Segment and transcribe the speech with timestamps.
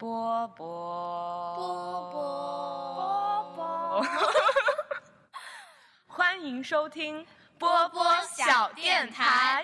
[0.00, 0.66] 波波
[1.56, 4.06] 波波波波，
[6.08, 7.26] 欢迎收听
[7.58, 8.02] 波波
[8.34, 9.62] 小电台。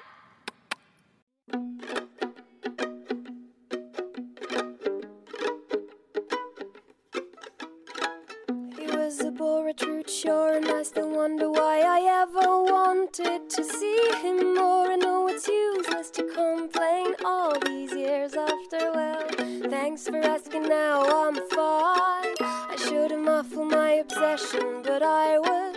[10.25, 14.91] sure, and I still wonder why I ever wanted to see him more.
[14.91, 18.91] I know it's useless to complain all these years after.
[18.93, 19.27] Well,
[19.69, 22.35] thanks for asking, now I'm fine.
[22.41, 25.75] I should have muffled my obsession, but I was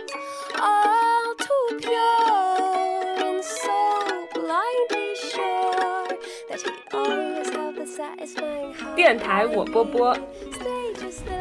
[0.59, 6.07] all too pure and so blindly sure
[6.49, 8.95] that he'd always have the satisfying heart.
[8.95, 10.19] 电台我波波， Stay
[10.51, 10.58] just a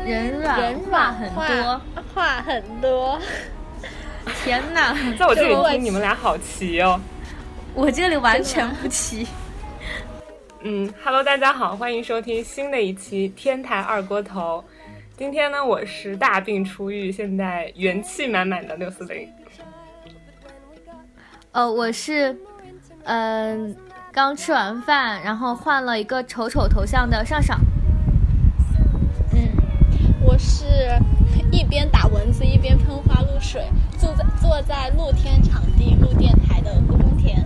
[0.09, 1.81] 人软人话很多，
[2.15, 3.19] 话很多。
[4.43, 4.91] 天哪！
[5.19, 6.99] 在我这里听你们俩好齐哦。
[7.75, 9.27] 我这里完全不齐。
[10.61, 14.63] 嗯，Hello，大家好，欢迎收听新的一期天台二锅头。
[15.15, 19.29] 今天呢，我是大病初愈，现在元气满满的六四零。
[21.51, 22.35] 呃，我是，
[23.03, 23.75] 嗯、
[24.11, 27.59] 刚吃完饭，然后换了一个丑丑头像的上上。
[30.79, 30.87] 是
[31.51, 33.61] 一边打蚊子一边喷花露水，
[33.97, 37.43] 坐在坐在露天场地录电台的公公田。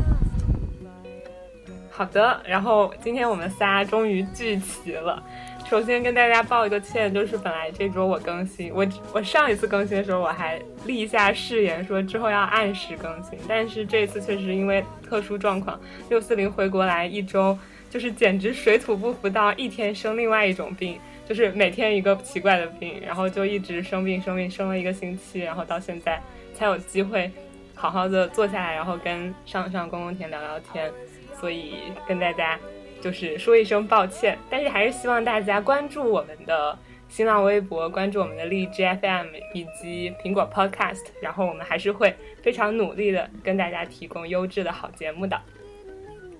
[1.89, 5.21] 好的，然后今天我们仨终于聚齐了。
[5.67, 17.57] 首先跟大家报一个歉，就是本来这周我更新，我我上一次更新的时候我还立下誓言说之后要按时更新，但是这次确实因为特殊状况，六四零回国来一周，
[17.89, 26.21] 就是简直水土不服到一天生另外一种病，就是每天一个奇怪的病，然后就一直生病生病生了一个星期，然后到现在
[26.53, 27.31] 才有机会
[27.73, 30.91] 好好的坐下来，然后跟上上公公田聊聊天。
[31.39, 31.73] 所以
[32.07, 32.57] 跟大家
[33.01, 36.77] 就是说一声抱歉，但是还是希望大家关注我们的
[37.09, 45.37] 新浪微博，关注我们的荔枝 FM 以及苹果 Podcast，然后我们还是会非常努力的跟大家提供优质的好节目的。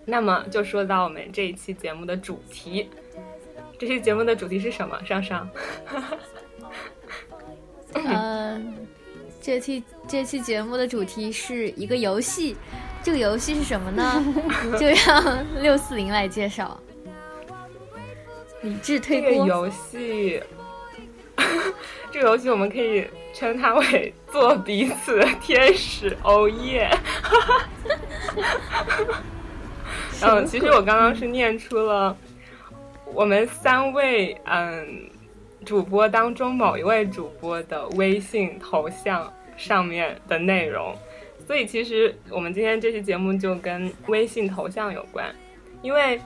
[0.05, 2.89] 那么就说到我们这一期节目的主题，
[3.83, 4.97] 这期节目的主题是什么？
[5.03, 5.49] 上上，
[7.95, 8.87] 嗯、
[9.41, 12.55] 这期这期节目的主题是一个游戏，
[13.03, 14.23] 这个游戏是什么呢？
[14.79, 16.79] 就让六四零来介绍。
[18.61, 20.41] 理智这个游戏，
[22.09, 26.17] 这个游戏我们可以称它为做彼此的天使。
[26.23, 26.89] 哦耶！
[30.21, 32.15] 嗯，其实我刚刚是念出了
[33.13, 35.09] 我们三位嗯
[35.63, 40.95] 主播当中某一位主播的微信头像上面的内容，
[41.45, 45.33] 所以其实我们今天这期节目就跟微信头像有关，
[45.81, 46.19] 因为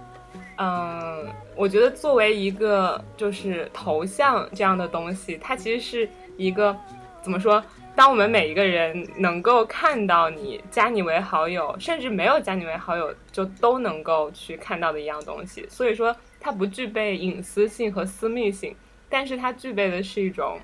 [0.58, 6.76] 嗯，我觉得作为一个就是头像这样的东西，它其实是一个
[7.22, 7.64] 怎么说？
[7.98, 15.66] 当我们每一个人能够看到你加你为好友，甚至没有加你为好友，就都能够去看到的一样东西。
[15.68, 18.76] 所以说，它不具备隐私性和私密性，
[19.10, 20.60] 但是它具备的是一种，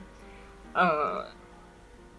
[0.74, 1.26] 呃，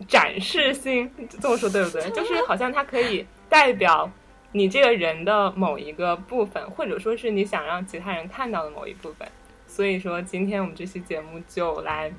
[0.09, 1.09] 展示性。
[1.41, 2.03] 这么说对不对？
[2.11, 4.11] 就是好像它可以代表
[4.51, 9.29] 你这个人的某一个部分，或者说是你想让其他人看到的某一部分。
[9.69, 12.13] 所以说，今天我们这期节目就来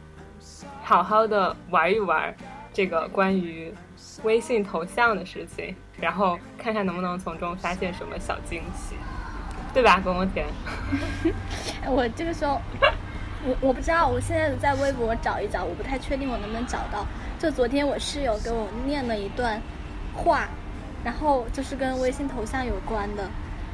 [0.81, 2.33] 好好的玩一玩
[2.75, 3.73] 这个关于
[4.23, 8.97] 微信头像的事情，然后看看能不能从中发现什么小惊喜，
[9.73, 10.45] 对吧，公公田？
[11.87, 12.61] 我这个时候，
[13.45, 17.05] 我我不知道，我现在在微博找一找，我不太确定我能不能找到。
[17.39, 19.61] 就昨天我室友给我念了一段
[20.13, 20.49] 话，
[21.01, 23.25] 然后就是跟微信头像有关的，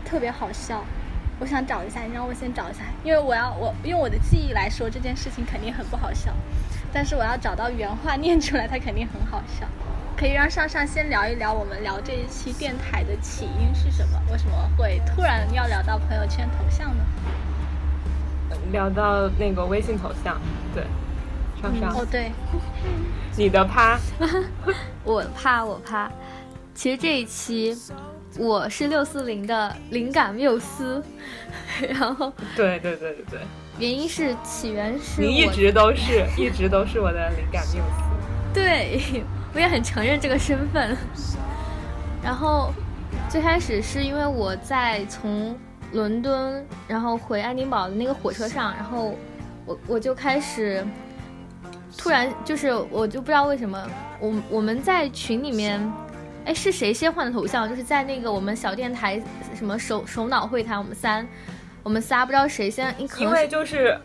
[0.05, 0.85] 特别好笑。
[1.39, 6.31] 我想找一下，你让我先找一下，因为我要我用我的记忆来说这件事情肯定很不好笑，
[6.93, 9.67] 但是我要找到原话念出来，它肯定很好笑。
[10.17, 14.21] 可以让上上先聊一聊我们聊这一期电台的起因是什么？
[14.31, 17.03] 为什么会突然要聊到朋友圈头像呢？
[18.71, 20.39] 聊到那个微信头像，
[20.75, 20.83] 对，
[21.61, 22.31] 上上，哦，对，
[23.35, 23.97] 你的趴，
[25.03, 26.11] 我趴我趴。
[26.75, 27.75] 其实这一期
[28.37, 31.03] 我是六四零的灵感缪斯，
[31.89, 33.39] 然后对对对对对，
[33.79, 38.03] 原因是起源是你一直都是，一直都是我的灵感缪斯。
[38.53, 39.23] 对，
[39.53, 40.95] 我也很承认这个身份。
[42.23, 42.71] 然后
[43.29, 45.57] 最开始是因为我在从
[45.91, 49.15] 伦敦然后回爱丁堡的那个火车上，然后
[49.65, 50.85] 我我就开始
[51.97, 53.87] 突然就是我就不知道为什么，
[54.19, 55.81] 我我们在群里面。
[56.43, 57.69] 哎，是谁先换的头像？
[57.69, 59.21] 就是在那个我们小电台
[59.53, 61.23] 什么首首脑会谈，我们三，
[61.83, 63.97] 我们仨不知道谁先，可因为就是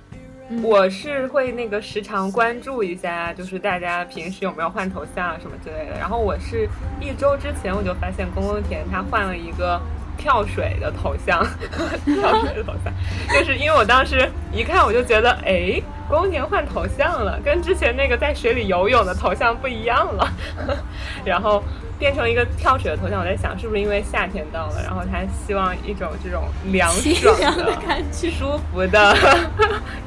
[0.62, 5.98] 我是会那个时常关注一下，就是大家平时有没有换头像啊什么之类的。
[5.98, 6.68] 然后我是
[7.00, 9.80] 一周之前我就发现宫宫田他换了一个
[10.16, 11.46] 跳水的头像，
[12.04, 12.92] 跳水的头像，
[13.32, 20.28] 就是因为我当时一看我就觉得，哎，宫宫田换头像了，跟之前那个在水里游泳的头像不一样了，
[21.24, 21.62] 然后。
[21.98, 29.16] 变成一个跳水的头像，我在想是不是因为夏天到了，然后他希望一种这种凉爽的感觉、 舒服的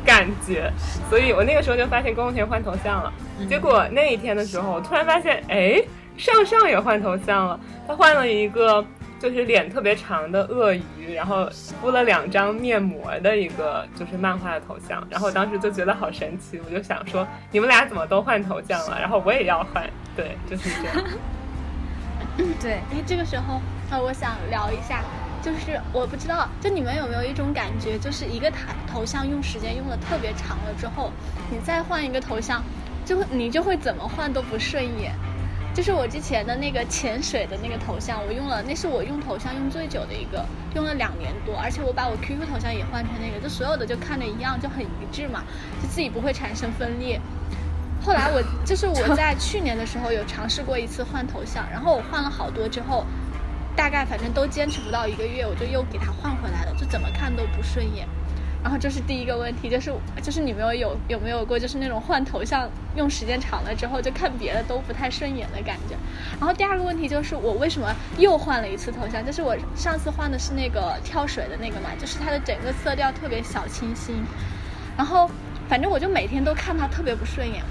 [0.05, 0.71] 感觉，
[1.09, 3.11] 所以我那个时候就发现宫宫田换头像了。
[3.47, 5.81] 结果那一天的时候，我突然发现，哎，
[6.17, 8.85] 上上也换头像了，他换了一个
[9.19, 11.49] 就是脸特别长的鳄鱼，然后
[11.81, 21.09] 敷了两张面膜的一个就是漫画的头像，然后我当时就觉得好神奇，我就想说你们俩怎么都换头像了，然后我也要换，对，就是这样。
[22.61, 25.03] 对，哎，这个时候啊，我想聊一下，
[25.41, 28.57] 就是我不知道，就你们有没有一种感觉，就是一个头
[28.91, 31.11] 头像用时间用的特别长了之后，
[31.51, 32.63] 你再换一个头像，
[33.05, 35.13] 就会你就会怎么换都不顺眼。
[35.71, 40.43] 就是我之前的那个潜水的那个头像，我用了，那是我用头像用最久的一个，
[40.75, 45.43] 用了两年多，而且我把我 QQ 头像也换成那个，就所有的就看着一样，就很一致嘛，
[45.81, 47.21] 就自己不会产生分裂。
[48.01, 53.05] 后来我就是我在去年的时候有尝试过一次换头像，然后我换了好多之后，
[53.75, 58.07] 大概反正都坚持不到一个月，我就又给它换回来了，就怎么看都不顺眼。
[58.61, 65.95] 然后这是第一个问题，就是就是你们有有有没有过就是那种换头像用时间长了之后就看别的都不太顺眼的感觉。
[66.39, 69.25] 然后第二个问题就是我为什么又换了一次头像？
[69.25, 74.23] 就是我上次换的是那个跳水的那个嘛，就是它的整个色调特别小清新，
[74.97, 75.29] 然后
[75.69, 77.63] 反正我就每天都看它特别不顺眼。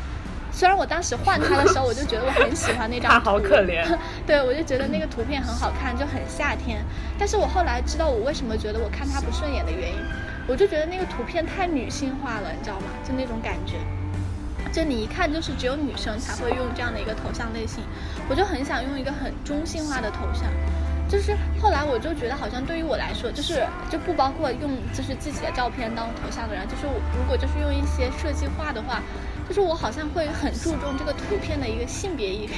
[0.58, 3.86] 虽然我当时换它的时候，我就觉得我很喜欢那张图，好可怜。
[4.26, 6.84] 对，我就觉得那个图片很好看，就很夏天。
[7.16, 9.98] 但是我后来知道我为什么觉得我看它不顺眼的原因，
[10.48, 12.86] 我就觉得那个图片太女性化了，你知道吗？
[13.06, 13.76] 就那种感觉，
[14.72, 17.84] 就你一看就是只有女生才会用这样的一个头像类型。
[18.28, 20.42] 我就很想用一个很中性化的头像。
[21.08, 29.00] 就是后来我就觉得，好像对于我来说，就是就不包括用就是自己的照片当头像的人，就是我如果就是用一些设计画的话，
[29.48, 32.54] 就是我好像会很注重这个图片的一个性别意识。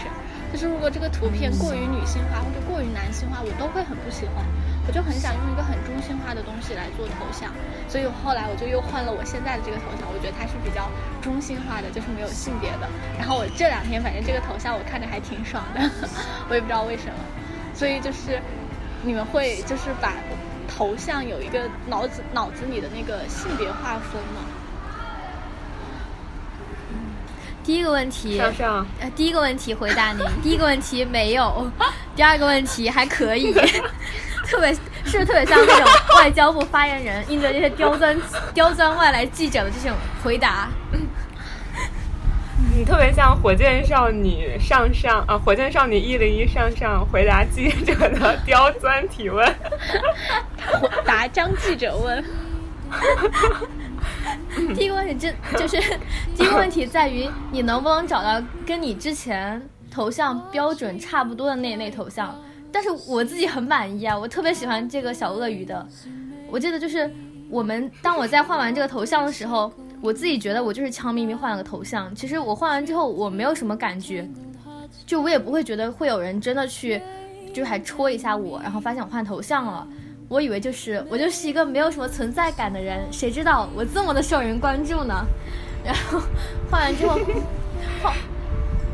[0.51, 4.45] 就是如果这个图片过于女性化或者过于男性化，我都会很不喜欢。
[4.85, 7.55] 我就很想用一个很中性化的东西来做头像，
[7.87, 10.91] 所以后来我就又换了我现在的这个头像，我觉得它是比较
[11.23, 12.89] 中性化的，就是没有性别的。
[13.17, 15.79] 然后我这两天反正这个头像我看着还挺爽的，
[16.51, 17.15] 我也不知道为什么。
[17.75, 18.41] 所以就是，
[19.03, 20.13] 你们会就是把
[20.69, 24.41] 头像有一个脑子脑子里的那个性别划分吗？
[27.63, 31.71] 第一个问题，上上，呃，第一个问题回答您， 第一个问题没有，
[32.17, 33.53] 第二个问题还可以，
[34.47, 38.19] 特别是不是特别像那种外交部发言人应对这些刁钻
[38.55, 40.69] 刁钻外来记者的这种回答？
[42.73, 49.55] 你特别像火箭少女上上啊，火箭少女一零一上上回答记者的刁钻提问，
[51.05, 52.25] 答张记者问。
[54.75, 55.99] 第一个问题就就是
[56.37, 62.35] 第一个问题在于你能不能找到跟你之前头像标准差不多的那类头像，
[62.73, 65.87] 但是我自己很满意啊，我特别喜欢这个小鳄鱼的。
[66.49, 67.13] 我记得就是
[67.51, 69.73] 我们当我在换完这个头像的时候。
[70.03, 74.27] 我自己觉得我就是悄咪咪换了个头像，其实我换完之后我没有什么感觉，
[75.05, 77.01] 就我也不会觉得会有人真的去，
[77.53, 79.87] 就还戳一下我，然后发现我换头像了，
[80.29, 85.27] 我以为就是我就是一个没有什么存在感的人，谁知道我这么的受人关注呢？
[85.85, 86.19] 然后
[86.71, 87.19] 换完之后，
[88.03, 88.15] 换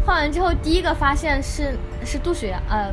[0.05, 2.93] 换完之后第一个发现是是杜雪，呃，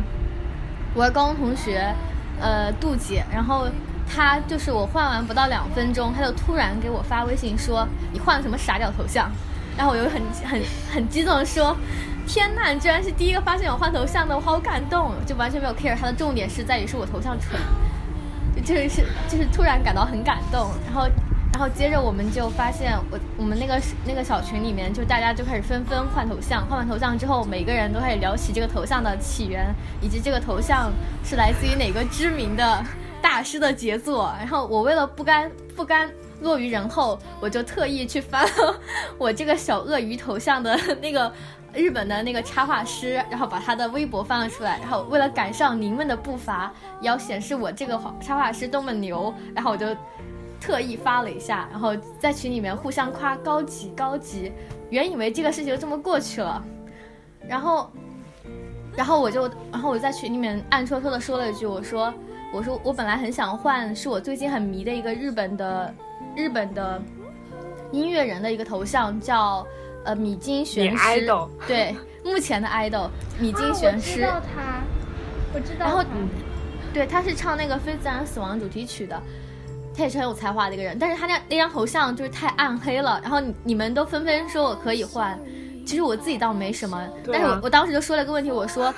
[0.94, 1.92] 我的高中同学，
[2.40, 3.68] 呃，杜姐，然后。
[4.16, 9.32] 他就是我换完不到两分钟，他就突然给我发微信说：“你换了什么傻屌头像？”
[9.76, 10.62] 然后我又很很
[10.94, 11.76] 很激动的说
[12.28, 17.60] ：“天呐，你居然是第一个发现我换头像的，我好感动！”就完全没有 care 他的重点是在于是我头像蠢，
[18.64, 20.70] 就是就是突然感到很感动。
[20.86, 21.10] 然后
[21.52, 30.92] 然后接着我们就发现我我们那个那个小群里面就大家就开始纷纷换头像，换完头像之后，每个人都开始聊起这个头像的起源，以及这个头像
[31.24, 32.86] 是来自于哪个知名的。
[33.24, 36.12] 大师的杰作，然后我为了不甘不甘
[36.42, 38.78] 落于人后，我就特意去翻了
[39.18, 41.32] 我这个小鳄鱼头像的那个
[41.74, 49.88] 日本的那个插画师，然后把他的微博翻了出来，然后为了赶上您们的步伐，要显示我这个插画师多么牛，然后我就
[50.60, 54.52] 特意发了一下，然后在群里面互相夸高级高级。
[54.90, 56.62] 原以为这个事情就这么过去了，
[57.48, 57.90] 然后，
[58.98, 62.14] 然后我就，然后我在群里面暗戳戳的说了一句，我说。
[62.54, 65.92] 我说我本来很想换，是我最近很迷的一个日本的，
[66.36, 67.02] 日本的
[67.92, 69.66] 音乐人的一个头像，叫
[70.06, 71.04] 呃米津玄师。
[71.04, 74.22] idol 对，目前的 idol 米津玄师。
[74.22, 74.84] 我知道他，
[75.56, 76.10] 我知道然后他。
[76.94, 79.20] 对，他是唱那个《非自然死亡》主题曲的，
[79.98, 80.96] 他也是很有才华的一个人。
[81.00, 85.40] 但是他那那张头像就是太暗黑了，然后你你们都纷纷说我可以换，
[85.86, 88.94] 其实我自己倒没什么，啊但是我我当时就说了个问题，我说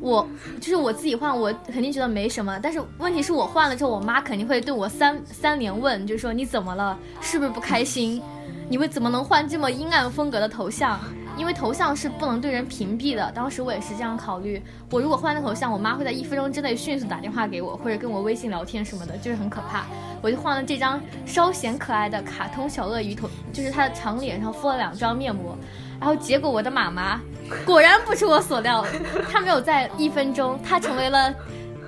[0.00, 0.26] 我
[0.60, 8.22] 就是我自己换，我肯定觉得没什么，但是问题是我换了之后，我妈肯定会对我三三连问，就是说你怎么了，是不是不开心？
[8.68, 10.98] 你们怎么能换这么阴暗风格的头像？
[11.36, 13.30] 因为头像是不能对人屏蔽的。
[13.32, 19.84] 当时我也是这样考虑，我如果换了头像，我妈会在一分钟之内迅速打电话给我，或者跟我微信聊天什么的，就是很可怕。
[20.22, 25.56] 我就换了这张稍显可爱的卡通小鳄鱼头，就是它的长脸上敷了两张面膜。
[25.98, 27.20] 然后结果我的妈妈
[27.64, 28.84] 果然不出我所料，
[29.30, 31.34] 她没有在一分钟，她成为了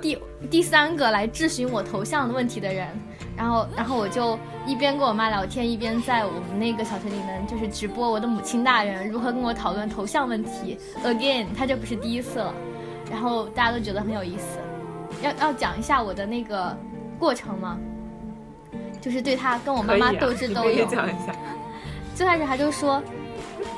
[0.01, 0.19] 第
[0.51, 2.89] 第三个来质询我头像的问题的人。
[3.37, 4.37] 然后，然后我就
[4.67, 10.77] 一边跟我妈聊天，一边在我们那个小群里面就是直播我的母亲大人如何跟我讨论头像问题。
[11.05, 12.53] Again，她这不是第一次了，
[13.09, 14.59] 然后大家都觉得很有意思。
[15.23, 16.77] 要要讲一下我的那个
[17.17, 17.79] 过程吗？
[19.01, 20.89] 就是对她跟我妈妈斗智斗勇。
[20.89, 21.33] 讲一下。
[22.17, 23.01] 最开始他就说，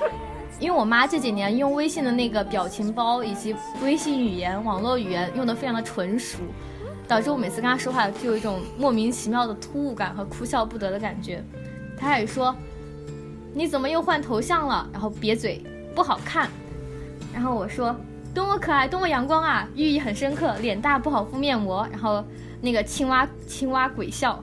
[0.61, 6.39] 因为我妈这几年用微信的那个表情包以及微信语言、网络语言用的非常的纯熟，
[7.09, 11.43] 导致我每次跟她说话就有一种莫名其妙的突兀感和哭笑不得的感觉。
[11.97, 12.55] 她还说
[13.55, 15.63] ：“你怎么又换头像了？”然后瘪嘴，
[15.95, 16.51] 不好看。
[17.33, 17.97] 然后我说
[18.35, 20.55] ：“多么可爱，多么阳光啊，寓意很深刻。
[20.59, 22.23] 脸大不好敷面膜。”然后
[22.61, 24.43] 那个青蛙青蛙鬼笑。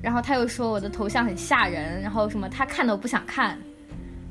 [0.00, 3.58] 然后他又说我的头像很吓人，然后什么他看都不想看，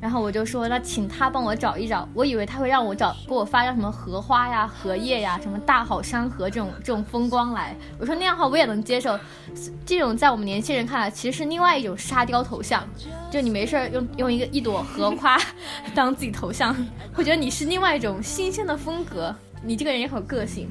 [0.03, 9.17] 然后我就说那请他帮我找一找，我以为他会让我找给我发张什么荷花呀、荷叶呀、什么大好山河这种这种风光来，我说那样的话我也能接受，
[9.85, 12.83] 这种在我们年轻人看来其实是另外一种沙雕头像，
[13.31, 15.37] 就你没事儿用用一个一朵荷花
[15.95, 16.75] 当自己头像，
[17.15, 19.33] 我觉得你是另外一种新鲜的风格，
[19.63, 20.69] 你这个人也很个性，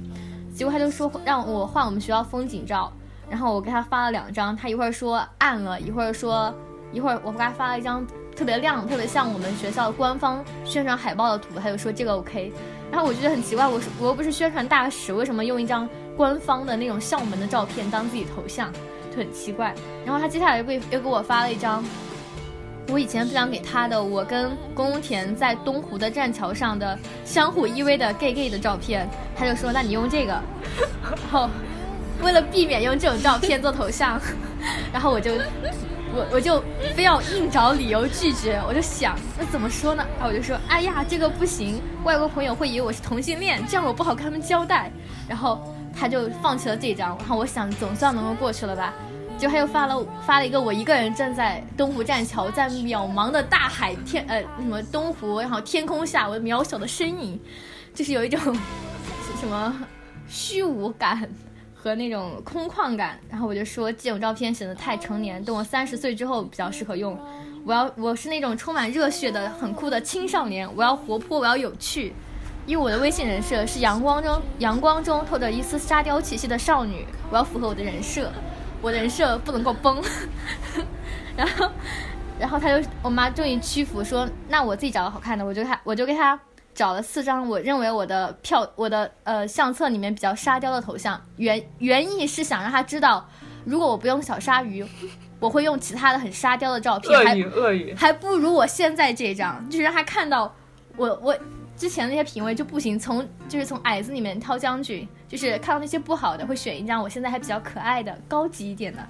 [0.54, 2.92] 结果他就说让我换我们学校风景照。
[3.30, 6.54] 然后我给他发了两张，他一会儿说暗了，一会儿说
[6.92, 12.52] 一会儿我给他发了一张特别亮、特别像我们学校官方宣传海报的图，他就说这个 OK。
[12.90, 18.72] 然后我觉得很奇怪，我我又不是宣传大使，为什么用一张官方的那种校门的照片当自己头像，
[19.10, 19.74] 就很奇怪。
[20.04, 21.84] 然后他接下来又给又给我发了一张
[22.88, 30.32] 我以前分享给他的我跟宫田在东湖的栈桥上的相互依偎的 gay gay 的照片，他就说那你用这个，
[31.02, 31.48] 然后。
[32.22, 34.20] 为了避免用这种照片做头像，
[34.92, 35.32] 然后我就
[36.14, 36.62] 我我就
[36.94, 38.60] 非要硬找理由拒绝。
[38.66, 40.06] 我就想，那怎么说呢？
[40.18, 44.90] 然后我就说，哎呀，这个不行，外国朋友会以为我是同性恋，这样我不好跟他们交代。
[45.28, 47.16] 然后他就放弃了这张。
[47.18, 48.92] 然后我想，总算能够过去了吧？
[49.38, 57.40] 就他又发了发了一个我一个人站在东湖栈桥，在渺茫的大海天呃什么东湖，然后天空下我渺小的身影，
[57.94, 58.38] 就是有一种
[59.40, 59.74] 什么
[60.28, 61.28] 虚无感。
[61.82, 67.18] 和那种空旷感，然后我就说这种照片显得太成年，等我三十岁之后比较适合用。
[67.64, 72.14] 我要我是那种充满热血的、很酷的青少年，我要活泼，我要有趣。
[72.66, 78.30] 因为我的微信人设是阳光中阳光中透着一丝沙雕气息的少女，我要符合我的人设，
[78.80, 80.00] 我的人设不能够崩。
[81.36, 81.68] 然后，
[82.38, 86.38] 然后他就我妈终于屈服说，那我自己找个好看的，我就他我就给他。
[86.74, 93.28] 找了四张我认为我的票我的呃相册里面比较沙雕的头像，原原意是想让他知道，
[93.64, 94.82] 如果我不用小鲨鱼，
[95.38, 100.54] 我会用其他的很沙雕的照片，鳄鱼鳄鱼还不如我现在这张，就是让他看到
[100.96, 101.36] 我我
[101.76, 109.06] 之前那些品味就不行，从就是从矮子里面挑将军，就是看到那些不好的会选一张我现在还比较可爱的高级一点的，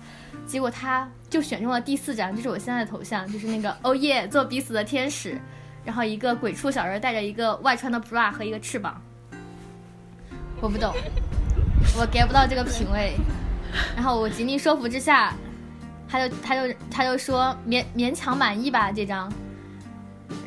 [0.47, 5.39] 结果他就选中了第四张，就是我现在的头像，就是那个哦耶做彼此的天使。
[5.85, 9.01] 然后一个鬼畜小人带着一个外穿的 bra 和一个翅膀，
[10.61, 10.95] 我不懂，
[11.99, 13.15] 我 get 不到这个品味。
[13.97, 15.35] 然后我极力说服之下，
[16.09, 19.33] 他就他就他就说勉勉强满意吧这张。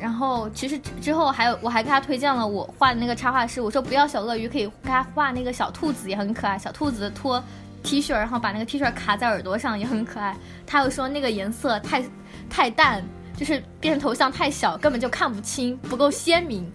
[0.00, 7.42] 然后其实之后还有我还给他推荐了我画的那个插画师，我说不要小鳄鱼，可以给他画那个小兔子也很可爱，小兔子脱
[7.82, 10.36] T 恤，然后把那个 T 恤卡在耳朵上也很可爱。
[10.66, 12.02] 他又说那个颜色太
[12.48, 13.04] 太淡。
[13.36, 16.70] 就是变成头像太小，根本就看不清，不够鲜明。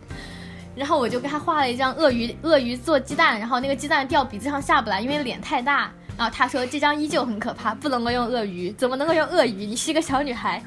[0.74, 5.92] 然后我就给他画了一张鳄鱼，鳄鱼做鸡蛋，然后那个鸡蛋掉鼻子上下不来，因为脸太大。
[6.18, 9.66] 然后他说这张依旧很可怕，不能够用鳄鱼，怎么能够用鳄鱼？
[9.66, 10.64] 你是一个小女孩。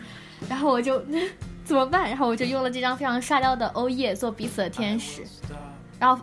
[0.48, 1.02] 然后我就
[1.64, 2.08] 怎么办？
[2.08, 5.22] 然后我就用了这张非常沙雕的欧耶做彼此的天使。
[5.98, 6.22] 然后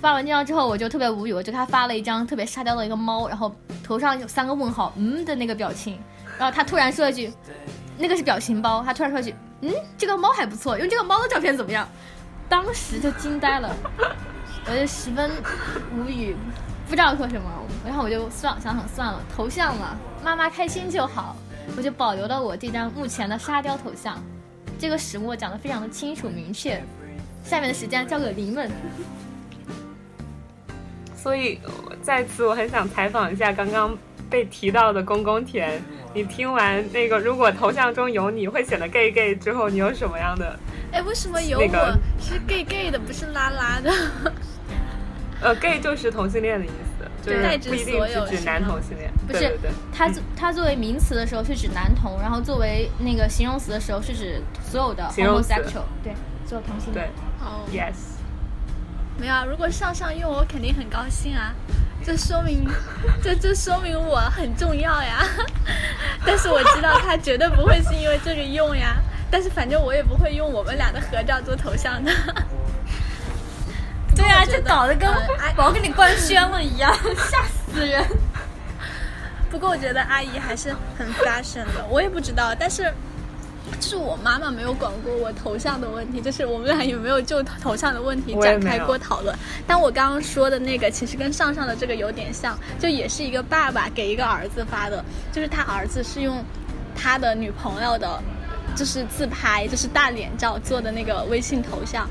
[0.00, 5.98] 发完这张之后，我就特别无语，我就给他发了一张特别沙雕的一个猫，然后头上有三个问号，嗯的那个表情。
[6.36, 7.32] 然后他突然说一句。
[8.00, 11.86] 那个是表情包，他突然说一句：“嗯，这个猫还不错，用这个猫的照片怎么样？”
[12.48, 13.76] 当时就惊呆了，
[14.66, 15.30] 我就十分
[15.94, 16.34] 无语，
[16.86, 17.48] 不知道说什么。
[17.84, 21.36] 然后我就算想想算了，头像嘛，妈妈开心就好，
[21.76, 24.18] 我就保留了我这张目前的沙雕头像。
[24.78, 26.82] 这个始末讲的非常的清楚明确。
[27.44, 28.70] 下面的时间交给林们。
[31.14, 31.60] 所以
[32.02, 33.96] 在此我很想采访一下刚刚
[34.28, 40.58] 被提到的公公田，你听完那个如果头像中有你会显得 gay gay 之后，你有什么样的？
[40.92, 43.92] 哎，为什么有我是 gay gay 的，不是拉拉的？
[45.40, 49.10] 呃，gay 就是同性恋的意思，就是不一定是指男同性恋。
[49.26, 49.56] 不是，
[49.92, 56.12] 它它作为名词的时候是指男同，然后作为那个形容词的时候是指所有的 homosexual，对，
[56.44, 57.08] 所有同性恋。
[57.40, 58.18] 哦，yes。
[59.18, 61.54] 没有啊，如果上上用我肯定很高兴啊，
[62.04, 62.66] 这说明，
[63.22, 65.24] 这这说明我很重要呀。
[66.24, 68.96] 但是我知道他绝对不会是因为这个用呀，
[69.30, 72.12] 但是反正我也不会用我们俩的合照做头像的。
[74.16, 75.08] 对啊，这搞得跟
[75.56, 76.92] 我给你官宣了一样，
[77.30, 77.42] 吓
[77.72, 78.04] 死人。
[79.50, 82.92] 不过我觉得阿姨还是很 fashion 的，我也不知道，但是。
[83.78, 89.34] 就是我妈妈没有管过我头像的问题，就是我们俩有没有就头像的问题展开过讨论。
[89.66, 96.44] 但我刚刚说的那个其实跟上上的这个有点像，就也是一个爸爸给一个儿子发的，就是他儿子是用
[96.94, 98.22] 他的女朋友的，
[98.74, 102.08] 就是自拍，就是大脸照做的那个微信头像，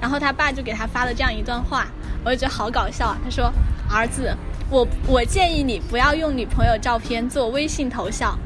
[0.00, 1.86] 然后他爸就给他发了这样一段话，
[2.24, 3.18] 我就觉得好搞笑啊。
[3.24, 3.52] 他说
[3.90, 4.34] ：“儿子，
[4.68, 8.36] 我我建议你不要用女朋友照片做微信头像。”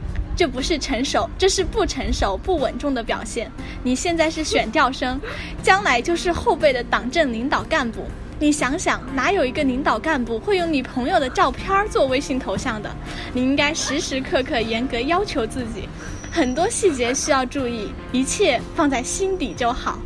[0.40, 3.52] 这不是成熟，这是不成熟、不稳重的表现。
[3.82, 5.20] 你现在是选调生，
[5.62, 8.06] 将来就是后辈的党政领导干部。
[8.38, 12.90] 你想想，哪有一个领导干部会用你朋友的照片做微信头像的？
[13.34, 15.86] 你应该时时刻刻严格要求自己，
[16.32, 19.98] 很多细节需要注意，一切放在心底就好。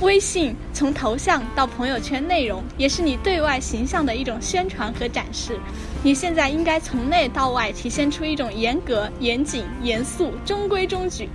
[0.00, 5.58] 微信从头像到朋友圈内容，也是你对外形象的一种宣传和展示。
[6.06, 11.28] 你现在应该从内到外体现出一种严格、严谨、严肃、中规中矩。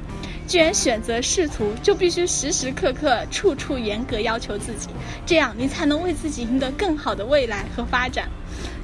[0.48, 4.88] 既然选择仕途，就必须时时刻刻、处处严格要求自己，
[5.26, 8.30] 这样你才能为自己赢得更好的未来和发展。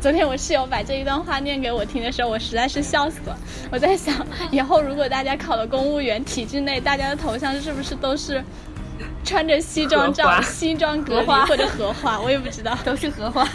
[0.01, 3.37] 昨天我室友把这一段话念给我听的时候，我实在是笑死了。
[3.71, 4.13] 我在想，
[4.51, 8.43] 以后如果大家考了公务员，体制内大家的头像是不是都是？
[9.23, 13.47] 穿着西装照， 西装革履 或者荷花，我也不知道，都是荷花。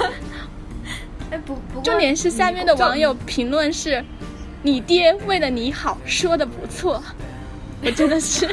[1.33, 4.05] 哎，不不，重点是下面的网友评论是
[4.63, 7.03] ：“你爹为了你好，说的不错。”
[7.83, 8.47] 我真的是。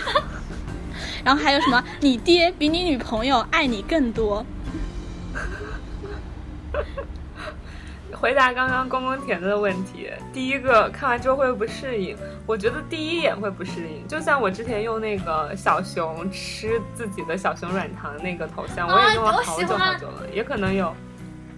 [1.26, 1.84] 然后还有什么？
[2.00, 4.46] 你爹比你女朋友爱你更多。
[8.14, 12.18] 回答刚刚公公填的问题，第一个看完之后会不适应？
[12.46, 20.94] 我觉得第一眼会不适应，就像我之前用那个小熊吃自己的小熊软糖那个头像，我也用了好久好久了，也可能有，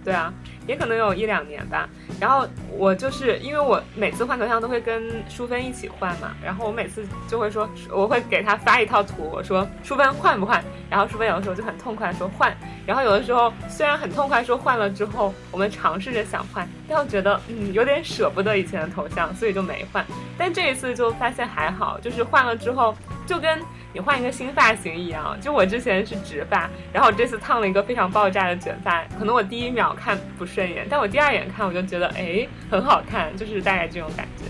[0.04, 0.34] 对啊。
[0.66, 1.88] 也可能有一两年吧，
[2.20, 10.62] 然后我就是因为我每次换头像都会跟淑芬一起换嘛，然后我每次就会说我会给他发一套图，我说淑芬换不换？
[10.88, 12.54] 然后淑芬有的时候就很痛快说换，
[12.86, 20.04] 然后有的时候虽然很痛快说换了之后，我们尝试着想换，但又觉得嗯有点舍不得以前的头像，所以就没换。
[20.36, 22.94] 但这一次就发现还好，就是换了之后
[23.26, 23.58] 就跟。
[23.94, 34.44] 你换一个新发型一样，就我之前是直发，然后我这次烫了一个非常爆炸的卷发，可能我第一秒看不顺眼，但我第二眼看我就觉得哎很好看，就是大概这种感觉，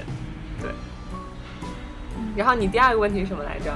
[0.60, 0.70] 对。
[2.34, 3.72] 然后你第二个问题是什么来着？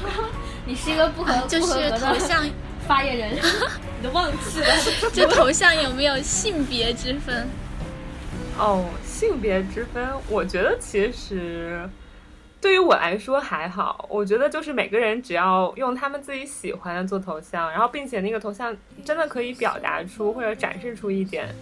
[0.66, 2.44] 你是一个不合就是头像
[2.86, 3.32] 发言人，
[4.00, 5.10] 你都忘记了？
[5.12, 7.48] 就头像有没有性别之分？
[8.58, 11.88] 哦，性别之分，我觉得其实。
[12.64, 18.74] 对于我来说还好，我觉得就是每个人只要用他们自己喜欢的做头像，然后并且那个头像
[19.04, 21.54] 真的可以表达出或者展示出一点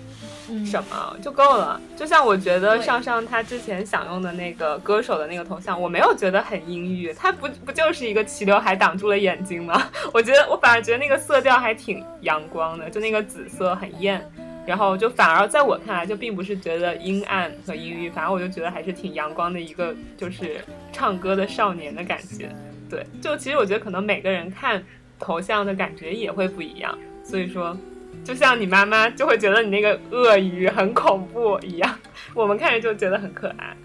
[0.65, 1.81] 什么就够了。
[1.97, 9.83] 就像我觉得上上他之前想用的那个歌手的那个头像，我没有觉得很阴郁，他不不就是一个齐刘海挡住了眼睛吗？
[10.15, 14.25] 我觉得我反而觉得那个色调还挺阳光的，就那个紫色很艳。
[14.67, 20.61] 然后就反而在我看来，就并不是觉得阴暗和阴郁，反而我就觉得还是挺阳光的一个，就是
[20.93, 22.49] 唱歌的少年的感觉。
[22.89, 24.83] 对，就其实我觉得可能每个人看
[25.19, 26.97] 头像的感觉也会不一样。
[27.25, 27.77] 所以说，
[28.25, 31.99] 就像你妈妈就会觉得你那个鳄鱼很恐怖一样，
[32.35, 33.77] 我们看着就觉得很可爱。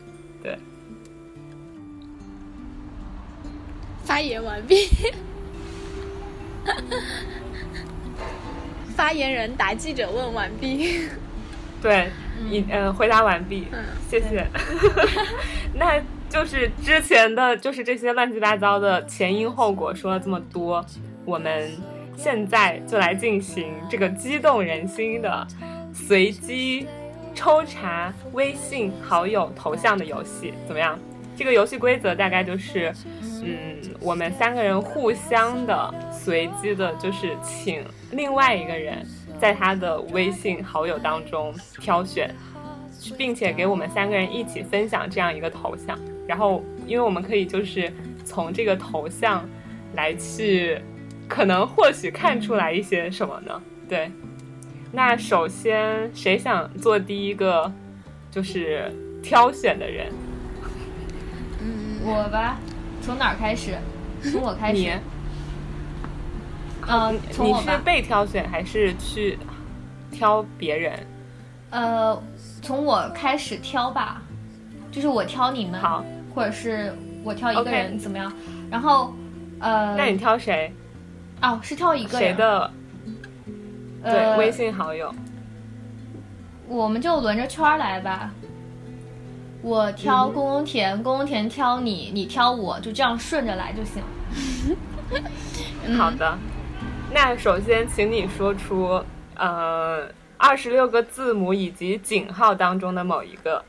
[0.43, 0.57] 对，
[4.03, 4.87] 发言完毕。
[8.97, 11.01] 发言人答记者问完毕，
[11.79, 12.09] 对，
[12.49, 13.67] 你嗯回答完毕，
[14.09, 14.43] 谢谢。
[15.75, 20.83] 那就是之前的就是这些乱七八糟的前因后果说了这么多，
[21.25, 21.71] 我们
[22.17, 25.45] 现在就来进行这个激动人心的
[25.93, 26.87] 随机
[27.35, 30.97] 抽查微信好友头像的游戏，怎么样？
[31.37, 32.91] 这个游戏规则大概就是，
[33.43, 39.05] 嗯，我们三个人互相的随机的，就是请另外一个人
[39.39, 42.33] 在他的微信好友当中挑选，
[43.17, 45.97] 并且给我们三个人一起分享这样一个头像。
[46.27, 47.91] 然后，因为我们可以就是
[48.25, 49.47] 从这个头像
[49.93, 50.79] 来去，
[51.27, 53.61] 可能或许看出来一些什么呢？
[53.87, 54.11] 对。
[54.91, 57.69] 那首先，谁想做第一个
[58.31, 58.89] 就是
[59.21, 60.07] 挑选的人？
[62.03, 62.57] 我吧，
[63.01, 63.77] 从哪儿开始？
[64.23, 64.97] 从我开始。
[66.87, 67.77] 嗯，从你是。
[67.83, 69.37] 被挑选还是去
[70.11, 70.97] 挑别人？
[71.69, 72.21] 呃，
[72.61, 74.21] 从我开始挑吧，
[74.91, 78.31] 就是我挑你们，好，或者是我挑一个人怎么样？
[78.71, 79.13] 然后，
[79.59, 80.73] 呃，那你挑谁？
[81.41, 82.29] 哦，是挑一个人。
[82.29, 82.71] 谁的？
[84.03, 85.13] 对，呃微信好友。
[86.67, 88.31] 我们就轮着圈儿来吧。
[89.61, 94.01] 我挑宫宫田，宫宫田挑你，你挑我，就这样顺着来就行。
[95.97, 96.37] 好的，
[97.11, 99.03] 那首先请你说出
[99.35, 103.63] 呃二十六个字母以及井号当中的某一个。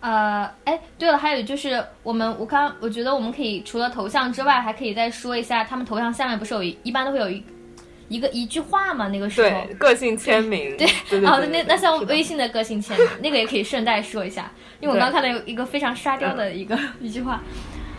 [0.00, 7.44] 呃，哎，对了，还有就是我们，我刚我觉得我们可以除了头像之外，还可以再说一下，他们头像下面不是有一一般都会有一
[8.08, 9.06] 一个一句话吗？
[9.08, 9.48] 那个时候。
[9.48, 10.76] 对，个性签名。
[10.76, 10.88] 对
[11.24, 17.40] 哦，那那像微信的个性签名，那个也可以顺带说一下，因为我对刚看到有一个非常沙雕的一个、 一句话，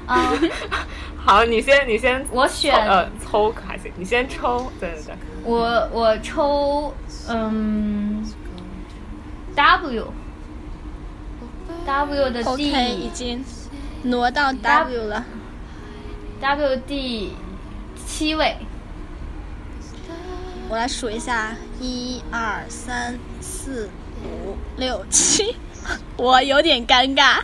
[0.06, 0.34] 啊、
[1.18, 4.72] 好，你先，你先我选抽呃抽还行，你先抽。
[4.80, 6.94] 对对对，我我抽
[7.30, 8.26] 嗯
[9.56, 10.13] W
[11.86, 12.62] W 的 OK，
[12.96, 13.44] 已经
[14.04, 15.24] 挪到 W 了。
[16.42, 17.34] W 第
[18.06, 18.58] 七位，
[20.68, 23.89] 我来数一下，一二三四
[24.26, 25.56] 五六七，
[26.18, 27.42] 我有点尴尬。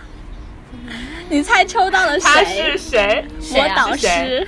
[1.29, 2.77] 你猜抽到了谁他是？
[2.77, 3.25] 谁？
[3.53, 4.47] 我导师。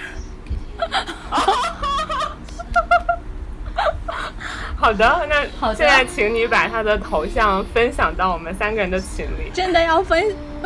[4.75, 9.51] 好的，那好现在请你把他的头像分享到我们三个人的群里。
[9.53, 10.23] 真的要分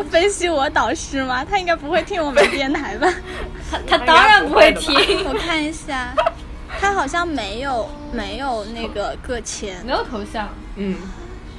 [0.09, 1.43] 分析我导师吗？
[1.43, 3.07] 他应该不会听我们电台吧？
[3.69, 4.95] 他他当然不会听，
[5.27, 6.13] 我看一下，
[6.79, 10.95] 他好像没有没有那个个签没，有头像，嗯，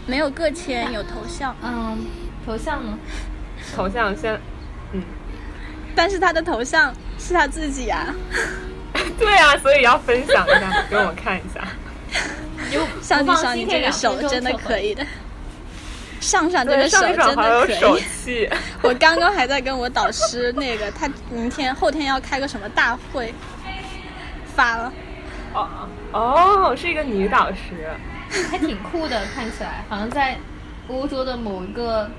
[0.06, 2.06] 没有个签，有头像，嗯，
[2.46, 2.98] 头像呢？
[3.74, 4.38] 头像先，
[4.92, 5.02] 嗯，
[5.94, 8.14] 但是他的头像是他自己啊。
[9.18, 11.66] 对啊，所以要分享一下，给我看一下。
[13.02, 15.04] 上帝上，你这个手真的可以的。
[16.20, 18.02] 上上这，个手真的可以。
[18.02, 18.50] 气。
[18.82, 23.32] 我刚刚还在跟我导师那个，他明天后天要开个什么大会，
[24.54, 24.92] 发了。
[25.54, 27.90] 哦哦，是一个女导师。
[28.50, 30.36] 还挺酷的，看起来好像在
[30.88, 32.10] 欧洲的某一个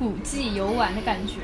[0.00, 1.34] 古迹游玩的感觉。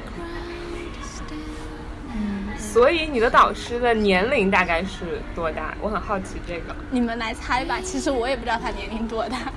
[2.59, 5.75] 所以你的导师的年龄大概是多大？
[5.81, 6.75] 我很好奇这个。
[6.91, 9.53] 你们来猜吧，其实我也不知道他年龄多大。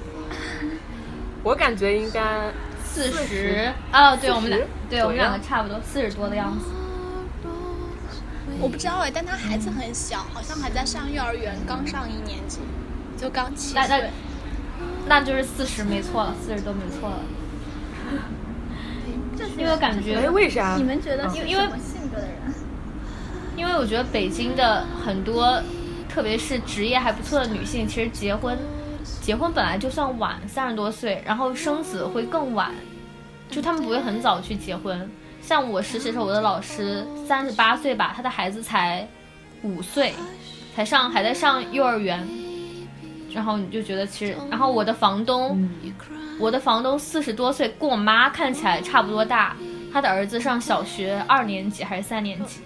[1.43, 2.51] 我感觉应该
[2.83, 4.59] 四十十哦，对我们俩
[4.89, 6.65] 对我们两个差不多四十多的样子。
[8.59, 12.59] 我不知道哎，但他孩子很小，好像还在上幼儿园，刚上一年级，
[13.17, 14.09] 就刚七那那岁。
[15.07, 17.19] 那就是四十没错了，四十都没错了。
[19.57, 20.75] 因为我感觉哎，，为啥？
[20.77, 22.35] 你们觉得因为因为性格的人？
[23.55, 25.61] 因为我觉得北京的很多，
[26.07, 28.57] 特别是职业还不错的女性，其实结婚，
[29.21, 32.71] 结婚本来就算晚，三十多岁，然后生子会更晚，
[33.49, 35.09] 就他们不会很早去结婚。
[35.41, 39.05] 像我实习的时候，我的老师三十八岁吧，他的孩子才
[39.63, 40.13] 五岁，
[40.75, 42.25] 才上还在上幼儿园，
[43.33, 45.69] 然后你就觉得其实，然后我的房东，
[46.39, 49.55] 我的房东四十多岁，跟我妈看起来差不多大，
[49.91, 52.61] 他的儿子上小学二年级还是三年级。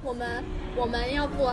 [0.00, 0.44] 我们
[0.76, 1.50] 我们要不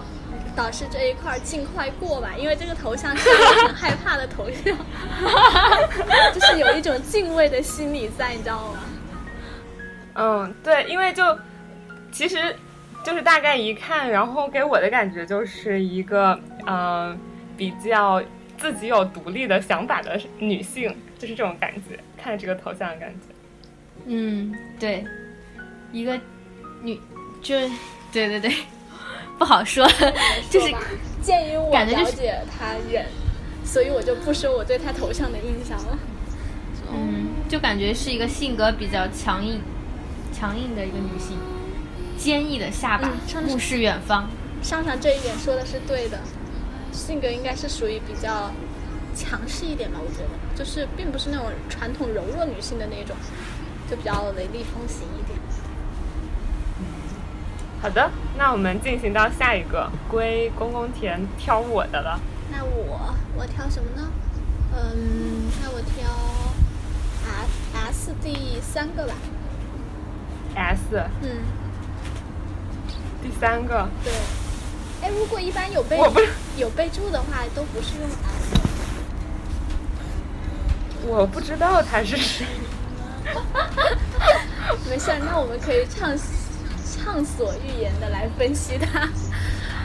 [0.56, 4.78] 导师这一块儿尽快过吧，因为这个头像是我很害怕的头像，
[6.32, 8.80] 就是有一种敬畏的心理在，你知道吗？
[10.14, 11.24] 嗯，对，因为就
[12.12, 12.54] 其实
[13.04, 17.18] 就是大概一看，然后给我的感觉就是一个嗯、呃
[17.62, 18.20] 比较
[18.58, 22.00] 自己有独立的想法的女性，就是这种感觉。
[22.18, 23.36] 看这个头像的感觉，
[24.08, 25.06] 嗯，对，
[25.92, 26.20] 一个
[26.82, 27.00] 女，
[27.40, 27.56] 就
[28.12, 28.52] 对对对，
[29.38, 29.88] 不好说，
[30.50, 30.74] 就是
[31.22, 33.06] 鉴于我了解他人，
[33.64, 36.00] 所以我就不说我对他头像的印象了。
[36.92, 39.62] 嗯，就感觉是一个性格比较强硬、
[40.34, 41.38] 强硬的一个女性，
[42.18, 44.28] 坚毅的下巴嗯上，次目视远方。
[44.64, 46.20] 上上这一点说的是对的，
[46.92, 48.52] 性格应该是属于比较
[49.16, 53.16] 强势一点吧，我觉得，就是并不是那种传统柔弱女性的那种，
[53.90, 55.38] 就比较雷厉风行一点。
[57.82, 62.20] 好的，那我们进行到下一个，归公公田挑我的了。
[62.52, 64.08] 那我我挑什么呢？
[64.74, 66.10] 嗯，那我挑
[67.26, 69.14] S S 第三个吧。
[70.56, 70.82] S
[71.22, 71.44] 嗯，
[73.24, 74.12] 第三个，对。
[75.02, 75.98] 哎，如果一般有备
[76.58, 78.62] 有备注的话，都不是用 S。
[81.08, 82.46] 我不知道他是谁。
[84.90, 86.16] 没事儿，那我们可以畅
[86.96, 89.10] 畅所欲言的来分析他，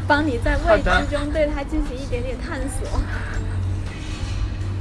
[0.07, 3.01] 帮你在未知中对他进行一点点探索。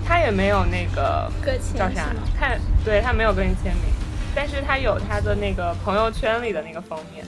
[0.05, 2.07] 他也没有那个搁浅叫啥？
[2.37, 3.85] 他对他没有跟你签名，
[4.35, 7.25] 但是他有他的那个朋友圈里的那个封面，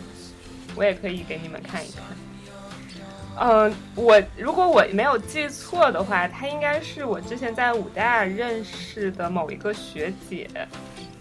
[0.76, 2.04] 我也可以给你们看一看。
[3.40, 10.50] 嗯、我如果我没有记错的话，她应该是我之前在武大认识的某一个学姐，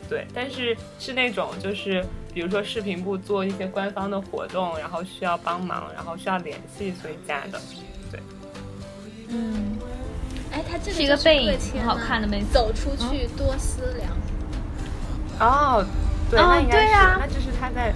[0.09, 7.61] 对，但是是那种就是比如说视频部做一些官方的活动，然后需要帮忙，然后需要联系，所以加的。
[8.11, 8.21] 对。
[9.29, 9.77] 嗯，
[10.53, 14.11] 哎，他这个是一个背影挺好看的妹子走出去多思量。
[15.39, 15.85] 哦，
[16.31, 17.93] 对，哦那应该是，那就是他在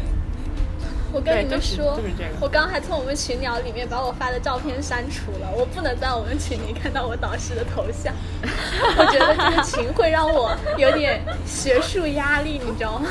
[1.13, 8.15] 我跟你们说，就是这个我刚刚还从我们群聊里面把我发的照片删除了，我不能在我们群里看到我导师的头像。
[8.43, 13.09] 我觉得这个群会让我有点学术压力，你知道吗？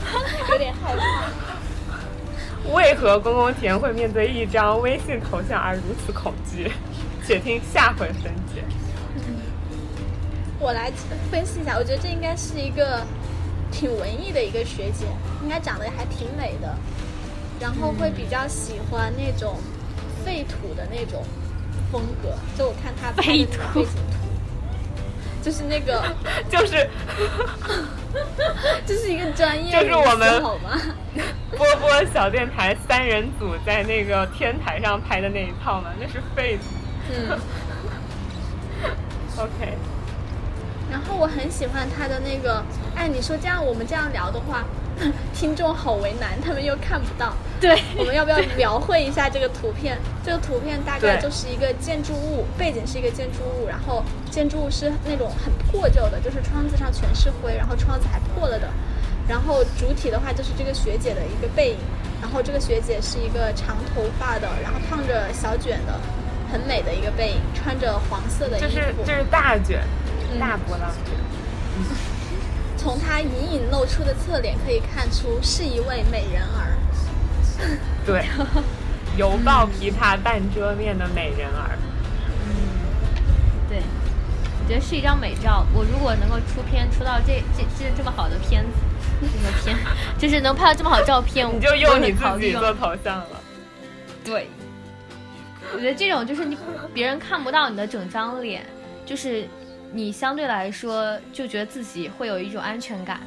[0.50, 2.72] 有点害怕。
[2.74, 6.70] 为何公公田会面对一张微信头像而如此恐惧？
[7.26, 8.62] 且听下回分解。
[10.58, 10.90] 我来
[11.30, 13.02] 分析一下，我觉得这应该是一个
[13.70, 15.06] 挺文艺的一个学姐，
[15.42, 16.74] 应该长得还挺美的，
[17.60, 19.56] 然后会比较喜欢那种
[20.24, 21.24] 废土的那种
[21.90, 22.30] 风格。
[22.56, 23.86] 就我看他拍的那个背景图，
[25.42, 26.02] 就是那个，
[26.50, 26.88] 就是
[28.86, 30.42] 这是一个专业就是我们？
[31.56, 36.62] 波波小电台三人组在那个天台上拍的那一套嘛，那是废土。
[37.10, 37.38] 嗯。
[39.36, 39.74] OK，
[40.90, 42.62] 然后我很喜欢他的那个，
[42.96, 44.64] 哎，你说这样我们这样聊的话，
[45.34, 47.32] 听众好为难，他们又看不到。
[47.60, 49.98] 对，我们要不要描绘一下这个图片？
[50.24, 58.68] 这个图片大概就是一个建筑物，背景是一个建筑物，然后建筑物是那种很破旧的，就是窗子上全是灰，然后窗子还破了的。
[59.28, 61.78] 然后主体的话就是这个学姐的一个背影，
[62.22, 66.00] 然后这个学姐是一个长头发的，然后烫着小卷的，
[66.50, 68.74] 很美的一个背影，穿着黄色的衣这服。
[68.74, 69.82] 是这是大卷，
[70.32, 71.14] 嗯大波浪卷。
[72.88, 76.72] 从她隐隐露出的侧脸可以看出是一位美人儿。
[78.06, 78.24] 对，
[79.14, 81.76] 犹抱琵琶半遮面的美人儿。
[82.46, 82.54] 嗯
[83.68, 83.82] 对，
[84.62, 85.66] 我觉得是一张美照。
[85.74, 88.70] 我如果能够出片出到这这这这么好的片子，
[89.20, 89.76] 这个片
[90.16, 93.40] 就是能拍到这么好照片，你就用你自己做头像了。
[94.24, 94.48] 对，
[95.74, 96.56] 我觉得这种就是你
[96.94, 98.64] 别人看不到你的整张脸，
[99.04, 99.46] 就是
[99.92, 103.20] 你相对来说就觉得自己会有一种安全感，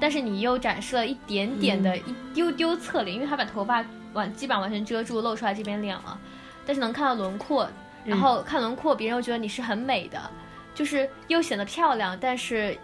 [0.00, 6.18] 但是你又展示了一点点的、一丢丢侧脸，因为他把头发完基本上完全遮住，露出来这边脸了，
[6.64, 7.68] 但是能看到轮廓，
[8.04, 10.18] 然后看轮廓，别人又觉得你是很美的，
[10.74, 12.76] 就是又显得漂亮，但是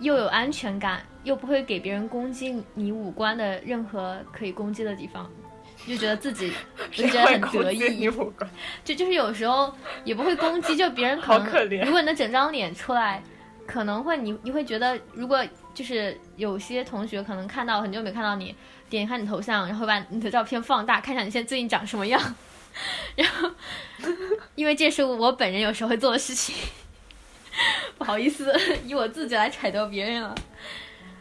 [0.00, 5.30] 又有安全感，又不会给别人攻击你五官的任何可以攻击的地方。
[5.86, 8.10] 就觉得自己， 我就觉得很得意，
[8.84, 9.72] 就就是有时候
[10.04, 13.22] 也不会攻击，就别人可能，好可怜如果你的整张脸出来，
[13.66, 15.44] 可能会你你会觉得，如果
[15.74, 18.54] 就是有些同学可能看到很久没看到你，
[18.88, 22.20] 点一看你头像，然后把你的照片放大，看一下你现在最近长什么样，
[23.14, 23.50] 然后
[24.54, 26.54] 因为这是我本人有时候会做的事情，
[27.98, 30.34] 不好意思，以我自己来揣度别人了。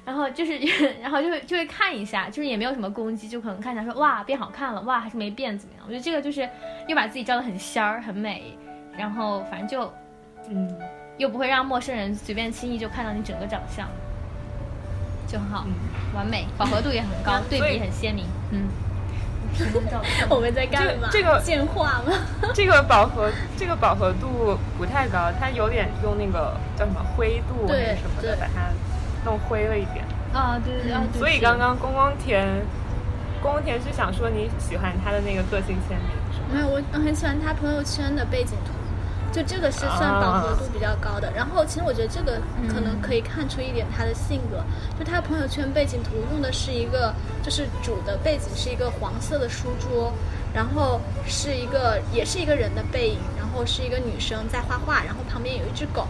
[0.06, 0.60] 然后就是，
[1.02, 5.84] 然后就会就会看一下，就是也没有什么攻击，就可能看一下说哇变好看了，哇还是没变怎么样？
[5.88, 6.48] 我觉得这个就是
[6.88, 8.58] 又把自己照的很仙儿很美，
[8.98, 9.92] 然后反正就
[10.50, 10.78] 嗯，
[11.18, 13.88] 又不会让陌生人随便轻易就看到你整个长相，
[15.28, 15.74] 就很好，嗯
[16.16, 18.26] 完美，饱和度也很高，对比很鲜明。
[18.52, 18.68] 嗯，
[19.90, 21.10] 照片我们在干嘛？
[21.12, 22.14] 这个 进化吗？
[22.54, 28.70] 这个饱和这个饱和度不太高，它有点用那个叫什么灰度还对是什么的对把它
[29.26, 30.06] 弄灰了一点。
[30.34, 32.48] 啊，对对对，所以刚刚公公田，
[33.42, 36.48] 公公田是想说你喜欢他的那个个性签名是吗？
[36.54, 38.74] 没有，我我很喜欢他朋友圈的背景图，
[39.32, 41.32] 就这个是算饱和度比较高的。
[41.34, 44.64] 然后其实我觉得这个可能可以看出一点他的性格，
[45.00, 50.12] 就他朋友圈背景图用的是一个，就是主的背景是一个黄色的书桌，
[50.54, 56.08] 然后是一个也是一个人的背影，然后是一个女生在画画，然后旁边有一只狗。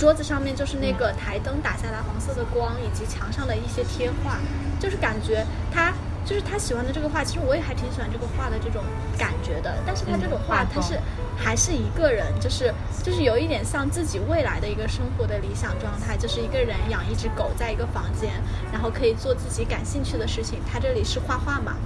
[0.00, 4.38] 桌子上面就是那个台灯打下来黄色的光，以及墙上的一些贴画，
[4.80, 5.92] 就是感觉他
[6.24, 8.82] 就是他喜欢的这个画，其实我也还挺喜欢这个画的这种
[9.18, 9.74] 感觉的。
[9.84, 10.98] 但是他这种画，他是
[11.36, 18.32] 还是一个人，就是就是有一点像自己未来的一个生活的理想状态，就是一个人养一只狗，在一个房间，
[18.72, 20.60] 然后可以做自己感兴趣的事情。
[20.72, 21.76] 他这里是画画嘛，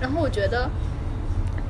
[0.00, 0.70] 然后我觉得，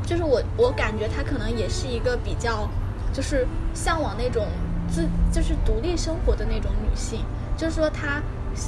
[0.07, 2.69] 就是我我感觉他可能也是一个比较，
[3.13, 4.47] 就是向往那种。
[4.93, 7.25] 自就是独立生活的那种女性，
[7.57, 8.21] 就是说她，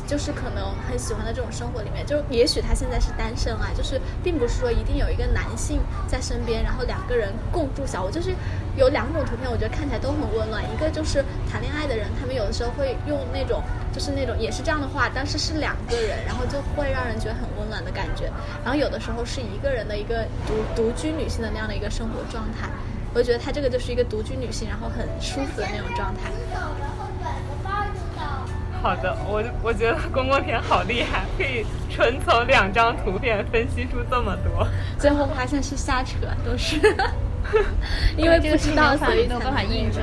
[0.07, 8.35] 就是可能很喜欢的这种生活里面，就也许她现在是单身啊，就是并不是说一定有一个男性在身边，然后两个人共住小屋，就是
[8.77, 10.65] 有两种图片，我觉得看起来都很温暖。
[10.73, 18.33] 一个就是谈恋爱的人，他们有的时候会用那种，就是那种也是这样的话，但是是两个人，然后就会让人觉得很温暖的感觉。
[18.65, 22.71] 然后有的时候是一个人的一个独独居女性的那样的一个生活状态。
[23.15, 26.31] 我觉得她这个就是一个独居女性，然后很舒服的那种状态。
[28.83, 34.67] 好的，我我觉得公公田好厉害，可以纯从两张图片分析出这么多。
[35.01, 36.77] 最后发现是瞎扯，都是
[38.15, 40.03] 因为不知道所以没有办法印证。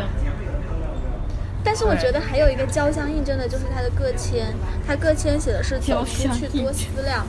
[1.63, 4.47] 但是我觉得还有一个交相印证的就是他的个签，
[4.87, 7.23] 他个签写的是走出去多思量。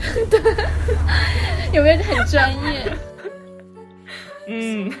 [0.28, 0.40] 对，
[1.72, 2.92] 有没有很专业？
[4.46, 4.92] 嗯，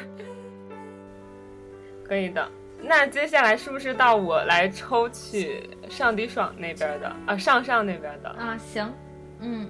[2.06, 2.48] 可以的。
[2.86, 7.36] 那接下来是不是到我来抽取上迪爽那边的啊？
[7.36, 8.58] 上上那边的啊？
[8.58, 8.92] 行，
[9.40, 9.68] 嗯，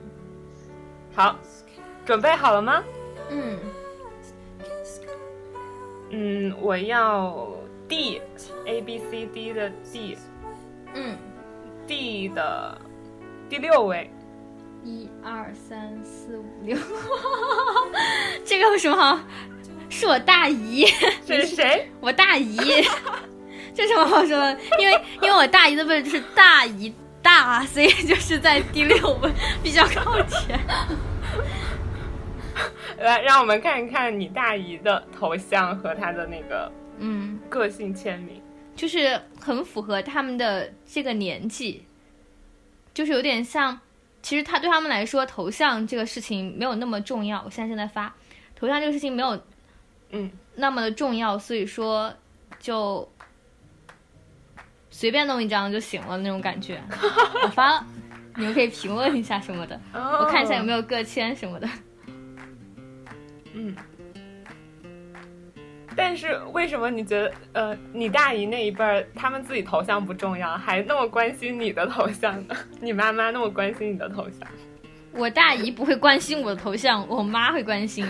[1.14, 1.38] 好，
[2.04, 2.82] 准备好了吗？
[3.30, 3.58] 嗯，
[6.10, 7.46] 嗯，我要
[7.88, 10.18] D，A B C D 的 D，
[10.94, 11.16] 嗯
[11.86, 12.76] ，D 的
[13.48, 14.10] 第六位。
[14.82, 16.76] 一二三四五六，
[18.44, 19.18] 这个有什么好？
[19.94, 20.84] 是我大姨，
[21.24, 21.88] 这 是谁？
[22.00, 22.58] 我大姨，
[23.72, 24.58] 这什么好说的？
[24.76, 29.30] 因为因为我大姨的位置是大姨大，所以就是在第六位，
[29.62, 30.58] 比较靠前。
[32.98, 38.42] 来，让我们看一看你大姨的头像和她的那个嗯个性签名，
[38.74, 41.84] 就是很符合他们的这个年纪，
[42.92, 43.78] 就是有点像。
[44.22, 47.42] 其实他对他们来说，头像这个事情没有那么重要。
[47.44, 48.12] 我现在正在发
[48.56, 49.40] 头像这个事情没有。
[50.14, 52.14] 嗯，那么的重要，所以说
[52.60, 53.06] 就
[54.90, 56.80] 随便弄一张就行了那种感觉。
[57.42, 57.86] 我发了，
[58.36, 61.68] 你们可以评论一下什么的，我看一下有没有个签什么的。
[63.54, 63.74] 嗯，
[65.96, 72.54] 但是为什么你觉得呃，你大姨那一辈儿他们自己头像不重要，还那么关心你的头像呢？
[72.80, 74.48] 你妈妈那么关心你的头像？
[75.12, 78.06] 我大姨不会关心我的头像，我妈会关心。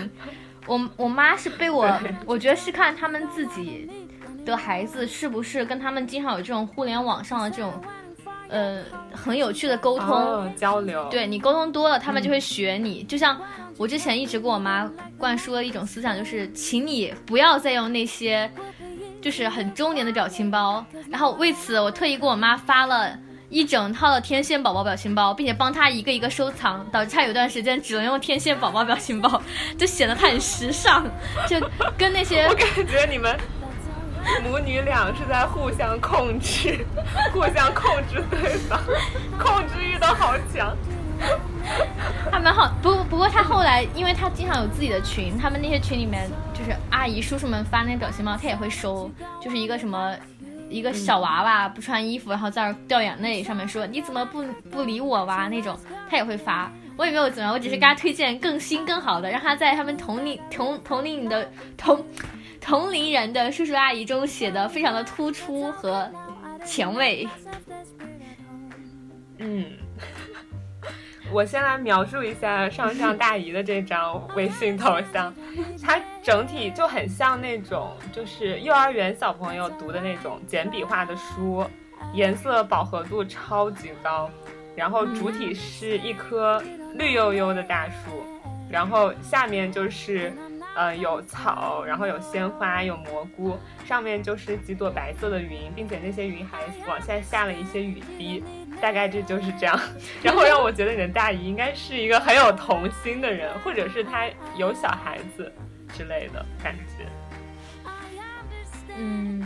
[0.67, 1.87] 我我妈是被我，
[2.25, 3.89] 我觉得是看他们自己
[4.45, 7.73] 的孩子是不是跟他们经常有这种互联网上的这种，
[8.47, 11.07] 呃，很有趣的沟通交流。
[11.09, 13.03] 对你沟通多了，他们就会学你。
[13.03, 13.39] 就像
[13.77, 18.49] 我之前一直跟我妈灌输的一种思想，就是请你不要再用那些
[19.21, 20.85] 就是很中年的表情包。
[21.09, 23.17] 然后为此，我特意给我妈发了。
[23.55, 29.41] 一整套的天线宝宝表情包，并且帮他一个一个收藏，导致他有段时间只能用天线宝宝表情包，
[29.77, 31.05] 就显得他很时尚，
[31.47, 31.57] 就
[31.97, 33.33] 跟那些 我感觉你们
[34.43, 36.85] 母女俩是在互相控制，
[37.31, 38.77] 互相控制对方，
[39.39, 40.75] 控制欲都好强。
[42.29, 49.09] 他蛮好，不不过他后来，因为他经常有自己的群，他们那些群里面就是阿姨叔叔们发那些表情包，他也会收，
[49.41, 50.13] 就是一个什么。
[50.75, 62.05] 一个小娃娃不穿衣服，然后在那掉眼泪，上面说你怎么不不理我哇那种，他也会发，我也没有怎么样，我只是给他推荐更新更好的，让他在他们同龄同同龄的同
[62.59, 66.11] 同龄人的叔叔阿姨中写的非常的突出和
[66.65, 67.25] 前卫。
[69.37, 69.65] 嗯。
[71.35, 75.35] 我先来描述一下上上大姨的这张微信头像，
[75.83, 81.65] 它整体就很像那种就是幼儿园小朋友读的那种简笔画的书，
[82.13, 84.29] 颜色饱和度超级高，
[84.77, 86.63] 然后主体是一棵
[86.93, 88.23] 绿油油的大树，
[88.69, 90.31] 然后下面就是。
[90.75, 98.43] 呃，有草，然后有鲜花，有蘑菇，上面就是几朵白色的云，并且那些云还往下下了一些雨滴，
[98.81, 99.79] 大概这就是这样。
[100.21, 105.51] 然后让我觉得你的大姨应该是一个很有童心的人，或者是她有小孩子
[105.93, 107.05] 之类的感觉。
[108.97, 109.41] 嗯，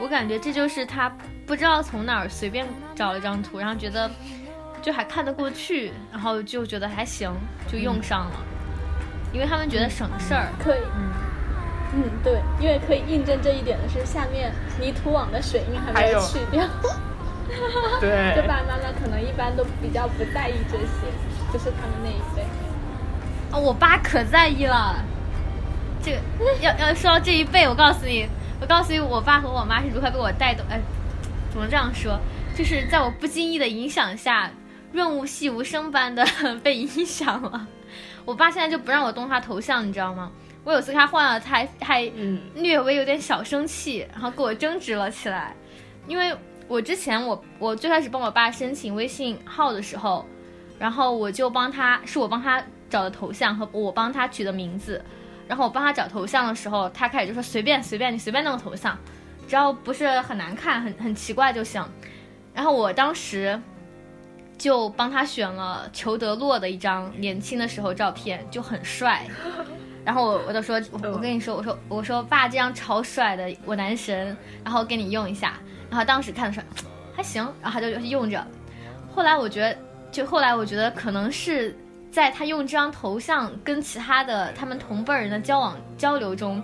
[0.00, 1.12] 我感觉这就是他
[1.46, 4.10] 不知道从哪儿随便找了张图，然后觉得
[4.82, 7.32] 就还看得过去，然后就觉得还行，
[7.70, 8.36] 就用上了，
[9.32, 10.48] 因为他们觉得省事儿。
[10.58, 11.10] 可以，嗯，
[11.94, 16.64] 嗯，对，因为可以印证这一点的是，下面泥土网的水印还没有去掉。
[18.00, 22.42] 对 就爸爸妈妈可能一般都比较不在意这些，就是他们那一辈。
[23.52, 24.96] 哦，我爸可在意了。
[26.02, 26.18] 这个
[26.60, 28.28] 要要说到这一辈，我告诉你，
[28.60, 30.64] 我告诉你，我爸和我妈是如何被我带动。
[30.70, 30.78] 哎，
[31.50, 32.20] 怎么这样说？
[32.54, 34.50] 就是在我不经意的影响下，
[34.92, 36.26] 润物细无声般的
[36.62, 37.66] 被影响了。
[38.28, 40.30] 我爸现在就不让我动他头像，你知道吗？
[40.62, 45.56] 我有次他换了，他还还嗯略微有点小生气，然后跟我争执了起来。
[46.06, 50.26] 因为我之前我我最开始帮我爸申请微信号的时候，
[50.78, 55.02] 然后我就帮他，是我帮他找的头像和我帮他取的名字，
[55.46, 58.94] 然后我帮他找头像的时候，他开始就说随便随便你随便弄个头像，
[59.48, 61.82] 只要不是很难看、很很奇怪就行。
[62.52, 63.58] 然后我当时
[64.58, 69.24] 就帮他选了裘德洛的一张年轻的时候照片，就很帅。
[70.04, 75.54] 然后我我就说，我跟你说，我说我说爸，这张超帅的，我男神，然后给你用一下。
[75.88, 76.66] 然后当时看的时候
[77.14, 78.44] 还行，然后他就用着。
[79.14, 79.78] 后来我觉得，
[80.10, 81.76] 就后来我觉得可能是
[82.10, 86.62] 在他用这张头像跟其他的他们同辈人的交往交流中，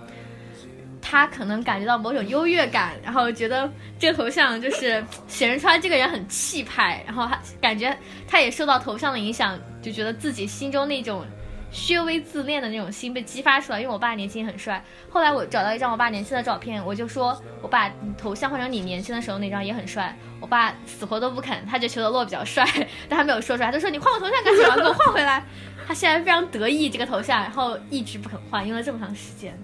[1.06, 7.94] 他可能感觉到某种优越感，然后觉得这个头像就是 显示出来这个人很气派，然后他感觉
[8.26, 11.26] 他也受到头像的影响，就觉得自己心中那种
[11.70, 13.80] 稍微自恋的那种心被激发出来。
[13.82, 20.16] 因为我爸年轻很帅，后来我找到一张我爸年轻的照片，我就说我把头像换成你年轻的时候那张也很帅。
[20.40, 22.66] 我爸死活都不肯，他觉得裘德洛比较帅，
[23.10, 24.76] 但他没有说出来，他说你换个头像干什么？
[24.76, 25.44] 给我换回来。
[25.86, 29.54] 他现在非常得意这个头像，然后一直不肯换，用了这么长时间。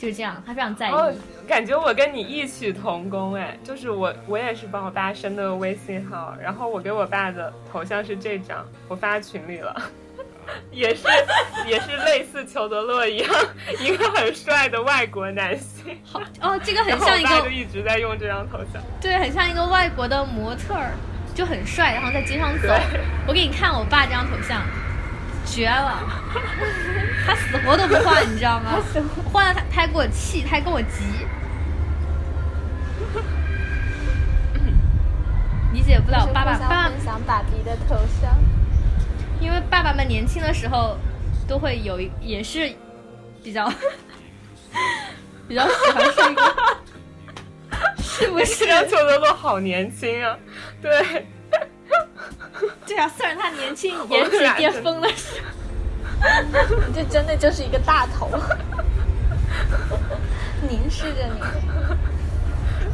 [0.00, 0.92] 就是这样，他非常在意。
[0.92, 1.12] 哦，
[1.46, 9.76] 感觉我跟你异曲同工哎，就是我我也是帮我爸申的微信号，然后我给我爸的头像是这张，我发群里了，
[10.72, 11.02] 也是
[11.68, 13.30] 也是类似裘德洛一样，
[13.78, 20.92] 一个很帅的外国男性，好哦，这个很像一个我爸就一直在用这张头像，对，很像一个外国的模特儿，
[21.34, 22.68] 就很帅，然后在街上走。
[23.28, 24.62] 我给你看我爸这张头像，
[25.50, 25.98] 绝了！
[27.26, 28.78] 他死活都不换，你知道吗？
[29.32, 31.04] 换了他，他还给我气，他还跟我急。
[35.72, 38.36] 理解不了爸爸，爸爸想爸比的头像。
[39.40, 40.96] 因为爸爸们年轻的时候
[41.48, 42.70] 都会有一，也是
[43.42, 43.72] 比较
[45.48, 46.76] 比较喜欢是一个，
[48.02, 48.68] 是不是这？
[48.68, 50.36] 张裘德洛好年轻啊，
[50.82, 51.26] 对，
[52.86, 55.46] 对啊，虽然他年轻，颜值巅峰的时候。
[56.94, 58.28] 这真的就是一个大头，
[60.68, 61.40] 凝视着你。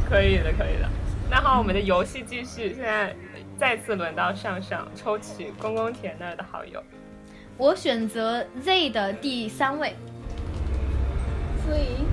[0.09, 0.87] 可以的，可以的。
[1.29, 3.13] 那好，我们的游戏继续，现在
[3.59, 6.81] 再次轮到上上抽取公公田那儿的好友。
[7.57, 9.93] 我选择 Z 的第三位，
[11.65, 12.05] 所以，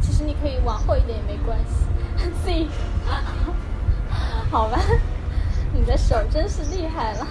[0.00, 1.88] 其实你可以往后一点也没关系。
[2.44, 2.68] Z，
[4.50, 4.78] 好吧，
[5.74, 7.26] 你的手真是厉害了。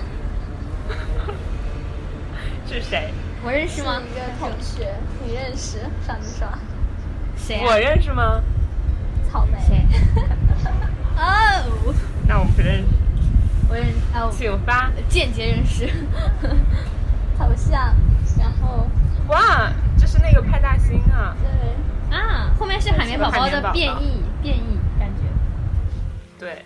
[2.67, 3.13] 是谁？
[3.43, 4.01] 我认识吗？
[4.01, 4.93] 一个同学，
[5.25, 5.79] 你认识？
[6.05, 6.47] 上你说，
[7.37, 7.65] 谁啊？
[7.65, 8.41] 我认识吗？
[9.31, 9.57] 草莓。
[9.65, 9.85] 谁？
[11.17, 11.93] 哦，
[12.27, 12.85] 那我不认识，
[13.69, 14.91] 我认哦，请发。
[15.07, 15.89] 间接认识。
[17.37, 17.95] 头像，
[18.37, 18.87] 然后
[19.27, 21.35] 哇，这是那个派大星啊！
[21.41, 25.23] 对，啊，后面是海绵宝宝的变异，变异感觉。
[26.39, 26.63] 对，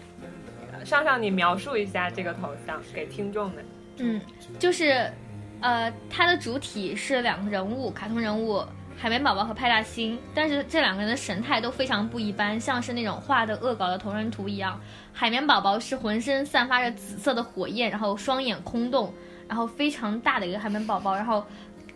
[0.87, 3.65] 上上你描述一下这个头像给听众们。
[3.97, 4.21] 嗯，
[4.57, 5.11] 就是，
[5.59, 8.63] 呃，它的主体是两个人物，卡通人物
[8.97, 14.79] 海绵宝宝和派大星，但是这两个人的神态都非常不一般，像是那种画的恶搞的同人图一样。
[15.11, 19.13] 海绵宝宝是浑身散发着紫色的火焰，然后双眼空洞，
[19.45, 21.45] 然后非常大的一个海绵宝宝，然后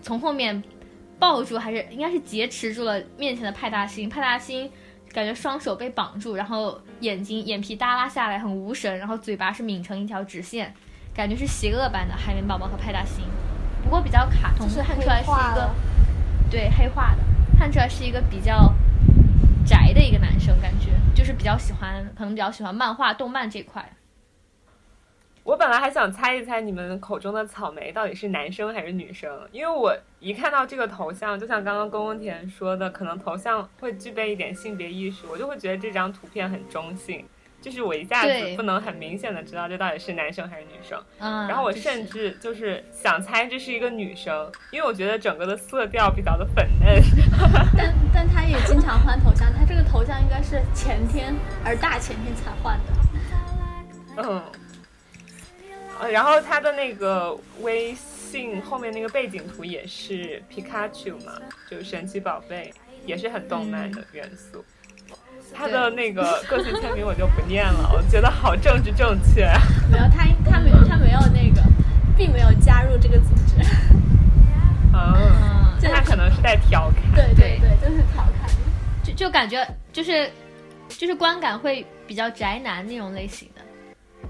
[0.02, 0.62] 从后面
[1.18, 4.70] 抱住还是应该是劫持住了面前的派大星，派大星。
[5.14, 10.74] 感觉双手被绑住，然后眼睛眼皮耷拉下来，很无神，然后嘴巴是抿成一条直线，
[11.14, 13.26] 感觉是邪恶版的海绵宝宝和派大星，
[13.84, 15.70] 不过比较卡通，就是看出来是一个
[16.50, 17.24] 对黑化的，
[17.60, 18.74] 看出来是一个比较
[19.66, 23.88] 宅的一个男生，感觉就是比较喜欢，可能比较喜欢漫画、动漫这块。
[25.44, 37.26] 我本来还想猜一猜你们口中的草莓到底是男生还是女生，因为我一看到这个头像，就像刚刚公公田说的，可能头像会具备一点性别意识，我就会觉得这张图片很中性，
[37.60, 41.02] 就是我一下子不能很明显的知道这到底是男生还是女生。
[41.18, 47.02] 嗯，然后我甚至就是想猜这是一个女生，因为我觉得整个的色调比较的粉嫩。
[47.76, 51.34] 但但他也经常换头像，他这个头像应该是前天
[51.66, 53.02] 而大前天才换的。
[54.18, 54.44] 嗯，
[56.02, 61.34] 呃，然后他的那个微信后面那个背景图也是皮卡丘嘛，
[61.70, 62.74] 就神奇宝贝，
[63.06, 64.66] 也是很动漫的元素。
[65.54, 69.46] 他的那个个性签名我就不念了，我觉得好政治正确。
[69.92, 71.62] 没有，他他没他没有那个，
[72.18, 73.62] 并没有加入这个组织。
[74.94, 77.14] 嗯，嗯，这他可能是在调侃。
[77.14, 78.50] 对对对，就是调侃。
[79.04, 80.32] 就就感觉就是
[80.88, 83.51] 就是观感会比较宅男那种类型的，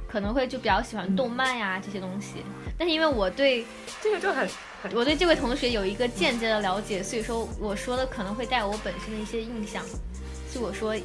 [0.08, 2.44] 可能会就比较喜欢动漫呀、这些东西。
[2.78, 3.66] 但是因为我对
[4.02, 4.48] 这个就很
[4.82, 9.84] 很我对这位同学有一个间接的了解，所以说我说的可能会带我本身的一些印象，
[10.50, 10.96] 所以我说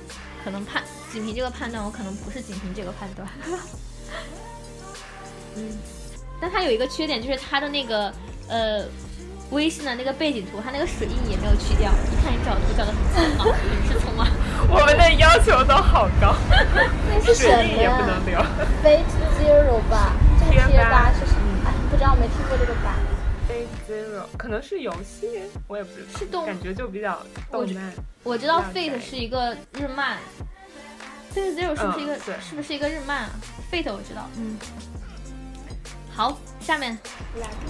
[0.42, 0.82] 可能判
[1.12, 3.28] 仅凭这个判断，我可能不是仅凭这个判断。
[5.56, 5.78] 嗯，
[6.40, 8.12] 但他有一个缺点，就是他的那个
[8.48, 8.84] 呃
[9.50, 13.54] 微信的那个背景图，它那个水印也没有去掉，一看你找图找的很匆忙，很
[13.86, 14.26] 是匆忙。
[14.68, 18.38] 我们的要求都好高，那是什么水印也不呀能留。
[18.82, 19.06] ？Fate
[19.38, 21.64] Zero 吧，这个贴吧是什么？
[21.64, 22.96] 哎，不知道，没听过这个吧
[23.48, 27.18] ？Fate Zero 可能是游戏，我也不知道，是动感觉就比较
[27.52, 27.92] 动漫。
[28.24, 30.18] 我知道 Fate 是一个日漫
[31.32, 33.30] ，Fate Zero 是不是一个、是不是一个日漫啊
[33.70, 34.58] ？Fate 我知道，嗯。
[36.12, 36.36] 好，
[36.66, 36.98] 下面，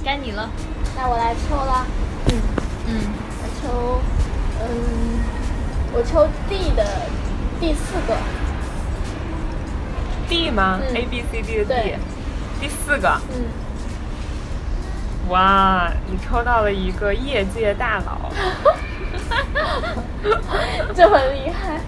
[0.02, 0.48] 该你了。
[0.96, 1.86] 那我来抽了。
[2.30, 2.40] 嗯，
[2.86, 3.00] 嗯，
[3.42, 4.00] 我抽，
[4.62, 5.20] 嗯，
[5.92, 6.82] 我抽 D 的
[7.60, 8.16] 第四个。
[10.26, 11.96] D 吗、嗯 a B C D 的 D，
[12.58, 13.20] 第四个。
[13.34, 13.44] 嗯，
[15.28, 18.32] 哇，你抽到了一个业界大佬，
[20.96, 21.80] 这么厉害。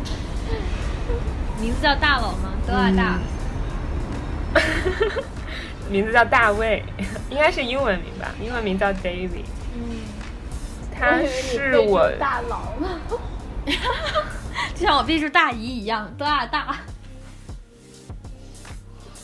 [1.59, 2.51] 名字叫大佬吗？
[2.67, 3.19] 德尔大。
[5.91, 6.83] 名字叫大卫，
[7.31, 8.33] 应该是英文名吧？
[8.41, 9.45] 英文名叫 David。
[9.75, 10.01] 嗯，
[10.97, 13.01] 他是我大佬呢。
[14.75, 16.77] 就像我背出大姨一样，多大大。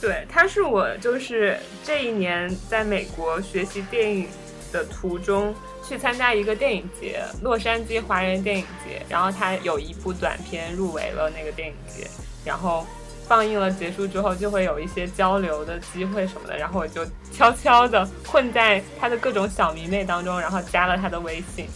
[0.01, 4.29] 对，他是我就是这一年在美国学习电影
[4.71, 12.07] 的途中去参加一个电影节，洛杉矶华人电影节，然后他有一部短片入围了那个电影节，
[12.45, 12.87] 然后
[13.27, 21.67] 放映了结束之后就会有一些交流的机会什么的，然后我就悄悄的混在他的各种小迷妹当中，然后加了他的微信，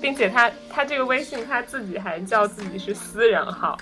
[0.00, 3.76] 并且他他这个微信他自己还叫自己是私人号，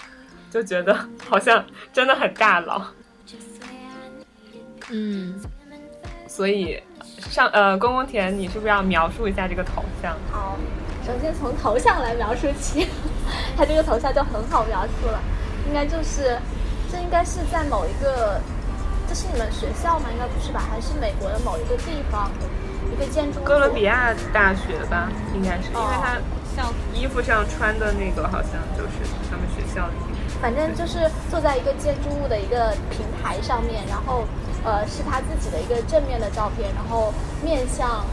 [0.50, 0.96] 就觉得
[1.28, 2.82] 好像真的很大佬。
[4.88, 5.40] 嗯，
[6.26, 6.82] 所以
[7.18, 10.16] 上呃，公公田，你是不是要描述一下这个头像？
[10.32, 10.56] 好，
[11.06, 12.86] 首先从头像来描述起，
[13.56, 15.20] 他这个头像就很好描述了，
[15.68, 16.36] 应该就是，
[16.90, 18.40] 这应该是在某一个，
[19.08, 20.08] 这是你们学校吗？
[20.12, 20.62] 应该不是吧？
[20.70, 22.30] 还是美国的某一个地方，
[22.92, 23.44] 一个建筑物？
[23.44, 26.18] 哥伦比亚大学吧，应该是，因为哦他
[26.56, 26.74] 校服。
[26.94, 30.40] 衣服上穿的那个好像就是他们学校的衣服。
[30.40, 34.24] 反正就是坐在一个建筑物的一个平台上面，然后
[34.64, 37.12] 呃是他自己的一个正面的照片，然后
[37.42, 38.04] 面向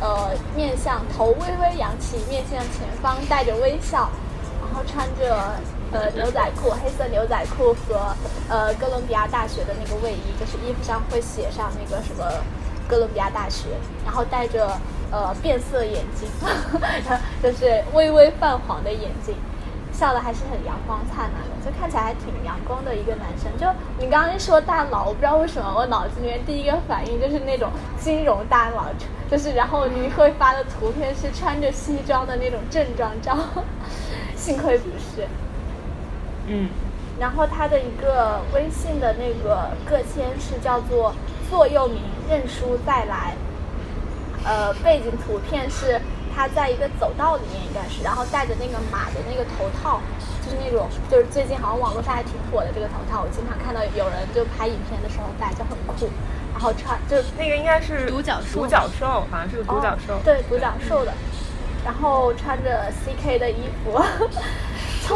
[0.00, 4.08] 呃面向头微微扬起，面向前方带着微笑，
[4.62, 5.56] 然后穿着
[5.92, 8.14] 呃牛仔裤，黑色牛仔裤和
[8.48, 12.24] 呃哥伦比亚大学的那个卫衣，就是衣服上会写上那个什么
[12.88, 13.68] 哥伦比亚大学，
[14.04, 14.78] 然后戴着
[15.10, 16.28] 呃变色眼镜，
[17.42, 19.34] 就是微微泛黄的眼镜。
[19.92, 23.52] 笑的还是很阳光灿烂的，就看起来还挺阳光的一个男生。
[23.60, 23.66] 就
[23.98, 27.70] 你刚刚一说大佬，我不知道为什么我脑子里面第一个反应就是那种
[28.00, 28.86] 金融大佬，
[29.30, 33.36] 就是然后你会发的图片是穿着西装的那种正装照，
[34.34, 34.88] 幸亏不。
[36.46, 36.68] 嗯，
[37.18, 41.14] 然后他的一个微信的那个个签是叫做
[41.48, 43.34] 座右铭认输再来，
[44.44, 46.00] 呃，背景图片是
[46.34, 50.00] 他在一个走道里面应该是，然后戴着那个马的那个头套，
[50.44, 56.08] 就是那种就是最近好像网络上还挺火的这个头套，我经常看到有人就拍影片的时候戴，就很酷。
[56.54, 58.60] 然后穿就那个应该是独角兽。
[58.60, 60.14] 独角兽好像是个独角兽。
[60.14, 61.12] 哦，对，独角兽的，
[61.82, 63.98] 然后穿着 CK 的衣服，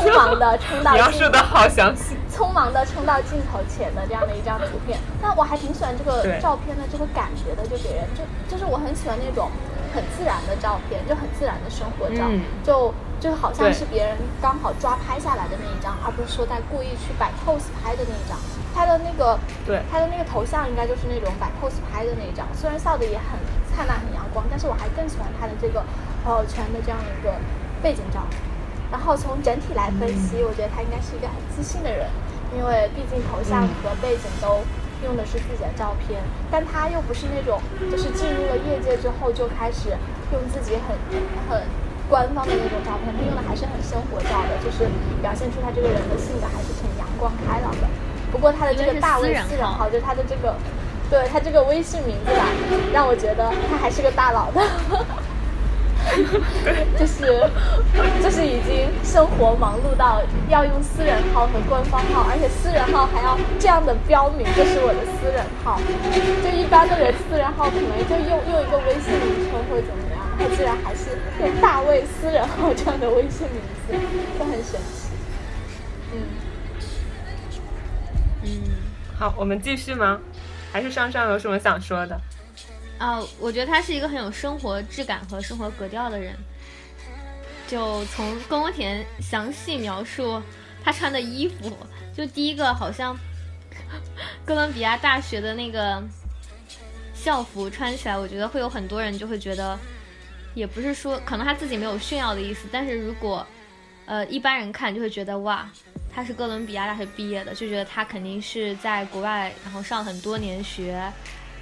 [0.01, 2.16] 匆忙的冲到镜描述的好详细。
[2.30, 9.51] 匆忙的冲到镜头前的这样的一张图片，那我还挺喜欢这个照片的这个感觉的，就给人就就是我很喜欢那种
[9.94, 18.36] 很自然的照片，就很自然的生活照，嗯就就好像是别人刚好抓拍下来的那一张，而不是说在故意去摆 pose 拍的那一张。
[18.76, 23.40] 他的那个对他的那个头像应该就是那种摆 pose 拍的那一张，虽然笑的也很
[23.72, 25.82] 灿烂、很阳光，但是我还更喜欢他的这个
[26.22, 27.32] 朋友圈的这样一个
[27.80, 28.20] 背景照。
[28.91, 32.07] 然后从整体来分析，我觉得他应该是一个很自信的人，
[32.55, 34.64] 因因为毕竟头像和背景都
[35.05, 37.61] 用的是自己的照片，但他又不是那种
[37.91, 39.91] 就是进入了业界之后就开始
[40.32, 40.97] 用自己很
[41.49, 41.62] 很
[42.09, 44.89] 官方的那种照片，他用的还是很生活照的，就是
[45.20, 47.87] 表现出他这个人的性格还是挺阳光开朗的。
[48.32, 50.57] 不过他的这个大卫私人号，就是他的这个，
[51.11, 52.49] 对他这个微信名字吧，
[52.93, 54.61] 让我觉得他还是个大佬的。
[56.99, 57.27] 就是
[58.23, 65.81] 就是已经生活忙碌到要用私人号和官方号，而且私人号还要这样的标明，这是我的私人号。
[66.43, 73.95] 就一般的人私人号可能就用用一个微信名称或者怎么样，他居然还是用大卫私人号这样的微信名字，
[74.39, 75.11] 就很神奇。
[76.15, 76.23] 嗯
[78.43, 78.49] 嗯，
[79.19, 80.21] 好，我们继续吗？
[80.73, 82.21] 还是上上有什么想说的？
[82.99, 86.34] 啊，我觉得他是一个很有生活质感和生活格调的人。
[87.68, 90.40] 就从宫宫田详细描述
[90.84, 91.76] 他穿的衣服，
[92.16, 93.18] 就第一个好像
[94.44, 96.01] 哥伦比亚大学的那个
[97.12, 99.76] 校服穿起来，我觉得会有很多人就会觉得，
[100.55, 103.44] 也不是说可能他自己没有炫耀的意思，但是如果
[104.05, 105.68] 呃一般人看就会觉得哇，
[106.14, 111.12] 他是哥伦比亚大学毕业的，就觉得他肯定是在国外然后上很多年学。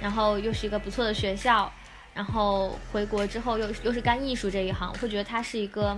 [0.01, 1.71] 然后又是一个不错的学校，
[2.13, 5.97] 然后回国之后又又是干艺术这一行，会觉得他是一个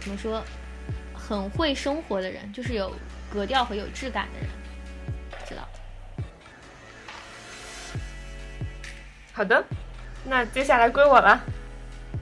[0.00, 0.42] 怎么说，
[1.14, 2.92] 很会生活的人，就是有
[3.32, 4.48] 格调和有质感的人，
[5.46, 5.68] 知道？
[9.32, 9.62] 好的，
[10.24, 11.38] 那接下来归我了，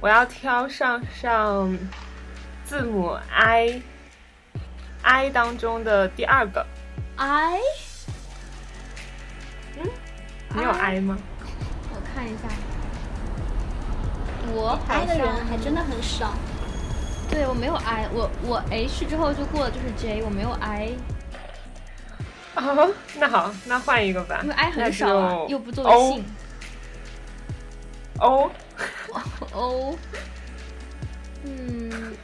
[0.01, 1.79] 我要挑上上
[2.65, 6.67] 字母 I，I 当中的第二个
[7.17, 7.84] I，嗯。
[10.55, 11.19] 你有 I 吗？
[11.91, 12.49] 我看一下，
[14.55, 16.33] 我 I 的人还真的很少。
[17.29, 20.93] 对我没有 I，我我 H 之后就过了就是 J，我没有 I。
[22.55, 24.39] 哦，那好，那换一个吧。
[24.43, 26.25] 因为 I 很少啊，又不作为姓。
[28.19, 28.51] O。
[29.53, 29.99] O。
[31.43, 32.17] 嗯。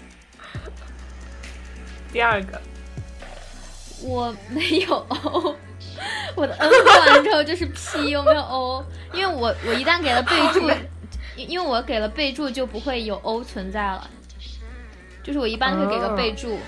[2.12, 2.60] 第二个。
[4.02, 5.56] 我没有 O。
[6.34, 8.84] 我的 N 过完之后就是 P，有没有 O？
[9.12, 10.70] 因为我我一旦给了备注，
[11.36, 14.08] 因为我给了备注就不会有 O 存在了。
[15.22, 16.58] 就是我一般会给个备注，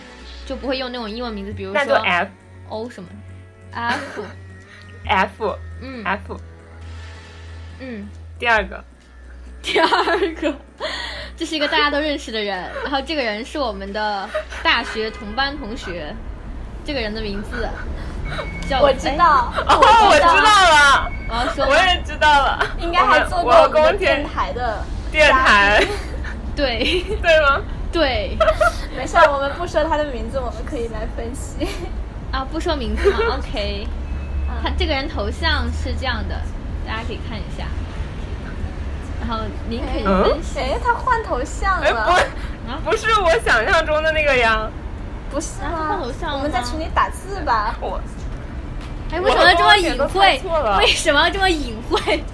[0.47, 2.31] 就不会用那种英文名字，比如说 F
[2.69, 3.09] O 什么
[3.73, 4.23] F
[5.07, 6.05] F 嗯。
[6.05, 6.41] F
[7.81, 8.09] 嗯。
[8.39, 8.85] 第二个。
[9.63, 10.53] 第二个，
[11.37, 14.29] 这是一个大家都认识的人，然后这个人是我们的
[14.61, 16.13] 大学同班同学，
[16.85, 17.69] 这个人的名字。
[18.81, 25.85] 我知道，哦，我知道了，我要说，我也知道了，应该还做过我们电台的电台，
[26.57, 27.03] 对。
[27.21, 27.61] 对吗？
[27.93, 28.39] 对，
[28.97, 31.69] 没事，我们不说他的名字，我们可以来分析。
[32.31, 33.87] 啊，不说名字吗？OK，
[34.63, 36.41] 他这个人头像是这样的，
[36.87, 37.67] 大家可以看一下，
[39.21, 42.25] 然后您可以分析，哎，他换头像了，
[42.83, 44.67] 不，不是我想象中的那个呀。
[45.31, 45.99] 不是吗？
[46.35, 47.75] 我们在群里打字吧。
[47.81, 47.99] 我，
[49.13, 50.41] 哎，为什么这么隐晦？
[50.79, 52.25] 为什么这么隐晦？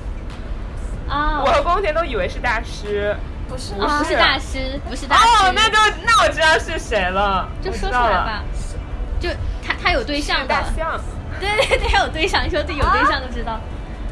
[1.09, 1.43] 啊！
[1.45, 3.17] 我和光田都以为是大师，
[3.49, 5.23] 不是，不是大师，不是大师。
[5.23, 8.45] 哦，那就那我知道是谁了，就说出来吧。
[9.19, 9.29] 就
[9.67, 10.47] 他，他有对象的。
[10.47, 11.01] 大象。
[11.41, 12.45] 对对对，他有对象。
[12.45, 13.59] 你说对有对象都知道。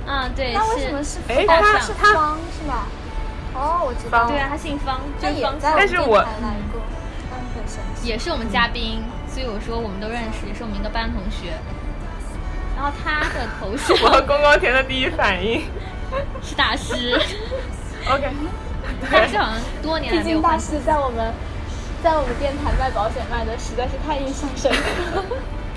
[0.07, 0.53] 啊，对。
[0.53, 1.19] 那为什么是？
[1.29, 2.87] 哎，他是方是吧？
[3.55, 4.27] 哦，我知道。
[4.27, 5.55] 对啊，他姓方，就方。
[5.61, 6.27] 但是我。
[8.03, 11.53] 也是我们嘉宾，所以我说我们都认识，也是我们一个班同学。
[12.77, 15.64] 然后他的头像， 我和公公田的第一反应
[16.43, 17.18] 是大师。
[18.09, 18.31] OK，
[19.11, 21.33] 大师好像多年来没有大师在我们，
[22.05, 25.24] 在我们电台卖保险卖的实在是太印象深刻了。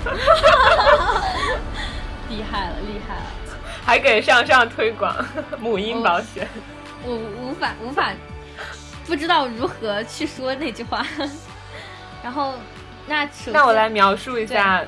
[2.28, 3.22] 厉害了，厉害了！
[3.84, 5.16] 还给上上推广
[5.58, 6.46] 母婴保险。
[7.02, 8.12] 我无法无法，
[9.06, 11.04] 不知道如何去说那句话。
[12.22, 12.54] 然后，
[13.06, 14.84] 那那我来描述一下，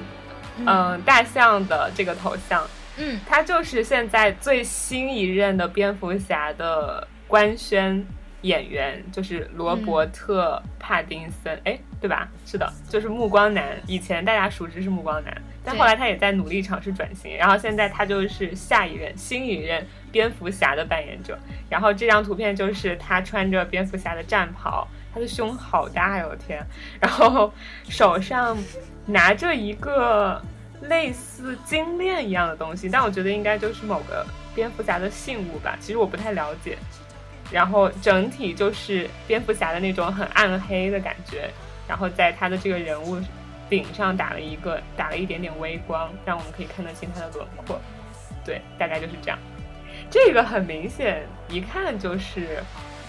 [0.58, 8.04] 嗯，大象的这个头像，嗯，他就是现在最新一任的蝙蝠侠的官宣
[8.42, 12.28] 演员，就是罗伯特·帕丁森，哎，对吧？
[12.44, 13.78] 是的，就是暮光男。
[13.86, 21.38] 以前大家熟知是暮光男，但后来他也在努力尝试转型，然后现在他就是下一任新一任蝙蝠侠的扮演者。
[21.70, 24.86] 然后这张图片就是他穿着蝙蝠侠的战袍。
[25.14, 26.66] 他的胸好大哟，我天！
[26.98, 27.52] 然后
[27.86, 28.56] 手上
[29.06, 30.40] 拿着一个
[30.82, 35.76] 类似金链一样的东西，但我觉得应该就是某个蝙蝠侠的信物吧。
[35.80, 36.76] 其实我不太了解。
[37.50, 41.50] 然后整体就是蝙蝠侠的那种很暗黑的感觉。
[41.86, 43.20] 然后在他的这个人物
[43.68, 47.78] 顶上打了一个打了一点点微光，让我们可以看得清他的轮廓。
[48.44, 49.38] 对，大概就是这样。
[50.10, 52.62] 这个很明显，一看就是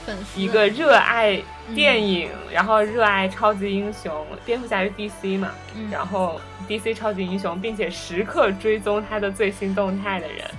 [0.05, 1.41] 粉丝一个热爱
[1.73, 5.89] 电影，然后热爱超级英雄，蝙蝠侠是 DC 嘛，嗯。
[5.89, 10.51] 然后 DC 超级英雄，并且时刻追踪他的最新动态的人。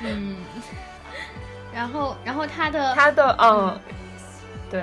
[0.00, 0.36] 嗯，
[1.74, 3.78] 然后然后他的他的嗯，
[4.70, 4.82] 对，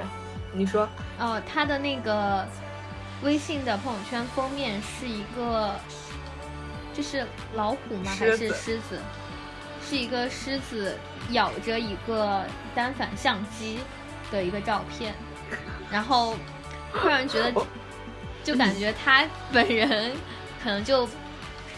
[0.54, 0.88] 你说。
[1.20, 2.46] 哦，他的那个
[3.24, 5.74] 微信的朋友圈封面是一个，
[6.94, 7.26] 就是
[7.56, 8.12] 老虎吗？
[8.18, 9.00] 还是狮子？
[9.88, 10.98] 是一个狮子
[11.32, 13.80] 咬着一个单反相机
[14.30, 15.16] 的一个照片，
[15.90, 16.36] 然后
[16.94, 17.66] 突然觉得，
[18.44, 20.14] 就感觉他本人
[20.62, 21.08] 可能就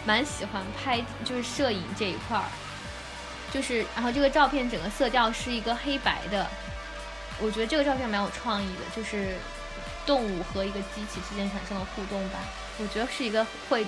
[0.04, 2.44] 蛮喜欢拍，就是摄影这一块儿，
[3.52, 6.46] 就是然后这个照片整个色调是一个黑白的，
[7.40, 9.36] 我觉得这个照片蛮有创意的，就是
[10.04, 12.38] 动物和一个机器之间产生了互动吧。
[12.78, 13.86] 我觉得是一个会，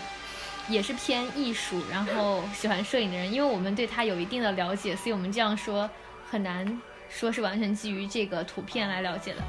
[0.68, 3.32] 也是偏艺术，然后喜欢摄影的人。
[3.32, 5.88] 因为我们对他有一定的了解，所以我们这样说
[6.30, 9.42] 很难说是完全基于这个图片来了解的。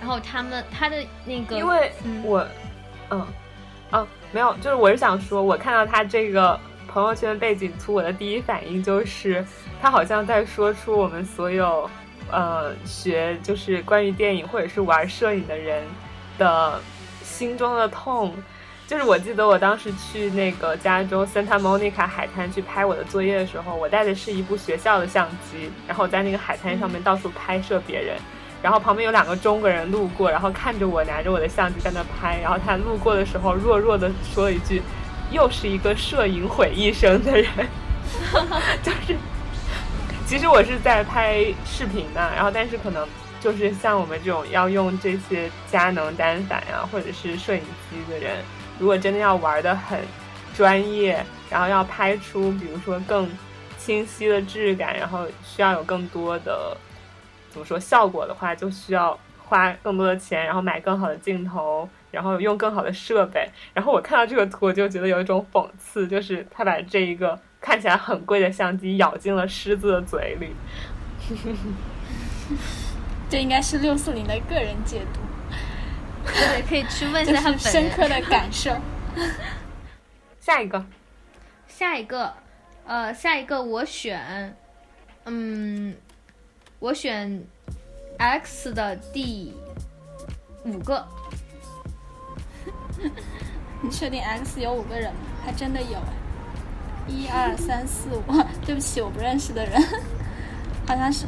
[0.00, 2.46] 然后他们他的那个，因为嗯我，
[3.10, 3.26] 嗯，
[3.92, 9.44] 嗯，没有，就是我是想说，我看到他这个朋友圈背景图，我的第一反应就是，
[9.82, 11.90] 他好像在说出我们所有，
[12.30, 15.82] 呃，学就是关于电影或者是玩摄影的人
[16.38, 16.80] 的
[17.22, 18.34] 心中的痛。
[18.88, 28.16] 就是我记得我当时去那个加州 Santa Monica 海滩去拍我的作业的时候，我带的是一部学校的相机，然后在那个海滩上面到处拍摄别人。
[28.62, 34.82] 然后旁边有两个中国人路过，然后看着我拿着我的相机在那拍，然后他路过的时候弱弱的说了一句
[35.30, 37.46] ：“又是一个摄影毁一生的人。
[38.82, 39.14] ”就是，
[40.26, 43.06] 其实我是在拍视频的，然后但是可能
[43.38, 48.38] 就是像我们这种要用这些佳能单反呀、或者是摄影机的人，
[48.78, 49.98] 如果真的要玩的很
[50.54, 53.28] 专业，然后要拍出比如说更
[53.76, 56.76] 清晰的质感，然后需要有更多的
[57.50, 63.48] 怎么说效果的话，就需要花更多的钱，然后买更好的镜头，然后用更好的设备。
[63.72, 70.48] 然后我看到这个图，我就觉得有一种讽刺，就是他把这一个看起来很贵的相机咬进了狮子的嘴里。
[73.30, 75.20] 这应该是六四零的个人解读，
[76.34, 77.90] 对，可以去问一下他是本人。
[77.90, 78.76] 深刻的感受。
[80.40, 80.84] 下一个，
[81.66, 82.32] 下一个，
[82.86, 84.56] 呃，下一个我选，
[85.26, 85.94] 嗯，
[86.78, 87.44] 我选
[88.18, 89.54] X 的第
[90.64, 91.06] 五个。
[93.82, 95.20] 你确定 X 有五个人吗？
[95.44, 96.12] 还真的有哎，
[97.06, 98.22] 一二三四五。
[98.66, 99.80] 对不起，我不认识的人，
[100.86, 101.26] 好像是。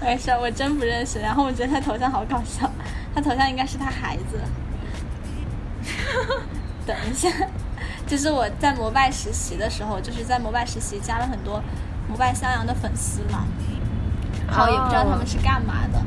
[0.00, 1.18] 没事，我真不认识。
[1.20, 2.70] 然后我觉得他头像好搞笑，
[3.14, 4.40] 他头像应该是他孩子。
[6.86, 7.28] 等一下，
[8.06, 11.62] 就是我在摩拜实习的时候，就是在摩拜实习加了很多
[12.08, 13.44] 摩拜襄阳的粉丝嘛，
[14.48, 16.02] 然后也不知道他们是干嘛的。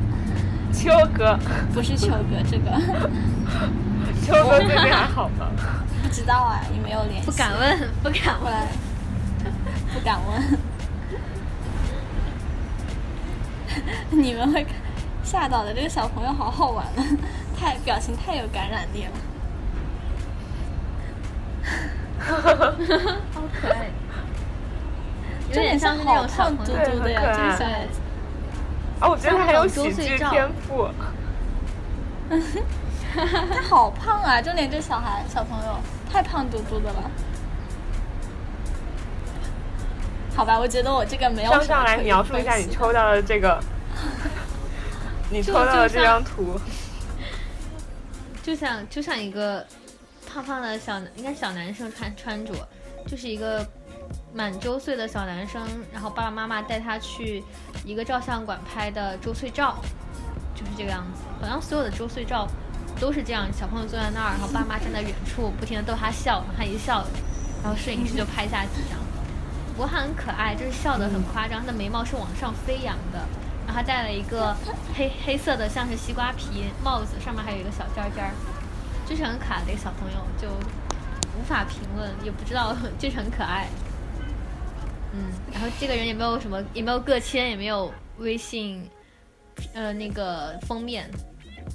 [0.72, 1.38] 秋哥，
[1.72, 2.70] 不是秋哥，这个
[4.26, 5.46] 秋哥最近还 好吗？
[6.02, 7.26] 不知道啊，也没有联系。
[7.26, 8.52] 不敢问，不敢问。
[9.94, 10.58] 不敢问。
[14.10, 14.74] 你们会看
[15.22, 17.04] 吓到的，这个小朋友好好玩啊，
[17.58, 19.10] 太表情太有感染力了。
[22.24, 23.90] 好可爱，
[25.48, 26.56] 有点像是那种胖。
[26.56, 28.00] 嘟嘟的呀，这个小孩子。
[29.00, 30.88] 哦，我觉得他很有喜剧天赋。
[33.14, 34.40] 他好胖啊！
[34.40, 35.76] 重点这小孩小朋友
[36.10, 37.10] 太胖嘟嘟的了。
[40.34, 43.60] 好吧，我觉得我这个没有上来描述一下你抽到的这个，
[45.30, 46.58] 你抽到了这张图。
[48.42, 49.66] 就像就像一个
[50.26, 52.52] 胖胖的小男，应该是小男生穿穿着，
[53.06, 53.66] 就是一个
[54.34, 57.42] 满周岁的小男生，然后爸爸妈妈带他去
[57.86, 59.78] 一个照相馆拍的周岁照，
[60.54, 61.22] 就是这个样子。
[61.40, 62.46] 好像所有的周岁照
[63.00, 67.02] 都是这样，小朋友坐在那儿，然后爸妈站在远处不停的逗他笑，然后他一笑，
[67.62, 69.00] 然后摄影师就拍下几张。
[69.72, 73.26] 不过他很可爱，就是笑得很夸张，他的眉毛是往上飞扬的，
[73.66, 74.54] 然后他戴了一个
[74.94, 78.30] 黑黑色的像是西瓜皮帽子，上面还有一个小尖尖儿，
[79.08, 80.48] 就是很可爱的一个小朋友，就
[81.38, 83.66] 无法评论，也不知道， 就是很可爱。
[85.12, 88.88] 嗯，然后这个人也没有什么，也没有个签，也没有微信，
[89.72, 91.08] 呃，那个封面，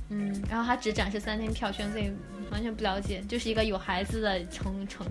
[0.09, 2.11] 嗯，然后他只展示三天票券，所以
[2.51, 5.07] 完全不了解，就是一个有孩子的成成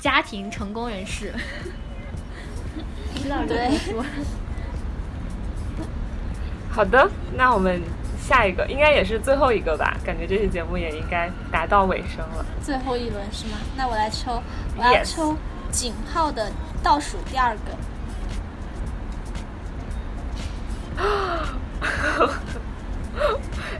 [0.00, 1.34] 家庭成功人士。
[3.14, 4.04] 不知道这么对说。
[6.76, 7.80] 好的，那我们
[8.20, 12.44] 下一个应该也是最后一个吧，感觉这期节目也应该达到尾声了。
[12.62, 13.56] 最后一轮是吗？
[13.78, 14.42] 那我来抽，
[14.76, 15.34] 我要抽
[15.70, 16.52] 井号的
[16.82, 17.60] 倒数第二个。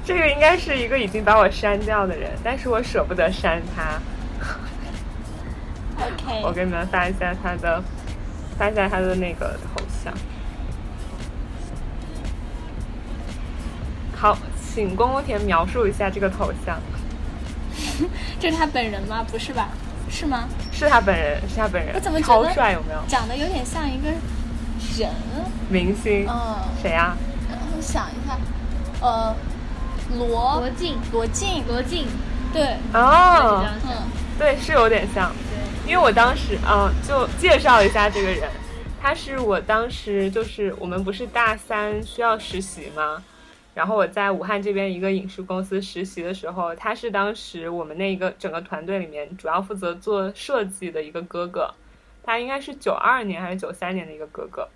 [0.03, 4.01] 这个应该是一个已经把我删掉的人，但是我舍不得删他。
[5.99, 7.83] OK，我给你们发一下他的，
[8.59, 10.15] 发一下他的那个头像。
[14.27, 14.37] 好，
[14.75, 16.77] 请公公田描述一下这个头像。
[18.41, 19.25] 这是他本人吗？
[19.31, 19.69] 不是吧？
[20.11, 20.49] 是吗？
[20.73, 22.73] 是他本人，是他本人，我怎么觉得超帅？
[22.73, 24.09] 有没有长得有点像一个
[24.99, 25.13] 人。
[25.69, 26.27] 明星？
[26.29, 27.17] 嗯，谁呀、
[27.49, 28.37] 然后想一下，
[29.01, 29.33] 呃，
[30.19, 30.27] 罗
[30.59, 32.09] 罗晋，罗晋，罗晋，
[32.53, 34.11] 对，哦，嗯，
[34.41, 35.31] 对，是有点像。
[35.31, 38.51] 对，因为我当时嗯，就介绍一下这个人，
[39.01, 43.23] 他是我当时就是我们不是大三需要实习吗？
[43.77, 51.75] 然后我在武汉这边一个影视公司实习的时候，他是当时我们那一个整个团队里面主要负责做设计的一个哥哥，
[52.23, 54.67] 他应该是九二年还是九三年的一个哥哥，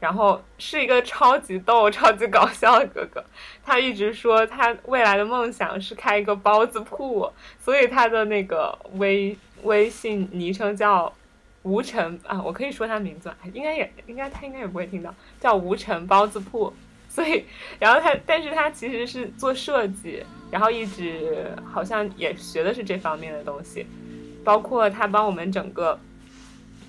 [0.00, 3.24] 然后是一个超级逗、 超级搞笑的哥哥。
[3.64, 11.12] 他一直说他未来的梦想是开一个包子铺，所以他的那个微微信昵称叫
[11.62, 16.74] 吴晨啊，我可以说他名字，应该也应该他应该也不会听到，叫吴晨包子铺。
[17.10, 17.44] 所以，
[17.80, 23.84] 然后他，但是他其实是做设计，然后一直好像也学的是这方面的东西，
[24.44, 25.98] 包括他帮我们整个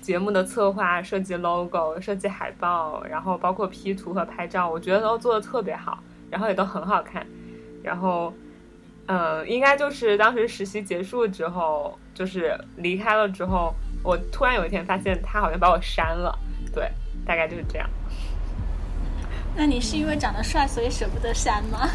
[0.00, 5.98] 节目的策划、设计 logo、设计海报，然后包括 P 图和拍照，我觉得都做的特别好，
[6.30, 7.26] 然后也都很好看。
[7.82, 8.32] 然后，
[9.06, 16.32] 嗯，应该就是当时实习结束之后，就是离开了之后，我突然有一天发现他好像把我删了，
[16.72, 16.88] 对，
[17.26, 17.90] 大概就是这样。
[19.54, 21.88] 那你是因为长得帅所以舍不得删吗？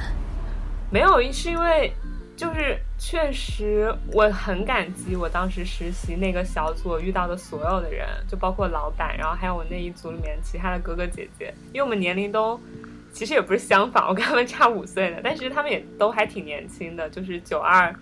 [0.90, 1.92] 没有，是因为
[2.36, 12.60] 就是确实我很感激我当时实习那个小组遇到的所有的人，就包括老板，然后还有我那一组里面其他的哥哥姐姐，因为我们年龄都
[13.12, 17.92] 其实也不是相仿，我跟他们差五岁的，但是他们也都还挺年轻的，就是九二、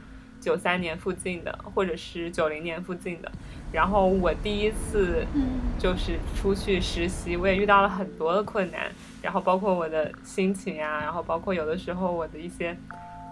[0.40, 3.30] 九三年附近的，或者是九零年附近的。
[3.74, 8.82] 然后我第一次嗯就是出去实习，我也遇到了很多的困难，
[9.20, 12.76] 然后包括我的心情啊，然后包括有的时候我的一些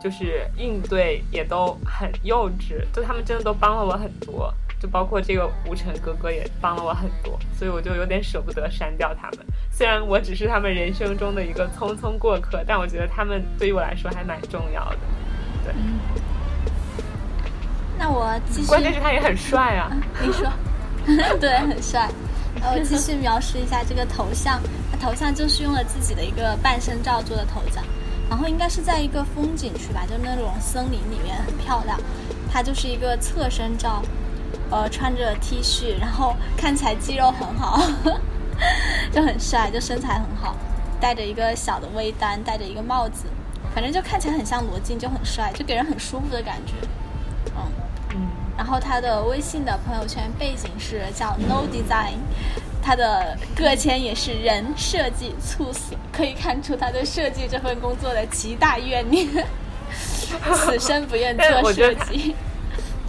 [0.02, 9.46] 就是应对也都很幼稚，就他们真的都帮了我很多，就包括这个吴晨哥哥也帮了我很多，所以我就有点舍不得删掉他们。
[9.70, 14.98] 虽然我只是他们人生中的一个匆匆过客，但我觉得他们对于我来说还蛮重要的。
[18.02, 19.88] 那我继续，关键是他也很帅啊。
[20.20, 20.50] 你说，
[21.38, 22.08] 对，很帅。
[22.60, 27.84] 然后我继续描述一下这个头像，他头像就是用了自己的一个半身照做的头像，
[28.28, 31.96] 然后应该是在一个风景区吧，就那种森林里面，很漂亮。
[32.52, 34.02] 他就是一个侧身照，
[34.68, 37.80] 呃，穿着 T 恤，然后看起来肌肉很好，
[39.14, 40.56] 就很帅，就身材很好，
[41.00, 43.26] 戴着一个小的微单，戴着一个帽子，
[43.72, 46.74] 反正就看起来很像罗晋，就很帅，就给人很舒服的感觉。
[47.56, 47.62] 嗯。
[48.52, 52.18] 嗯，然后他的微信的朋友圈背景是叫 No Design，
[52.82, 59.26] 他的个签也是人设计猝死，可以看出他对设计这份工作的极大怨念，
[60.54, 62.34] 此生不愿做设计。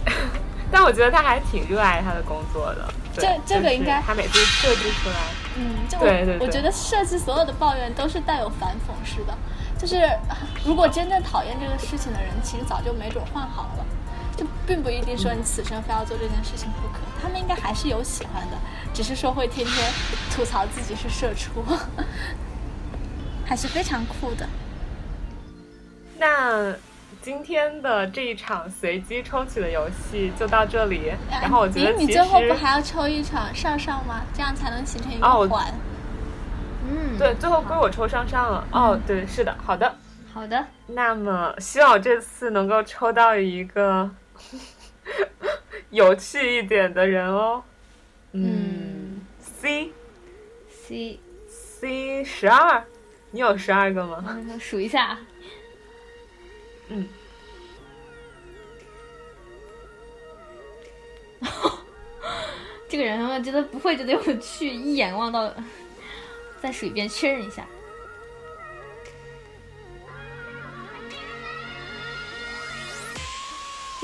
[0.70, 2.92] 但我觉得他还挺热爱他的工作的。
[3.16, 5.16] 这这个应该他每次设计出来，
[5.56, 9.32] 嗯，就我对对对我觉得设计所有的抱怨都是带有反讽式的，
[9.78, 13.84] 就是啊如果真正讨厌这个事情的人，其实早就没准换行了。
[14.36, 18.56] 就并不一定说你此生非要做这件事情不可，他们应该还是有喜欢的，
[18.92, 19.92] 只是说会天天
[20.34, 21.64] 吐槽自己是社畜，
[23.46, 24.46] 还是非常酷的。
[26.18, 26.74] 那
[27.22, 31.12] 今天的这一场随机抽取的游戏就到这里。
[31.30, 34.22] 然后我觉得咦，你最后不还要抽一场上上吗？
[34.34, 35.72] 这样才能形成一个环。
[36.86, 38.66] 嗯，对最后归我抽上上了。
[38.72, 39.94] 哦，对，是的，好的。
[40.32, 44.10] 好的，那么希望我这次能够抽到一个
[45.90, 47.62] 有趣一点的人哦。
[48.32, 49.92] 嗯，C
[50.68, 52.84] C，C 十二，
[53.30, 54.24] 你有十二个吗？
[54.28, 55.18] 嗯，数一下，
[56.88, 57.08] 嗯，
[62.88, 65.54] 这个人我觉得不会觉得有趣，一眼望到，
[66.60, 67.64] 再数一遍确认一下。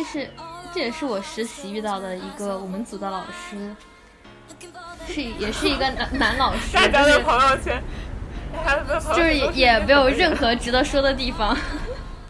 [0.01, 0.31] 这是，
[0.73, 3.77] 这也是我实习遇到的一个我们组的老师，
[5.07, 7.83] 是也是一个男男老师，大家的就是朋友圈，
[9.15, 11.55] 就是也也没有任何值得说的地方，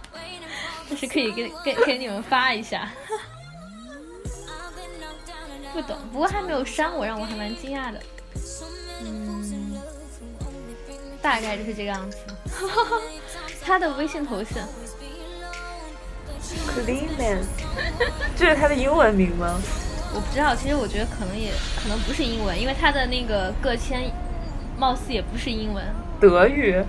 [0.91, 2.91] 但是可以给给给你们发一下。
[5.73, 8.01] 不懂，不过还没有删我，让我还蛮惊讶的。
[9.05, 9.81] 嗯，
[11.23, 12.19] 大概就是这个样子。
[13.63, 14.67] 他的微信头像
[16.69, 17.45] Cleveland，
[18.37, 19.61] 这是他的英文名吗？
[20.13, 24.11] 我不知道，其实我觉得可能也可能不是英文，因为他的那个个签，
[24.77, 25.85] 貌似也不是英文。
[26.21, 26.83] 德语，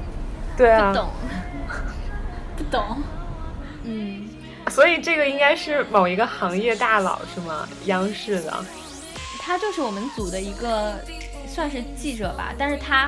[0.57, 1.09] 对啊，不懂，
[2.57, 3.03] 不懂。
[3.83, 4.27] 嗯，
[4.69, 7.67] 所以这个应该是某一个行业大佬是吗？
[7.85, 8.65] 央视的。
[9.39, 10.99] 他就是我们组的一个，
[11.47, 13.07] 算是记者吧，但是他，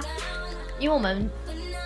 [0.80, 1.28] 因为我们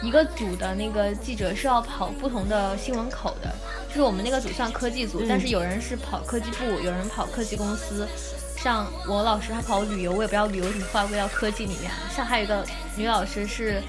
[0.01, 3.53] 一个组的那个记者是要跑不同的新闻口的，
[3.98, 8.08] 就是我们那个组算科技组，但是有人是跑科技部，有人跑科技公司。
[8.56, 11.91] 像我老师他跑旅游，我也不知道旅游怎么划归到科技里面。
[12.16, 12.64] 像还有一个
[12.95, 13.82] 女老师是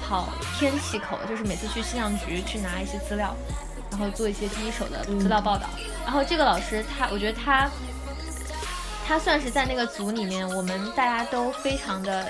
[0.00, 3.34] 跑天气口，就是每次去气象局去拿一些资料，
[3.90, 5.68] 然后做一些第一手的资料报道。
[6.04, 7.68] 然后这个老师他，我觉得他。
[9.04, 12.26] 他算是在那个组里面，我们大家都非常的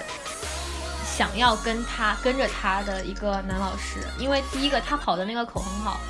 [1.06, 6.00] 想要跟他跟着他的一个男老师，因为第一个他跑的那个口很好，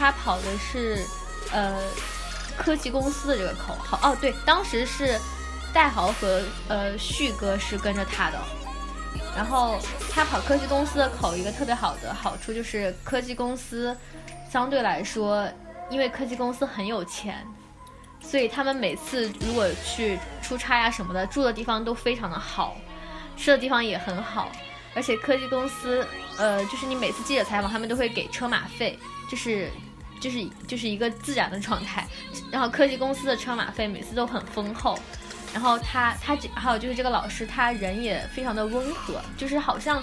[0.00, 1.04] 他跑的是
[1.52, 1.78] 呃
[2.56, 5.20] 科技公司的这个口，好哦对，当时是
[5.74, 8.38] 戴豪和呃旭哥是跟着他的，
[9.36, 9.78] 然后
[10.10, 13.94] 他跑科技公司的口，一个特别好的好处就是科技公司
[14.50, 15.46] 相对来说，
[15.90, 17.46] 因为科技公司很有钱。
[18.22, 22.74] 所以他们每次如果去出差呀什么的，住的地方都非常的好，
[23.36, 24.50] 吃的地方也很好，
[24.94, 26.06] 而且科技公司，
[26.38, 28.98] 呃，就是你每次记者采访，他们都会给车马费，
[29.28, 29.70] 就是
[30.20, 32.06] 就是就是一个自然的状态。
[32.50, 34.98] 然后科技公司的车马费每次都很丰厚，
[35.52, 40.02] 然后他他还有就是这个老师，他人也非常的温和，就是好像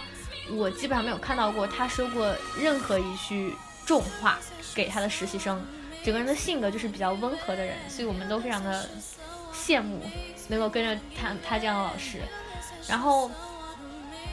[0.52, 3.54] 我基本上没有看到过他说过任何一句
[3.86, 4.38] 重话
[4.74, 5.62] 给他的实习生。
[6.04, 8.90] 整个人的性格就是比较温和的人，所以我们都非常的
[9.54, 10.02] 羡慕
[10.48, 12.22] 能够跟着他他这样的老师。
[12.88, 13.30] 然后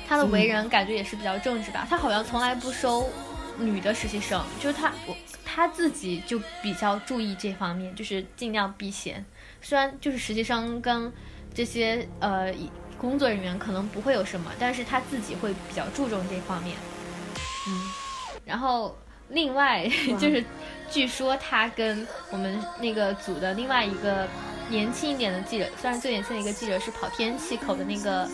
[0.06, 3.10] 他的为人感觉也是比较正直吧，他好像从来不收
[3.58, 5.16] 女的实习生，就是他我
[5.54, 9.24] 他自己就比较注意这方面，就是尽量避嫌。
[9.62, 11.12] 虽然就是实习生跟
[11.54, 12.52] 这些呃
[12.98, 16.76] 工作人员可能不会有什么，但是他自己会比较注重这方面。
[17.68, 17.90] 嗯，
[18.44, 18.98] 然后
[19.28, 19.88] 另外
[20.18, 20.44] 就是。
[20.90, 24.28] 据说他跟我们那个组的另外一个
[24.68, 28.28] 年轻一点的记者，算是最年轻的一个记者，是跑天气口的那个，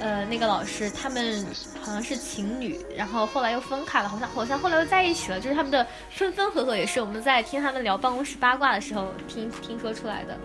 [0.00, 1.44] 呃，那个老师，他们
[1.80, 10.36] 好像是情侣，然后后来又分开了，好像好像后来又在一起了，就是他们的分分合合也是我们在听他们聊办公室八卦的时候听听说出来的。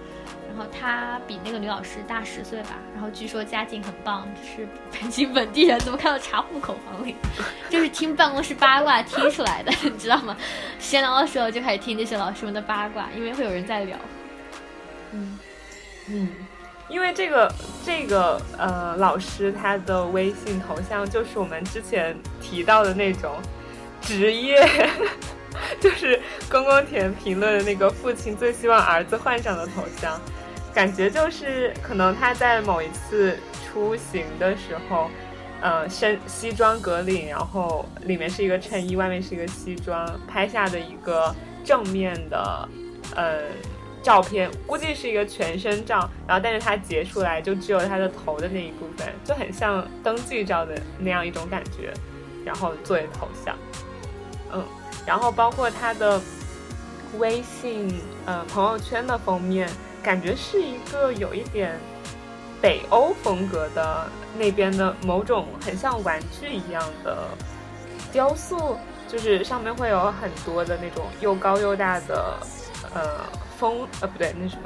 [0.54, 7.16] 然后他比那个女老师大十岁吧，然后据说家境很棒，是北京本地人，怎么看到查户口房里？
[7.72, 10.36] 就是听办公室八卦听出来的，你知道吗？
[10.78, 13.98] 闲聊的时候就开始听这些老师们的八卦，因为会有人在聊。
[15.14, 15.40] 嗯
[16.10, 16.30] 嗯，
[16.92, 17.52] 因为这个
[17.84, 23.32] 这个呃老师他的微信头像就是我们之前提到的那种
[24.02, 24.64] 职业。
[25.80, 26.20] 就是
[26.50, 30.20] 公公田评论的那个父亲最希望儿子换上的头像，
[30.74, 35.10] 感觉就是可能他在某一次出行的时候，
[35.62, 41.34] 呃，身西装革领，然后里面是一个衬衣，外面是一个西装，拍下的一个
[41.64, 42.70] 正面的
[43.16, 43.42] 呃
[44.04, 51.94] 照片，估计是一个全身照，然后但是它截出来就只有他的头的那一部分，就很像登记照的那样一种感觉，
[52.44, 53.56] 然后作为头像，
[54.54, 54.64] 嗯。
[55.04, 56.22] 然后包括他的
[57.18, 59.68] 微信呃朋友圈的封面，
[60.04, 61.80] 感觉是一个有一点
[62.62, 67.30] 北欧风格的那边的某种很像玩具一样的
[68.12, 68.78] 雕塑，
[69.08, 72.38] 就是上面会有很多的那种又高又大的
[72.94, 73.02] 呃
[73.62, 74.64] 枫呃不对那什么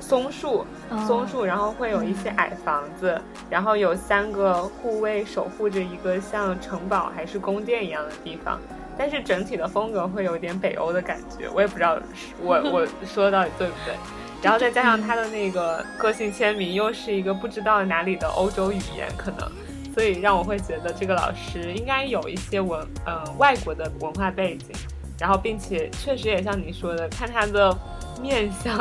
[0.00, 0.66] 松树
[1.06, 3.18] 松树，然后会有一些矮房子，
[3.48, 8.60] 然后有三个护卫守护着一个像城堡还是宫殿一样的地方。
[8.98, 11.98] 但是整体的风格会有点北欧的感觉，我也不知道
[12.42, 13.94] 我 我说的到底对不对。
[14.42, 19.50] 然后再加上他的那个个性签名又是一个不知道哪里的欧洲语言，可能，
[19.94, 24.74] 所以让我会觉得这个老师应该有一些文呃外国的文化背景。
[25.20, 27.76] 然后并且确实也像你说的，看他的
[28.20, 28.76] 面相，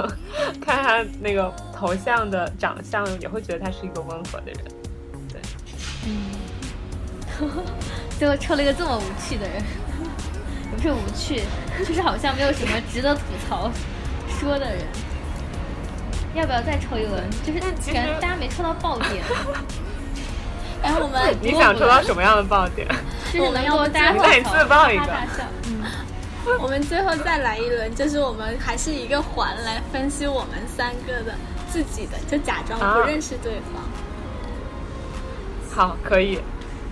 [0.59, 4.57] 看他那个头像的长相，也会觉得他是一个温和的人。
[5.29, 5.41] 对，
[6.05, 6.29] 嗯，
[8.19, 9.63] 最后抽了一个这么无趣的人。
[10.75, 11.41] 不是无趣，
[11.79, 13.71] 就是好像没有什么值得吐槽
[14.27, 14.85] 说的人。
[16.35, 17.23] 要不要再抽一轮？
[17.43, 17.59] 就是
[17.91, 19.23] 感觉大家没抽到爆点。
[20.83, 22.87] 然后，我们你想抽到什么样的爆点？
[23.33, 25.05] 就是能够大家那你自爆一个
[25.65, 25.81] 嗯，
[26.61, 31.35] 我们最后再来一轮，就是我们还是一个环来分析我们三个的
[31.71, 33.83] 自己的，就假装不认识对方。
[35.69, 36.39] 好，可以，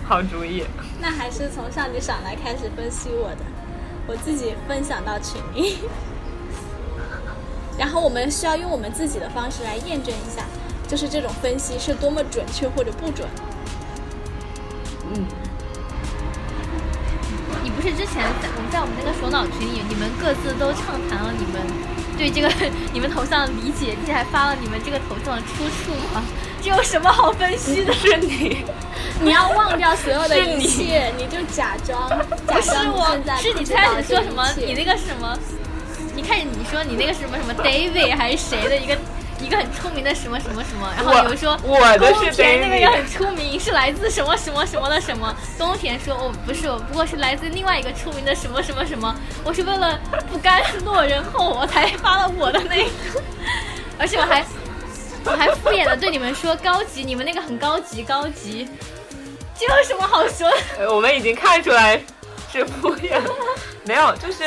[0.06, 0.64] 好主意。
[1.02, 3.46] 那还是从上级赏来开始分析我的，
[4.08, 5.80] 我自己分享到群里，
[7.80, 10.46] 然后我们需要用我们自己的方式来验证一下，
[10.88, 13.28] 就是这种分析是多么准确或者不准。
[15.14, 15.26] 嗯，
[17.86, 21.62] 是之前在我们在我们那个首脑群里，你们各自都畅谈了你们
[22.18, 22.50] 对这个
[22.92, 26.24] 你们头像的理解，并且还发了你们这个头像的出处吗？
[26.62, 27.94] 这有什么好分析的？
[27.94, 28.66] 是你，
[29.22, 32.16] 你要忘掉所有的一切，你就假装假
[32.48, 34.44] 不是我装你在，是你最开始说什么？
[34.58, 35.38] 你那个什么？
[36.16, 38.98] 你开始你说你那个什么什么 David 还是谁的一个
[39.40, 45.36] 一个很出名的什么什么什么，然后我你们说我的是宫田那个也很出名，是来自什么什么什么的什么。
[45.58, 49.14] 宫田说哦不是，我不过是来自另外一个出名的什么什么什么。
[49.44, 50.00] 我是为了
[50.32, 52.90] 不甘落人后，我才发了我的那个，
[54.00, 54.46] 而且我还
[55.26, 58.70] 我还敷衍的对你们说高级，你们那个很高级高级，
[59.60, 60.58] 这有什么好说的？
[60.80, 62.02] 呃我们已经看出来
[62.52, 63.20] 是敷衍，
[63.84, 64.44] 没有，就是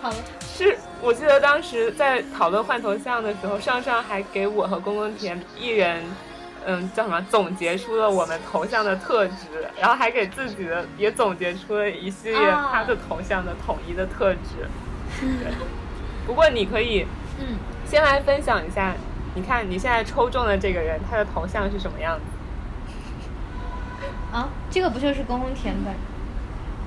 [0.00, 0.16] 好了。
[0.62, 6.02] 是我记得当时在讨论换头像的时候，上上还给我和宫宫田一人，
[6.64, 14.68] 嗯，叫什么总结出了我们头像的特质，然后还给自己的也总结出了一系列啊他的头像的统一的特质。
[15.20, 15.52] 对，
[16.26, 17.06] 不过你可以
[17.40, 17.56] 嗯，
[17.86, 18.94] 先来分享一下，
[19.34, 22.24] 你看你现在抽中的这个人，他的头像是什么样子？
[24.32, 25.94] 啊，这个不就是宫宫田本？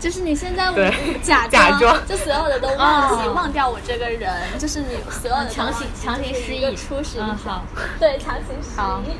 [0.05, 0.93] 就是你现在对
[1.23, 1.97] 假假装。
[2.05, 3.33] 就所有的都忘记，哦。
[3.35, 6.75] 忘掉我这个人，就是你所有的强行强行失忆。
[6.75, 7.65] 初始印象嗯好，
[7.99, 8.69] 对，强行失
[9.09, 9.15] 忆。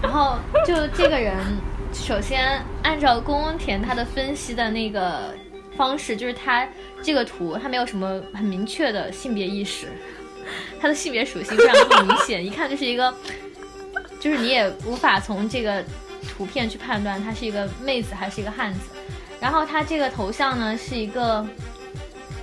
[0.00, 1.36] 然后就这个人，
[1.92, 5.34] 首先按照宫宫田他的分析的那个
[5.76, 6.66] 方式，就是他
[7.02, 9.88] 这个图他没有什么很明确的性别意识，
[10.80, 13.14] 他的性别属性非常不明显，一看就是一个，
[14.18, 15.84] 就是你也无法从这个
[16.30, 18.80] 图片去判断他是一个妹子还是一个汉子。
[19.40, 21.44] 然后他这个头像呢是一个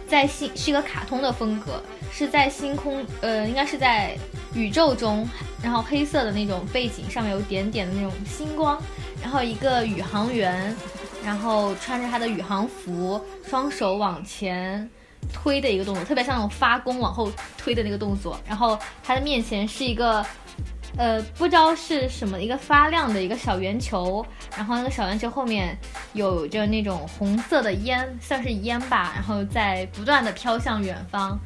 [0.07, 1.81] 在星是一个卡通的风格，
[2.11, 4.17] 是在星空呃应该是在
[4.55, 5.27] 宇宙中，
[5.61, 8.81] 然后黑色的那种背景上面有点点的那种星光，
[9.21, 10.75] 然后一个宇航员，
[11.23, 14.89] 然后穿着他的宇航服，双手往前
[15.31, 20.25] 推的一个动作，特别像那种发功往后推的那个动作，然后他的面前是一个。
[20.97, 24.25] 呃，不知道是什么一个发亮的一个小圆球，
[24.55, 25.77] 然后那个小圆球后面
[26.13, 31.39] 有着那种红色的烟，算是烟吧，然后在不断的飘向远方。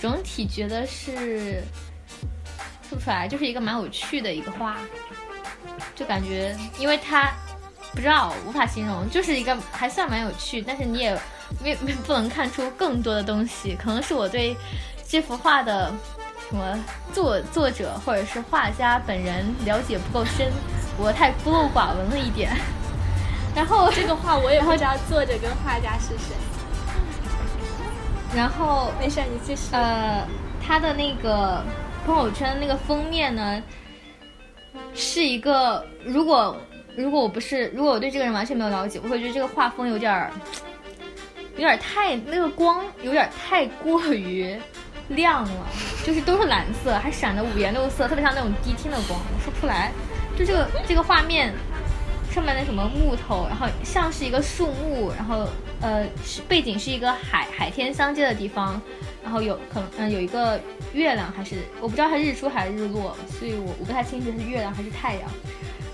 [0.00, 1.62] 整体觉得是
[2.88, 4.76] 说不出来，就是一个蛮有趣的一个画，
[5.94, 7.30] 就感觉因为它
[7.92, 11.14] 不知道无法形容，就是一个还算蛮有趣，但是你也
[11.62, 14.56] 没没不能看出更多的东西，可能是我对
[15.06, 15.92] 这幅画的。
[16.48, 16.78] 什么
[17.12, 20.52] 作作者或者是画家本人了解不够深，
[20.98, 22.54] 我太孤陋寡闻了一点。
[23.56, 26.36] 然后这个画我也不知道作者跟画家是谁。
[28.36, 29.68] 然后没事，你继续。
[29.72, 30.26] 呃，
[30.60, 31.62] 他的那个
[32.04, 33.62] 朋友圈那个封面呢，
[34.92, 36.56] 是一个如果
[36.96, 40.30] 如果我不是如果我对这个人完全没有了解，我会觉得这个画风有点儿
[41.52, 44.60] 有点儿太那个光有点儿太过于
[45.08, 45.66] 亮了，
[46.04, 49.92] 就是都是蓝色，还闪的五颜六色，特别像那种迪厅的光，我说不出来。
[50.36, 51.52] 就这个这个画面
[52.30, 55.46] 上面的什么木头，然后像是一个树木，然后
[55.80, 58.80] 呃是背景是一个海海天相接的地方，
[59.22, 60.60] 然后有可能嗯、有一个
[60.92, 65.30] 月亮还是我不知道它日出还是日落，所以我我不太清楚是月亮还是太阳。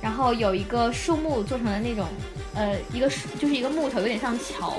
[0.00, 2.06] 然后有一个树木做成了那种
[2.54, 4.78] 呃一个树就是一个木头，有点像桥，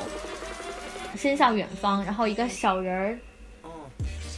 [1.15, 3.19] 伸向远方，然后一个小人儿。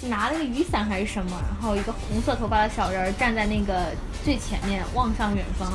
[0.09, 3.91] 拿了个雨伞还是什么，然后一个红色头发的小人儿站在那个
[4.23, 5.71] 最前面望向远方，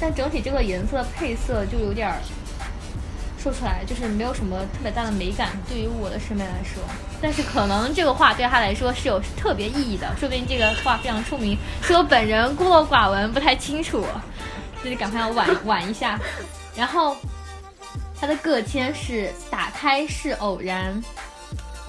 [0.00, 2.18] 但整体这个颜色配色就有点儿
[3.38, 6.82] 说出来，就是没有什么特别大的美感，对于我的审美来说。
[7.20, 14.04] 但是可能这个画对他来说是有特别意义的，说不定这个画非常出名，是我本人孤陋寡闻，不太清楚，
[14.82, 16.18] 自己赶快要挽挽一下。
[16.76, 17.16] 然后
[18.20, 21.02] 它的个签是打开是偶然。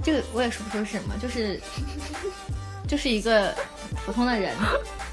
[0.04, 1.60] 这个我也说不出是什么，就是
[2.88, 3.56] 就是一个
[4.06, 4.54] 普通的人，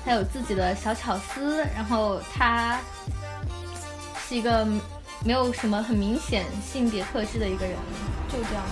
[0.05, 2.79] 他有自己的小巧思，然后他
[4.27, 4.67] 是一个
[5.25, 7.77] 没有什么很明显性别特质的一个人，
[8.29, 8.65] 就这样，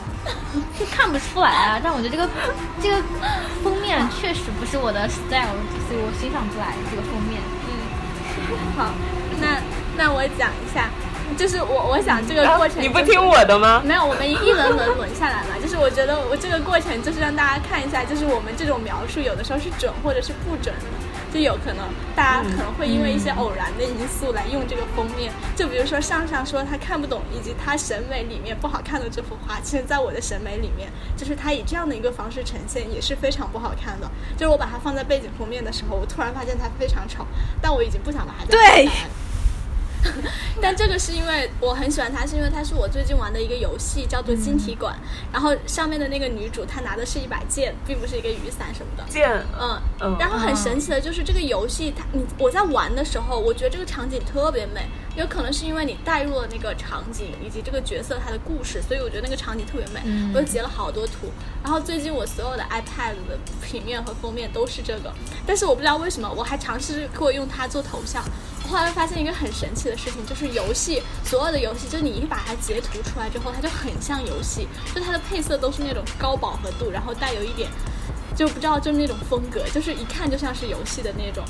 [0.78, 1.80] 就 看不出来啊。
[1.82, 2.28] 但我觉得这个
[2.82, 3.02] 这个
[3.62, 5.54] 封面确实不是我的 style，
[5.86, 7.40] 所以我欣赏不来这个封面。
[7.68, 7.70] 嗯，
[8.76, 8.92] 好，
[9.40, 9.62] 那
[9.96, 10.90] 那我讲一下，
[11.36, 13.82] 就是我我想这个过程、你不听我的吗？
[13.84, 15.58] 没有，我们一轮轮轮下来嘛。
[15.60, 20.86] 就是我觉得我这个过程就是让大家看一下，就是我们这种描述有的时候是准或者是不准的。
[21.30, 21.84] 就有可能，
[22.16, 25.30] 大家可能会因为一些偶然的因素来用这个封面。
[25.54, 30.88] 就比如说上上说他看不懂，以及他审美里面不好看的这幅画，其实在我的审美里面，
[31.18, 34.10] 就是他以这样的一个方式呈现也是非常不好看的。
[34.38, 37.26] 就是我把它放在背景封面的时候，我突然发现它非常丑，
[37.60, 38.88] 但我已经不想把它对。
[40.60, 44.96] 但这个是因为我很喜欢它，是因为它是我最近玩的一个游戏，叫做晶体馆。
[45.32, 49.04] 然后上面的那个女主，她拿的是一把剑，并不是一个雨伞什么的。
[49.08, 50.16] 剑，嗯嗯。
[50.18, 54.88] 然后很神奇的就是这个游戏，它你我在玩的时候，我觉得这个场景特别美。
[55.18, 60.00] 有可能是因为你带入了那个场景以及这个角色他的故事，所以我觉得那个场景特别美。
[60.32, 61.32] 我就截了好多图。
[61.62, 65.12] 然后最近我所有的 iPad 的平面和封面都是这个，
[65.44, 68.22] 但是我不知道为什么，我还尝试过用它做头像。
[68.68, 77.68] 后来发现一个很神奇的事情，就是游戏所有的游戏，就你一把它截图出来之后，它就很像游戏，就它的配色都是那种高饱和度，然后带有一点，
[78.36, 81.42] 就不知道就是那种风格，就是一看就像是游戏的那种。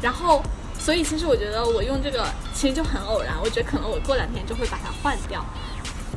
[0.00, 0.42] 然后，
[0.78, 5.44] 所以其实我觉得我用这个其实就很偶然，我觉得可能我过两天就会把它换掉。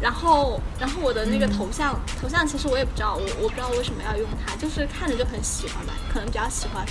[0.02, 6.86] 然后，然后我的那个头像，头像其实我也不知道，我我不知道为什么要用它，就是看着就很喜欢吧，可能比较喜欢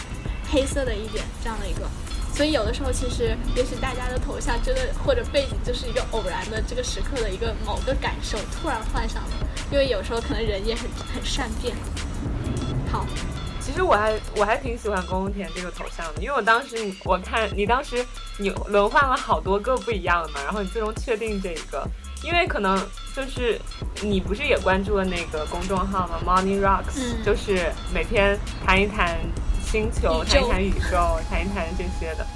[0.50, 1.88] 黑色的一点这样的一个。
[2.34, 9.30] 所以有的时候，其实也许大家的头像真的或者背景就是一个偶然的这个时刻的一个某个感受突然换上了，
[9.72, 10.84] 因为有时候可能人也很
[11.14, 11.74] 很善变。
[12.92, 13.06] 好，
[13.68, 18.02] 其实我还我还挺喜欢宫田这个头像的，因为我当时我看你当时
[18.38, 21.86] 你轮换了好多个不一样的嘛，然后你最终确定这一个，
[22.24, 22.74] 因为可能
[23.14, 23.60] 就是
[24.00, 29.18] 你不是也关注了那个公众号吗？Money Rocks，就是每天谈一谈。
[29.70, 32.26] 星球谈一谈宇宙，谈一谈这些的，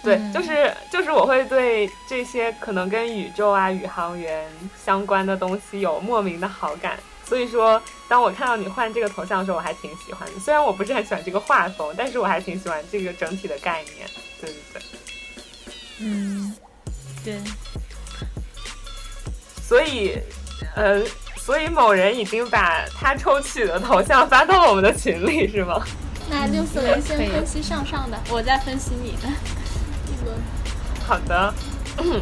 [0.00, 4.48] 对，就是就是我会对这些可能跟宇宙啊、宇航员
[4.80, 6.96] 相关的东西有莫名的好感。
[7.28, 10.40] 所以说，当我看到你换这个头像的时候，我还挺喜欢的。
[10.40, 14.08] 虽然我不是很喜欢这个画风，但是我还挺喜欢这个整体的概念。
[14.40, 14.82] 对对对，
[16.00, 16.54] 嗯，
[17.24, 17.38] 对。
[19.62, 20.18] 所以，
[20.74, 21.04] 呃，
[21.36, 25.84] 所以某人已经把他抽取的头像发到了我们的群里，是吗？
[26.30, 29.28] 那六四零先分析上上的，我再分析你的
[30.06, 30.36] 一轮。
[31.06, 31.54] 好的，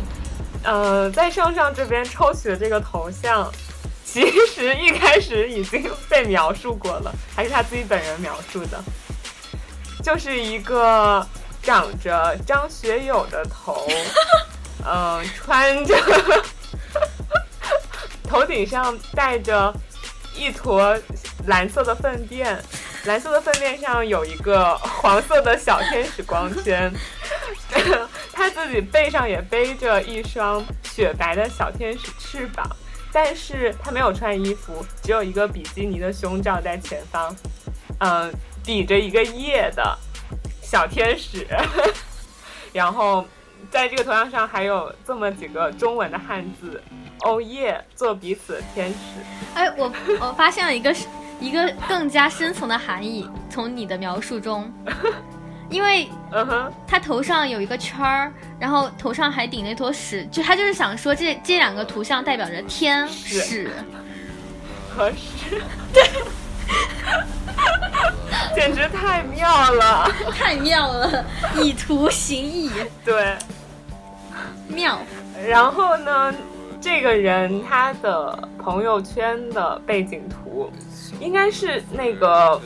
[0.64, 3.48] 呃，在上上这边抽取的这个头像，
[4.06, 8.82] 其实一开始已经被描述过了，还是他自己本人描述的，
[10.02, 11.26] 就是一个
[11.62, 13.86] 长着张学友的头，
[14.86, 15.94] 嗯， 穿着，
[18.24, 19.74] 头顶上戴着
[20.34, 20.96] 一坨
[21.46, 22.58] 蓝色的粪便。
[23.04, 26.92] 蓝色的粪便上有一个黄色的小天使光圈，
[28.32, 32.68] 他自己背上也背着一双雪白的小天使翅膀，
[33.16, 37.34] 但是他没有穿衣服，只有一个比基尼的胸罩在前方，
[38.01, 38.30] 嗯，
[38.62, 39.98] 抵着一个夜的
[40.60, 41.47] 小天使，
[42.74, 43.24] 然后
[43.70, 46.82] 在这个头像上还有这么几个中文的汉字，
[47.24, 48.97] 哦耶，做彼此的天使。
[49.55, 49.90] 哎，我
[50.20, 50.94] 我发现了一个。
[51.38, 54.72] 一个更加深层的含义，从你的描述中，
[55.68, 56.09] 因为
[56.86, 63.70] 他头上有一个圈儿，然后头上还顶了一坨屎，就他就是想说这这两个图像代表着天使
[64.94, 65.62] 和屎，
[65.93, 66.09] 对，
[68.55, 71.24] 简直太妙了，太妙了，
[71.56, 72.70] 以图形意，
[73.05, 73.36] 对，
[74.68, 74.98] 妙。
[75.47, 76.34] 然后呢，
[76.80, 80.70] 这个人他的朋友圈的背景图。
[81.18, 82.60] 应该是那个，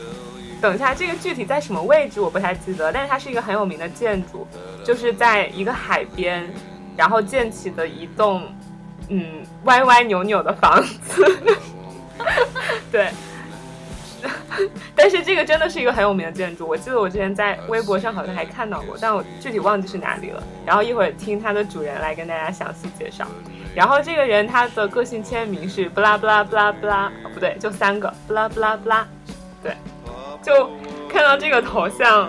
[0.61, 4.47] 等一下，这个具体在什么位置我不太记得，但是它是一个很有名的建筑，
[4.85, 6.53] 就是在一个海边，
[6.97, 8.43] 然后建起的一栋，
[9.09, 11.41] 嗯，歪歪扭扭的房子。
[12.93, 13.11] 对，
[14.95, 20.43] 但是这个真的是一个很有名的建筑，我记得我之前在微博上好像还看到过，但我具体忘记是哪里了。
[20.67, 23.27] 然后一会儿听它的主人来跟大家详细介绍。
[23.75, 29.07] 然后这个人他的个性签名是布拉布拉布拉布拉，不对，就三个布拉布拉布拉，
[29.63, 29.75] 对，
[30.43, 30.71] 就
[31.09, 32.29] 看到这个头像，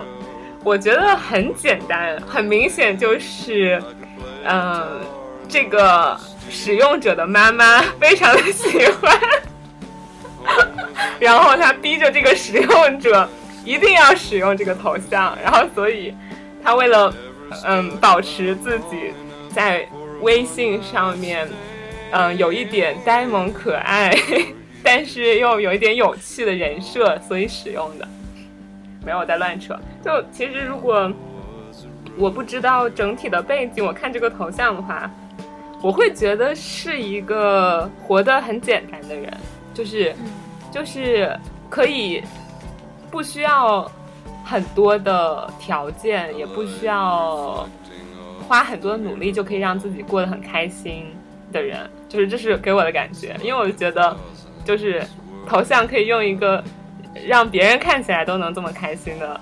[0.64, 3.82] 我觉得很简单，很明显就是，
[4.44, 5.00] 嗯，
[5.48, 6.18] 这个
[6.50, 9.18] 使用者的妈妈 非常的喜欢，
[11.20, 13.28] 然后他逼着这个使用者
[13.64, 16.14] 一定要使用这个头像，然后所以
[16.62, 17.12] 他为了
[17.64, 19.12] 嗯保持自己
[19.54, 19.88] 在。
[20.22, 21.48] 微信上面，
[22.12, 24.16] 嗯，有一点呆萌可爱，
[24.84, 28.08] 但是又有一点有趣的人设，所以使用的。
[29.04, 29.76] 没有在乱扯。
[30.04, 31.12] 就其实如果
[32.16, 35.10] 我不知道整体的背景，我看这个头像的话，
[35.82, 39.32] 我会觉得是一个活得很简单的人，
[39.74, 40.14] 就是
[40.70, 41.36] 就是
[41.68, 42.22] 可以
[43.10, 43.90] 不需要
[44.44, 47.68] 很多的条件，也不需要
[48.46, 51.06] 花很多努力就可以让自己过得很开心
[51.50, 54.16] 的人，就是这是给我的感觉，因为我觉得
[54.64, 55.02] 就是
[55.46, 56.62] 头像可以用一个
[57.26, 59.40] 让别人看起来都能这么开心的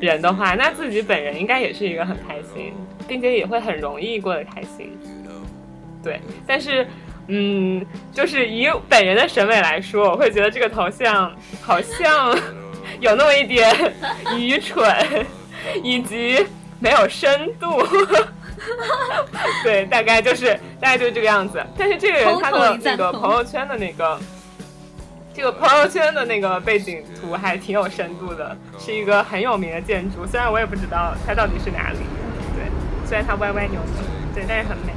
[0.00, 2.72] 人的话，那自己本人应该也是一个很开心，
[3.06, 4.98] 并且也会很容易过得开心。
[6.02, 6.86] 对，但是，
[7.28, 11.30] 嗯，就是以本人的审美来说，我会觉得这个头像
[11.60, 12.34] 好像
[13.00, 13.70] 有那么一点
[14.38, 14.82] 愚蠢，
[15.82, 16.46] 以及
[16.78, 17.86] 没有深度。
[19.64, 21.64] 对，大概就是大概就是这个样子。
[21.76, 24.18] 但是这个人他的那个朋友圈的那个。
[25.32, 31.98] 这个朋友圈的那个背景图还挺有深度的，是一个很有名的建筑，虽然我也不知道它到底是哪里。
[32.52, 32.66] 对，
[33.06, 34.04] 虽然它歪歪扭扭，
[34.34, 34.92] 对，但是很美。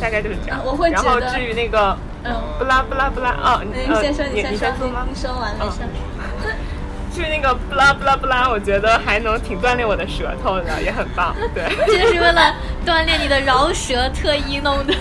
[0.00, 0.58] 大概就是这样。
[0.64, 5.06] 我会然后至于那个，嗯，不拉不拉不拉，哦，你先说，你先说吗？
[5.08, 5.82] 你说完没事。
[7.12, 11.34] 至于那个不拉不拉不拉，我觉得还能挺锻炼我的舌头的，也很棒。
[11.54, 12.54] 对，这就是为了
[12.86, 14.94] 锻炼你的饶舌特意弄的。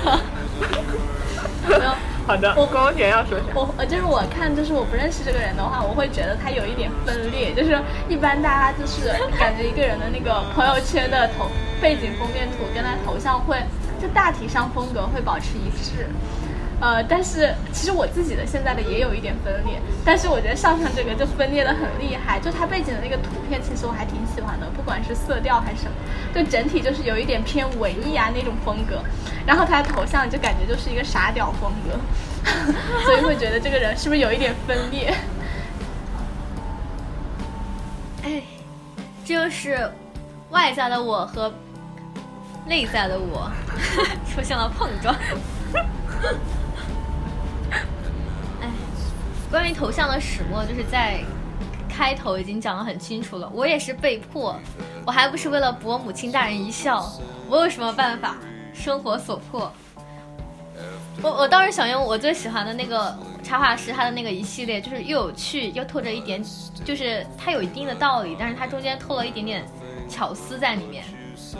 [2.25, 3.45] 好的，我光田要说啥？
[3.55, 7.53] 我呃，就是我看，就是我不认识这个人的话，我会觉得他有一点分裂。
[7.53, 11.49] 就是一般大家就是感觉一个人的那个朋友圈的头
[11.81, 13.57] 背景封面图跟他头像会，
[13.99, 16.07] 就大体上风格会保持一致。
[16.81, 25.91] 呃，但是其实我自己的现在的也有一点分裂，但是我觉得上上这个就分裂的很厉害，就他背景的那个图片，其实我还挺喜欢的，不管是色调还是什么，
[26.33, 29.03] 就整体就是有一点偏文艺啊那种风格，
[29.45, 31.99] 然后他的头像就感觉就是一个傻屌风格，
[33.03, 35.13] 所以会觉得这个人是不是有一点分裂？
[38.23, 38.41] 哎，
[39.25, 39.91] 就是
[40.49, 41.53] 外在的我和
[42.65, 43.51] 内在的我
[44.33, 45.13] 出现了碰撞。
[49.49, 51.21] 关于头像的始末，就是在
[51.89, 53.49] 开头已经讲得很清楚了。
[53.51, 54.55] 我也是被迫，
[55.05, 57.11] 我还不是为了博母亲大人一笑。
[57.47, 58.37] 我有什么办法？
[58.73, 59.71] 生活所迫。
[61.21, 66.41] 我我倒是想用我最喜欢的那个插画师他的那个一系列，就是又有趣又透着一点，
[66.85, 69.65] 就是它有一定的道理，但是它中间透了一点点
[70.07, 71.03] 巧思在里面。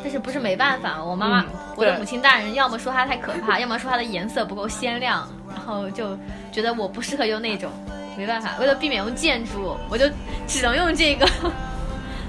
[0.01, 1.45] 但是不是没办法，我妈妈，
[1.75, 6.17] 我的母亲大人要么说它太可怕，要么说它的颜色不够鲜亮，然后就。
[6.51, 7.69] 觉得我不适合用那种，
[8.17, 10.09] 没办法，为了避免用建筑，我就
[10.47, 11.29] 只能用这个。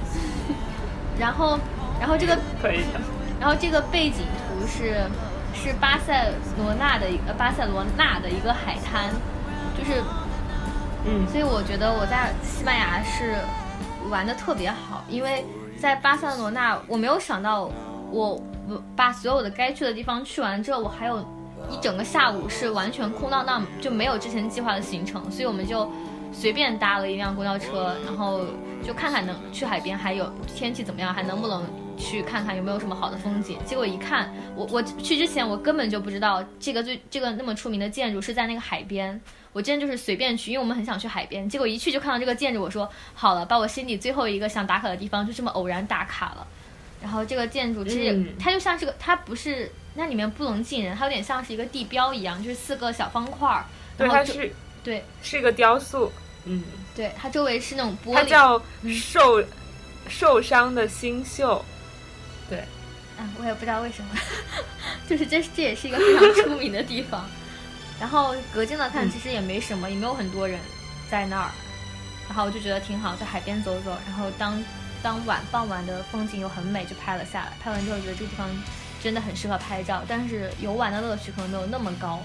[1.19, 1.59] 然后，
[1.99, 3.01] 然后这个 可以的。
[3.41, 5.01] 然后这个背景图是
[5.55, 9.11] 是巴塞罗那的一个巴塞罗那的一个海滩，
[9.77, 10.03] 就是
[11.07, 13.37] 嗯，所以我觉得我在西班牙是
[14.11, 15.47] 玩的特别好，因为
[15.81, 17.71] 在巴塞罗那我没有想到
[18.11, 21.27] 我我把所有的该去的地方去完之后，我还有。
[21.71, 25.89] 一整个下午是完全空荡荡，就没有之前计划的行程，所以我们就
[26.33, 28.41] 随便搭了一辆公交车，然后
[28.83, 31.63] 就看看能去海边，还有天气怎么样，还能不能
[31.99, 33.59] 去看看有没有什么好的风景。
[33.67, 39.21] 结果一看，我我去之前我根本就不知道这个最这个那么出名的建筑是在那个海边，
[39.53, 41.49] 我真的就是随便去，因为我们很想去海边。
[41.49, 46.47] 结果一去就看到这个建筑，我说好了，把我心里最后一个想打卡的地方就这么偶然打卡了。
[47.03, 49.71] 然后这个建筑其实它就像是个，它不是。
[49.95, 53.65] 那里面不能进人，它有点像是一个地标一样，就是四个小方块儿。
[53.99, 54.53] 对，它是，
[54.85, 56.13] 对，是一个雕塑。
[56.45, 56.63] 嗯，
[56.95, 58.15] 对，它周围是那种玻璃。
[58.15, 59.45] 它叫受
[60.09, 61.61] 受伤的星宿。
[62.49, 62.61] 对，
[63.19, 64.11] 啊，我也不知道为什么，
[65.11, 67.29] 就是这这也是一个非常出名的地方。
[68.01, 70.59] 然后隔近了看，其实也没什么，也没有很多人
[71.11, 71.51] 在那儿。
[72.27, 73.91] 然后我就觉得挺好，在海边走走。
[74.07, 74.65] 然后当
[75.03, 77.53] 当晚傍晚的风景又很美，就拍了下来。
[77.63, 78.49] 拍完之后觉得这个地方。
[79.03, 82.23] 真的很适合拍照，但是游玩的乐趣可能没有那么高，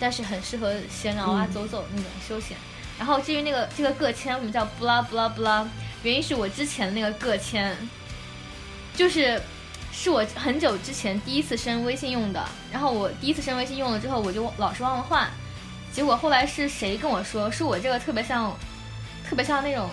[0.00, 2.56] 但是很适合闲聊啊、走走那种休闲。
[2.98, 5.68] 然后至于那个这个个签，我们叫布拉布拉布拉，
[6.02, 7.76] 原因是我之前的那个个签，
[8.96, 9.38] 就是
[9.92, 12.44] 是我很久之前第一次升微信用的。
[12.72, 15.28] 然后我第一次升微信用了之后，我就老是忘了换，
[15.92, 18.52] 结果后来是谁跟我说，是我这个特别像，
[19.28, 19.88] 特别像那种。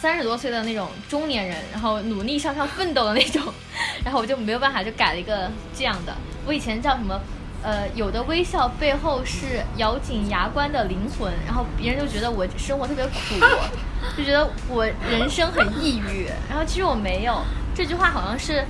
[0.00, 3.52] 三十多岁的那种中年人，然后努力向上奋斗的那种，
[4.02, 6.16] 然后我就没有办法，就改了一个这样的。
[6.46, 7.20] 我以前叫什么？
[7.62, 13.12] 呃，有的微笑背后是咬紧牙关的灵魂，然后别人就觉得我生活特别苦，
[14.16, 16.26] 就觉得我人生很抑郁。
[16.48, 17.38] 然后其实我没有，
[17.74, 18.64] 这句话好像是，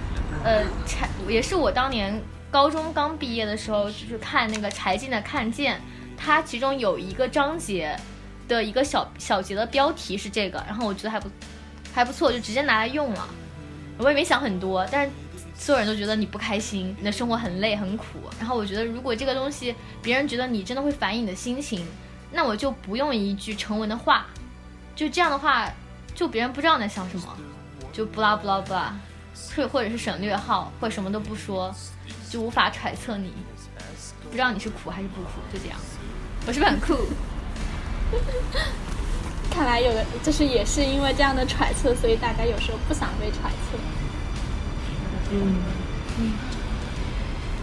[0.44, 5.76] 呃，柴也是我当年高中刚毕业的时候，就是看那个柴静的《看见》，
[6.16, 7.96] 它其中有一个章节。
[8.48, 11.30] 的一个小小节的标题是这个，然后我觉得还不
[11.94, 13.28] 还不错，就直接拿来用了。
[13.96, 15.12] 我也没想很多，但是
[15.54, 18.04] 所有人都觉得你不开心，你的生活很累很苦。
[18.40, 19.72] 然后我觉得，如果这个东西
[20.02, 21.86] 别人觉得你真的会反映你的心情，
[22.32, 24.26] 那我就不用一句成文的话，
[24.96, 25.72] 就这样的话，
[26.12, 27.36] 就别人不知道你在想什么，
[27.92, 28.92] 就不拉不拉不拉，
[29.56, 31.74] 或或者是省略号，或者什么都不说，
[32.28, 33.32] 就无法揣测你，
[34.24, 35.78] 不知道你是苦还是不苦，就这样。
[36.46, 36.96] 我是不是很酷？
[39.50, 43.78] 看来有的就是也是因为这样的揣测，所以大家有时候不想被揣测。
[45.32, 45.56] 嗯
[46.18, 46.32] 嗯，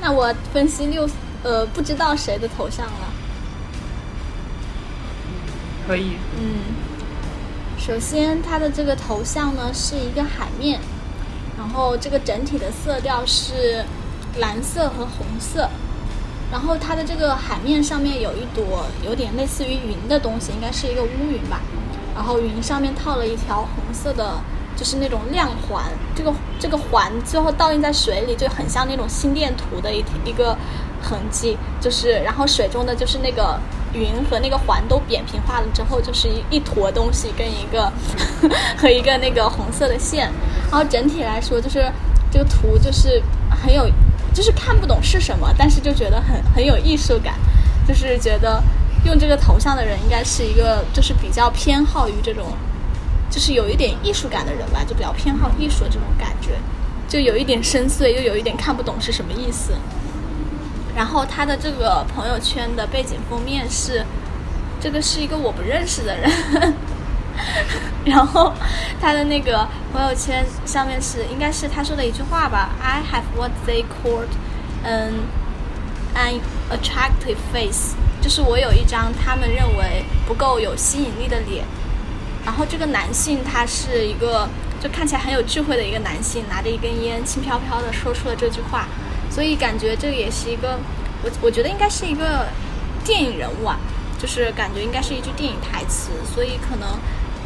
[0.01, 1.09] 那我分析六
[1.43, 3.13] 呃不知道谁的头像了。
[5.87, 6.17] 可以。
[6.37, 6.59] 嗯，
[7.77, 10.79] 首先他的这个头像呢是一个海面，
[11.57, 13.83] 然后这个整体的色调是
[14.39, 15.67] 蓝色和红色，
[16.51, 21.61] 然后它的这个海面上面有一朵有点类似于云的东西，应该是一个乌云吧，
[22.15, 24.39] 然后云上面套了一条红色的，
[24.75, 25.83] 就是那种亮环，
[26.15, 30.55] 这个这个环最后倒映在水里就很像那种心电图的一一个
[31.01, 33.59] 痕迹，就是然后水中的就是那个。
[33.93, 37.91] 云和那个环都扁平化了之后，就是一一坨东西跟一个
[38.77, 40.29] 和一个那个红色的线，
[40.69, 41.91] 然后整体来说就是
[42.31, 43.89] 这个图就是很有，
[44.33, 47.35] 就是看不懂是什么，但是就觉得很很有艺术感，
[47.87, 48.61] 就是觉得
[49.05, 52.45] 用这个头像的人应该是一个就是比较偏好于这种，
[53.29, 56.51] 就是有一点艺术感的人吧，就比较偏好艺术的这种感觉，
[57.07, 59.73] 就有一点深邃，又有一点看不懂是什么意思。
[60.95, 64.03] 然后他的这个朋友圈的背景封面是，
[64.81, 66.29] 这个是一个我不认识的人，
[68.05, 68.53] 然后
[68.99, 74.29] 他的那个朋友圈上面是应该是他说的一句话吧，I have what they called，
[74.83, 75.25] 嗯
[76.15, 76.39] ，an
[76.71, 81.65] attractive face，就是我有一张他们认为不够有吸引力的脸。
[82.45, 84.47] 然后这个男性他是一个
[84.81, 88.87] 就看起来很有智慧的一个男性，拿着一根烟，轻飘飘的说出了这句话。
[89.29, 90.79] 所以感觉这也是一个，
[91.23, 92.47] 我我觉得应该是一个
[93.03, 93.77] 电影人物啊，
[94.17, 96.87] 就是感觉应该是一句电影台词，所以可能，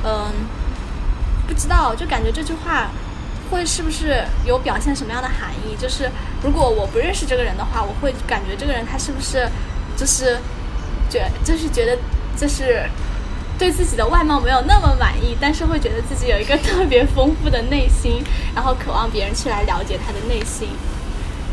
[0.03, 0.31] 嗯，
[1.47, 2.89] 不知道，就感觉这句话
[3.49, 5.75] 会是不是有表现什么样的含义？
[5.79, 6.09] 就是
[6.43, 9.47] 如果我不认识这个人的话，我会感觉这个人他是不是
[9.95, 10.37] 就是
[11.09, 11.97] 觉就是觉得
[12.35, 12.89] 就是
[13.59, 18.23] 对自己的外貌没有那么满意，但是会觉得自己有一个特别丰富的内心，
[18.55, 20.69] 然后渴望别人去来了解他的内心。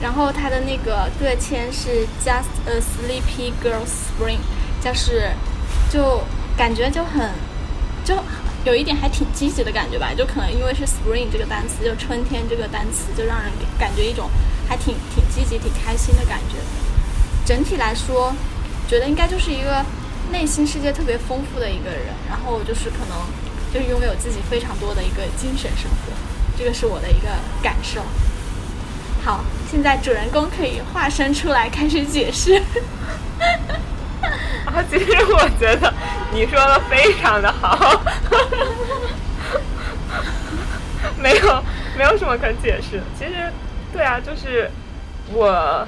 [0.01, 4.39] 然后他的那个个签是 Just a sleepy Girl spring，
[4.81, 5.33] 就是
[5.91, 6.23] 就
[6.57, 7.33] 感觉就很
[8.09, 8.15] 就
[8.65, 14.31] 有一点还挺积极的感觉吧，就可能因为是 spring 这个单词，就春天这个单词，就让人感觉一种
[14.67, 16.57] 还挺挺积极、挺开心的感觉。
[17.45, 18.33] 整体来说，
[18.89, 19.85] 觉得应该就是一个
[20.33, 23.19] 内心世界特别丰富的一个人，然后就是可能
[23.75, 26.13] 就拥有自己非常多的一个精神生活，
[26.57, 27.29] 这个是我的一个
[27.63, 28.01] 感受。
[29.23, 32.63] 好，现在主人公可以化身出来开始解释。
[34.67, 35.93] 啊，其实我觉得
[36.33, 38.03] 你说的非常的好，
[41.19, 41.63] 没有
[41.97, 43.01] 没有什么可解释。
[43.19, 43.51] 其实，
[43.93, 44.71] 对啊，就是
[45.33, 45.87] 我，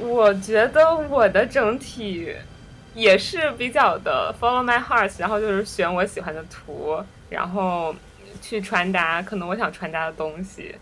[0.00, 2.34] 我觉得我的整体
[2.94, 7.94] 也是比较的 follow my heart，然后就是选我喜欢的图，然后
[8.42, 10.74] 去传达可能我想传达的东西。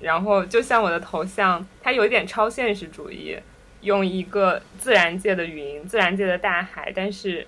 [0.00, 3.38] 然后就像我的头像，它有一点超现实主义，
[3.82, 7.46] 用一个自然界的云、自然界的大海，但是，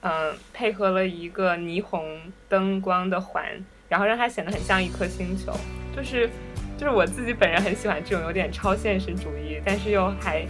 [0.00, 3.44] 嗯，配合了一个霓虹灯光的环，
[3.88, 5.52] 然后让它显得很像一颗星球。
[5.96, 6.28] 就是，
[6.76, 10.44] 就是我自己本人很喜欢这种有点超现实主义，但是又还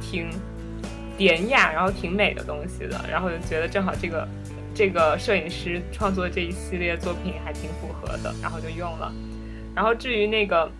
[0.00, 0.28] 挺
[1.16, 3.04] 典雅，然后挺美的东西的。
[3.10, 4.28] 然后就觉得正好这个
[4.74, 9.12] 这个摄影师创作这一系列作品还挺符合的，然后就用了。
[9.74, 10.70] 然后至于那个。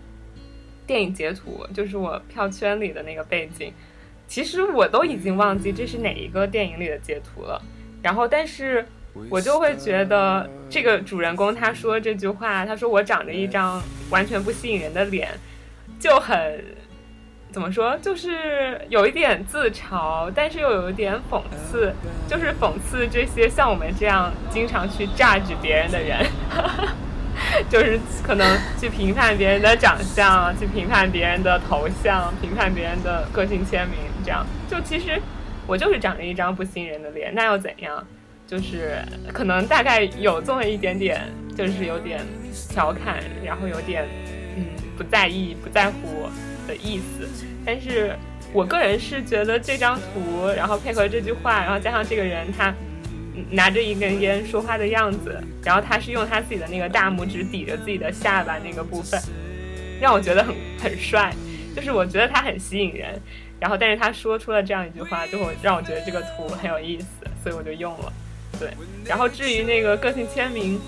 [0.89, 3.71] 电影截图就是我票圈里的那个背景，
[4.29, 7.59] 其实我都已经忘记这是哪一个电影里的截图了。
[8.01, 8.85] 然后，但是
[9.29, 13.81] 我就会觉得这个主人公他说这句话，他说我长着一张
[14.11, 15.27] 完全不吸引人的脸，
[15.99, 16.63] 就很
[17.51, 21.91] 怎么说，就是有一点自嘲，但是又有一点讽刺，
[22.27, 26.23] 就是讽刺这些像我们这样经常去榨取别人的人。
[27.69, 35.21] 就是可能去评判别人的长相，去评判别人的头像，评判别人的个性签名，这样就其实
[35.67, 38.05] 我就是长着一张不吸引人的脸，那又怎样？
[38.47, 38.97] 就是
[39.31, 41.21] 可能大概有这么一点点，
[41.55, 42.19] 就是有点
[42.69, 44.07] 调侃，然后有点
[44.55, 44.65] 嗯
[44.97, 46.27] 不在意、不在乎
[46.67, 47.27] 的意思。
[47.65, 48.15] 但是
[48.51, 52.73] 我个人是觉得这张图，然后配合这句话，然后加上这个人他。
[53.51, 59.19] 拿着一根烟说话的样子，然后他是用他自己的那个大拇指抵着自己的下巴那个部分，
[60.01, 61.33] 让我觉得很很帅，
[61.75, 63.19] 就是我觉得他很吸引人。
[63.59, 67.05] 然后，但是他说出了这样一句话，就会让我觉得这个图很有意思，
[67.43, 68.13] 所以我就用了。
[68.57, 68.69] 对，
[69.05, 70.79] 然后至于那个个性签名，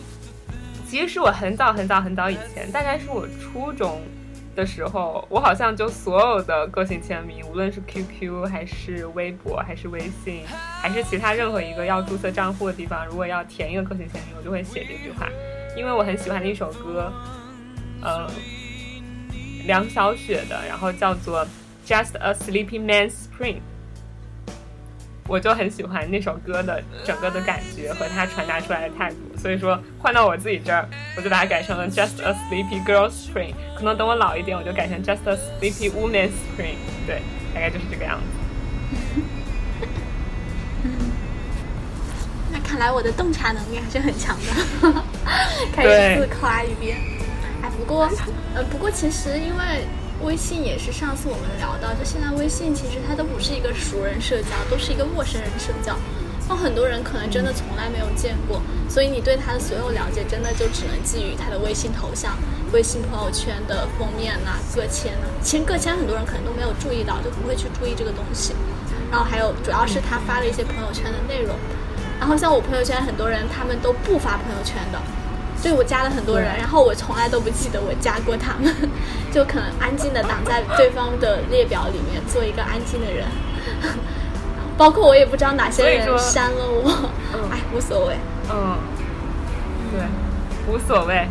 [0.88, 4.02] 其实是我很早很早很早以前，大概是我初中
[4.56, 10.44] 的时候，我好像就所有的个性签名，无论是 QQ 还是微博还是微信，
[10.82, 15.28] 还是其他任何一个要注册账户的地方，如果要填一个个性签名，我就会写这句话，
[15.76, 17.12] 因为我很喜欢的一首歌，
[18.02, 18.30] 呃，
[19.66, 21.48] 梁晓雪的，然后叫做。
[21.84, 23.60] Just a sleepy man's spring，
[25.32, 30.86] 我就很喜欢那首歌的整个的感觉和它传达出来的态度，所以说换到我自己这儿，
[31.16, 33.54] 我就把它改成了 Just a sleepy girl's spring。
[33.78, 36.76] 可能等我老一点，我就改成 Just a sleepy woman's spring。
[37.08, 37.22] 对，
[37.56, 38.24] 大概就是这个样子。
[42.52, 44.48] 那看来我的洞察能力还是很强的，
[45.74, 46.98] 开始自夸一遍。
[47.62, 48.12] 哎，不过，
[48.54, 49.86] 呃，不过其实因为。
[50.24, 55.98] 微信也是上次我们聊到，就现在微信其实它都不是一个熟人社交，都是一个陌生人社交。
[56.48, 62.38] 那很多人可能真的从来没有见过，所以你对他的所有了解，真的就只能基于他的微信头像、
[62.74, 65.28] 微信朋友圈的封面呐、个签呐。
[65.42, 68.54] 其实个签很多人可能都没有注意到，就不会去注意这个东西。
[69.10, 71.56] 然后还有主要是他发了一些朋友圈的内容。
[72.20, 75.00] 然后像我朋友圈很多人，他们都不发朋友圈的。
[75.62, 78.74] 对我加了很多人，然后我从来都不记得我加过他们，
[79.32, 83.26] 就可能安静的挡在对方的列表里面，做一个安静的人。
[84.78, 86.90] 包括我也不知道哪些人删了我，
[87.52, 88.16] 哎，无所谓。
[88.50, 88.78] 嗯，
[89.92, 90.02] 对，
[90.74, 91.28] 无所谓，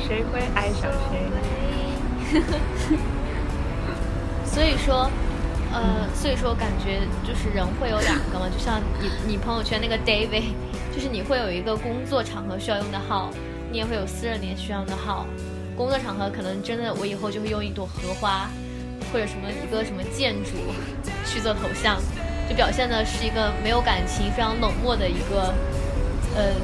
[0.00, 2.42] 谁会爱上谁？
[4.44, 5.08] 所以说，
[5.82, 10.44] 呃，所以说感觉就是人会有两个嘛，就像你你朋友圈那个 David。
[10.96, 13.30] 就是你会有一个工作场合需要用的号，
[13.70, 15.26] 你也会有私人联系需要用的号。
[15.76, 18.48] 工作场合可能真的，我以后就会用一朵荷花，
[19.12, 20.52] 或者什么一个什么建筑
[21.28, 22.00] 去做头像，
[22.48, 25.52] 就表现的是一个没有感情、非常冷漠的一个
[26.34, 26.54] 呃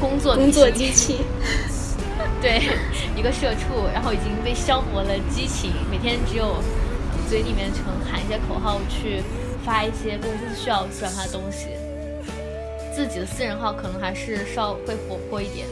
[0.00, 1.18] 工作工作机器。
[2.42, 2.68] 对，
[3.14, 6.60] 一个社畜，然后已经被消磨了激情，每天只有
[7.32, 9.22] 嘴里面成喊一些口号去
[9.64, 11.68] 发一些公司需要转发的东西。
[12.94, 15.66] 自己的私人号可能还是稍会活泼一点，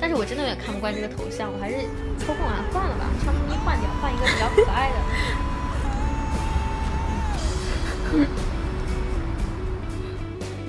[0.00, 1.76] 但是我真的有点看不惯这个头像，我还是
[2.18, 4.96] 抽空把它换了吧，唱咪咪换掉，换一个比较可爱的。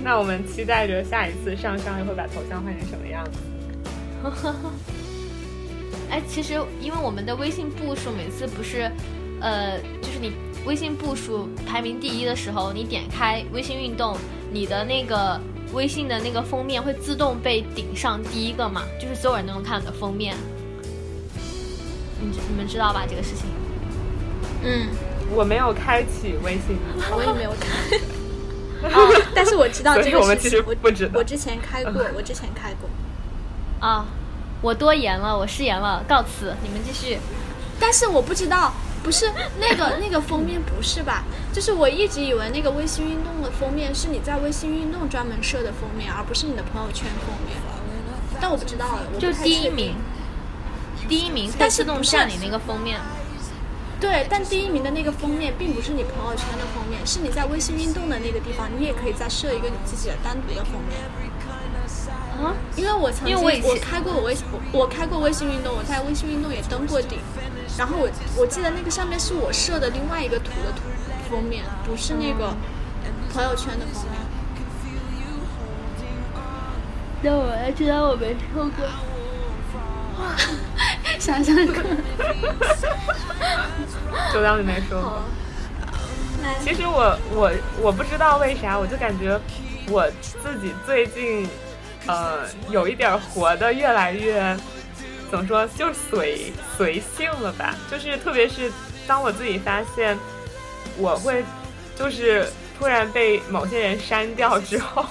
[0.04, 3.32] 那我们期待着下一次上上又会把头像换成什么样子？
[6.12, 8.92] 哎，其实因为我们的微信步数每次不是，
[9.42, 10.34] 呃，就是你
[10.66, 14.18] 微信步数排名第一的时候，你点开微信运动，
[14.52, 15.40] 你的那个。
[15.74, 18.84] 微信的那个封面会自动被顶上第一个嘛？
[19.02, 20.34] 就是所有人都能看你的封面。
[22.22, 23.48] 你你们知道吧这个事情？
[24.64, 24.88] 嗯，
[25.36, 26.78] 我没有开启微信，
[27.14, 27.98] 我也没有开。
[28.88, 30.64] 哦，但是我知道这个事情。
[30.66, 32.90] 我 不知我之前开过，我之前开过。
[33.86, 34.06] 啊，
[34.62, 36.56] 我多言了，我失言了，告辞。
[36.64, 37.18] 你们继续。
[37.78, 38.72] 但是我不知道。
[39.04, 41.24] 不是那个 那个封面不是吧？
[41.54, 47.58] 就是我一直以为那个微信运动的封面是你在微信运动专门设的封面，而不是你的朋友圈封面。
[48.40, 49.96] 但我不知道我，就第一名，
[51.08, 53.00] 第一名但是动占你那个封面。
[54.00, 61.02] 对，但第一名的那个封面并不是你朋友圈的封面，是你在微信运动的那个地方，你也可以再设一个你自己的单独的封面。
[62.38, 62.54] 啊？
[62.76, 64.38] 因为我曾经我开过微
[64.72, 67.18] 我开过微信运动，我在微信运动也登过顶。
[67.78, 70.82] 然后我我记得那个上面是我设的另外一个图的图
[71.30, 72.54] 封面，不是那个
[73.32, 74.14] 朋友圈的封面。
[77.22, 78.86] 那我还知道我没说过，
[81.20, 81.84] 想想看，
[84.34, 85.22] 就当你没说过。
[86.62, 87.52] 其实我我
[87.82, 89.40] 我不知道为啥，我就感觉
[89.90, 91.48] 我自己最近
[92.08, 94.58] 呃有一点活的越来越。
[95.30, 97.76] 怎么说，就随随性了吧。
[97.92, 98.72] 就是特别是
[99.06, 100.18] 当我自己发现，
[100.98, 101.44] 我会
[101.96, 102.48] 就是
[102.78, 105.06] 突然被某些人删掉之后，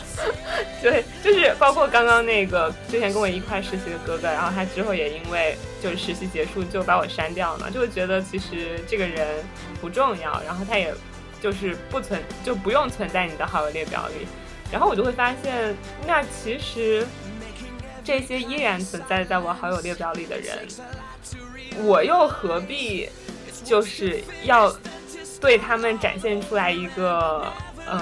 [0.82, 9.44] 对，就是包括刚刚那个之前跟我一块实习的哥哥，然后他之后也因为就是实习结束就把我删掉了，就会觉得其实这个人
[9.80, 10.92] 不重要，然后他也
[11.40, 14.26] 就是不存就不用存在你的好友列表里，
[14.72, 17.06] 然后我就会发现，那其实。
[18.06, 20.58] 这些依然存在在我好友列表里的人，
[21.82, 23.08] 我又何必
[23.64, 24.72] 就是要
[25.40, 27.44] 对他们展现出来一个
[27.84, 28.00] 呃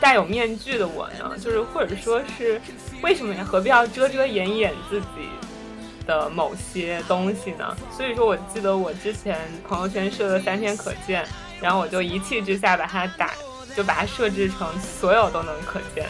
[0.00, 1.38] 带有面具的我呢？
[1.38, 2.60] 就是或者说是
[3.00, 3.46] 为什么呀？
[3.48, 5.06] 何必要遮遮掩掩自己
[6.04, 7.76] 的某些东西呢？
[7.96, 9.38] 所以说我记得我之前
[9.68, 11.24] 朋友圈设的三天可见，
[11.60, 13.30] 然后我就一气之下把它打，
[13.76, 16.06] 就把它设置成所有都能可见。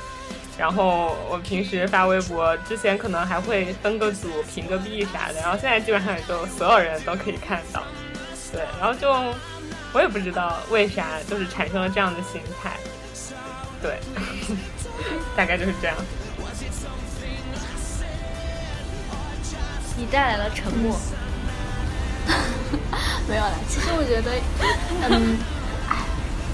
[0.58, 7.82] 然后我平时发微博之前可能还会分个组评个币啥的，然后现在基本上也就所有人都可以看到。
[8.52, 9.10] 对，然后就
[9.92, 12.76] 我也不知道为啥，就是产生了这样的心态。
[13.80, 13.98] 对，
[15.36, 15.96] 大概就是这样。
[19.96, 20.98] 你带来了沉默。
[23.28, 24.32] 没有了，其实我觉得，
[25.10, 25.61] 嗯，哎，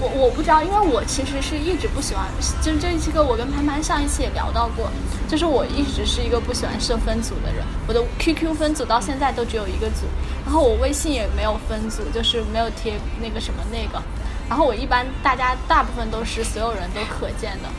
[0.01, 2.25] 我我不知道，因为我其实是一直不喜欢，
[2.61, 4.89] 就这一期课我跟潘潘上一期也聊到过，
[5.27, 10.05] 就是我一直是一个不喜欢设分组的人，我的 QQ 分组到现在都只有一个组，
[10.45, 14.01] 然后我微信也没有分组，就是没有贴那个什么那个，
[14.47, 17.69] 然后我一般大家大部分都是所有人都可见的，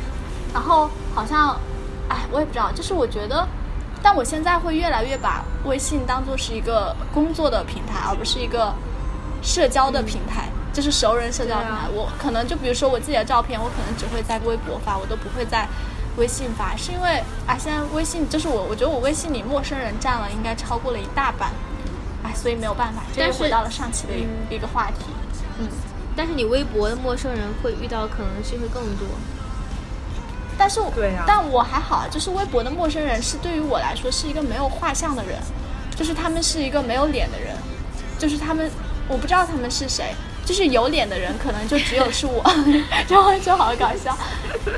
[0.52, 1.58] 然后好像，
[2.08, 3.46] 哎，我也不知道，就是我觉得。
[4.02, 8.74] 但我现在会越来越把微信当做是一个工作的平台，而不是一个
[9.42, 11.88] 社交的平台，就是熟人社交平台。
[11.92, 15.66] 我可能就比如说我自己的照片，我可能只会在微博发，我都不会在
[16.16, 21.50] 微信发，是因为啊，现在微信就是我，我觉得我微信里陌生人占了应该超过了一大半，
[22.22, 24.12] 哎，所以没有办法，这又回到了上期的
[24.50, 25.06] 一个话题。
[25.58, 25.68] 嗯，
[26.16, 29.06] 但是你微博的陌生人会遇到可能性会更多。
[30.58, 30.78] 但是，
[31.26, 35.38] 但我还好，就是微博的陌生人是对于我来说是一个没有画像的人，
[35.96, 37.56] 就是他们是一个没有脸的人，
[38.18, 38.70] 就是他们，
[39.08, 40.14] 我不知道他们是谁，
[40.50, 42.42] 就是有脸的人可能就只有是我，
[43.06, 44.18] 然后就好搞笑，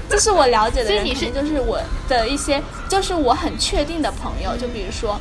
[0.06, 5.18] 就是我了解的人，你是就是我的一些，就是我很确定的朋友，就比如说，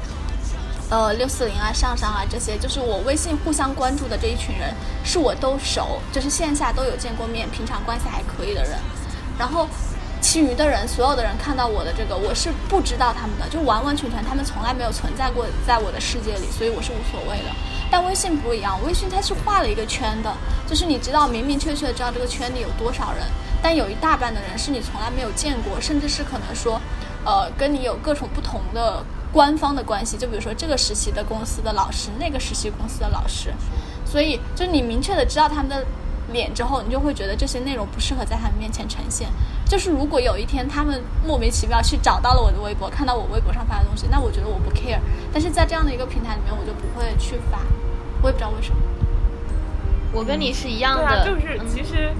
[0.89, 4.75] 呃，六四零啊，上上啊这些，就是我微信互相关注的这一群人，
[5.05, 8.77] 是我都熟，就是线下都有见过面，平常关系还可以的人，
[9.39, 9.69] 然后。
[10.21, 17.49] 其余的人，所有的人看到我的这个，我是不知道他们的，就完完全全他们从来没有存在过在我的世界里，所以我是无所谓的。
[17.89, 20.31] 但微信不一样，微信它是画了一个圈的，
[20.67, 23.23] 就是你知道明明确确知道这个圈里有多少人，
[23.61, 26.79] 但有一大半的人是你从来没有见过，甚至是可能说，
[27.25, 29.03] 呃，跟你有各种不同的
[29.33, 33.53] 官方的关系，就比如说这个实习的公司的老师，那个实习公司的老师，
[34.05, 35.85] 所以就你明确的知道他们的
[36.31, 39.27] 脸之后，你就会觉得这些内容不适合在他们面前呈现。
[39.65, 44.99] 就是如果有一天他们莫名其妙去找到了我的微博，看到我微博上发的东西，那我觉得我不 care。
[45.31, 47.59] 但是在这样的一个平台里面，我就不会去发，
[48.21, 48.77] 我也不知道为什么。
[50.13, 52.11] 我跟你是一样的，就是其实，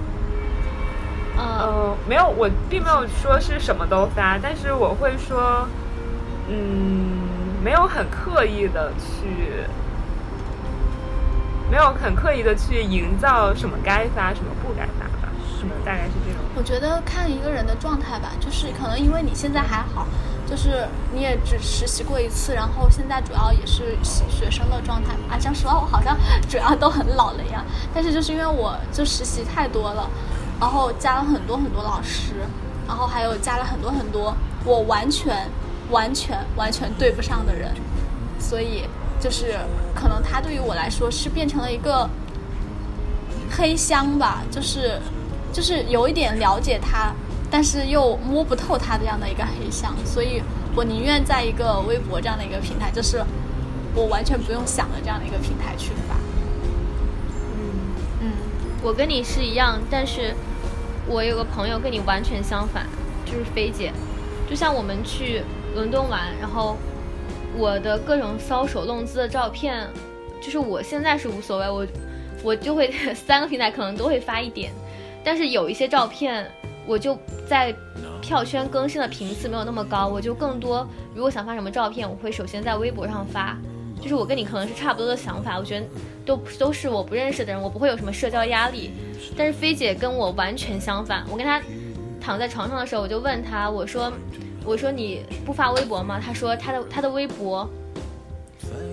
[1.36, 5.68] 嗯，没有，我并没有说是什么都发，但是我会说，
[6.48, 7.28] 嗯，
[7.62, 9.66] 没有很刻意的去，
[11.72, 15.06] 没有很刻意的去营造什么该发，什么不该发。
[15.86, 16.42] 大概是这种。
[16.54, 20.06] 我觉得看一个人的状态吧，就是可能因为你现在还好，
[20.46, 25.38] 就是你也只实习过一次，然后现在主要也是学生的状态啊。
[25.38, 26.14] 讲实话，我好像
[26.46, 27.64] 主要都很老了呀。
[27.94, 30.10] 但是就是因为我就实习太多了，
[30.60, 32.34] 然后加了很多很多老师，
[32.86, 34.36] 然后还有加了很多很多
[34.66, 35.48] 我完全
[35.90, 37.72] 完全完全对不上的人，
[38.38, 38.84] 所以
[39.22, 39.56] 就是
[39.94, 42.10] 可能他对于我来说是变成了一个
[43.50, 45.00] 黑箱吧，就是。
[45.52, 47.12] 就是有一点了解他，
[47.50, 50.42] 但是又摸不透他这样的一个黑箱，所以
[50.74, 53.22] 我宁愿在一个微博这样的一个平台，就是
[53.94, 56.14] 我完全不用想的这样的一个平台去发。
[57.58, 57.92] 嗯
[58.22, 58.32] 嗯，
[58.82, 60.34] 我跟你是一样，但是
[61.06, 62.86] 我有个朋友跟你完全相反，
[63.26, 63.92] 就是菲姐。
[64.48, 65.42] 就像我们去
[65.74, 66.78] 伦敦玩，然后
[67.56, 69.86] 我的各种搔首弄姿的照片，
[70.40, 71.86] 就是我现在是无所谓，我
[72.42, 74.72] 我就会 三个平台可能都会发一点。
[75.24, 76.50] 但是有一些照片，
[76.86, 77.16] 我就
[77.46, 77.74] 在
[78.20, 80.86] 票圈更新的频次没有那么高，我就更多。
[81.14, 83.56] 如果想发什么照片，我会首先在微博上发。
[84.00, 85.86] 就是我跟你可能是差不多的想法，我觉得
[86.26, 88.90] 都都是我不认识的人，我不会有什么社交压力。
[89.36, 91.62] 但是菲姐跟我完全相反，我跟她
[92.20, 94.12] 躺在床上的时候，我就问她，我说，
[94.64, 96.20] 我说你不发微博吗？
[96.24, 97.68] 他说他的他的微博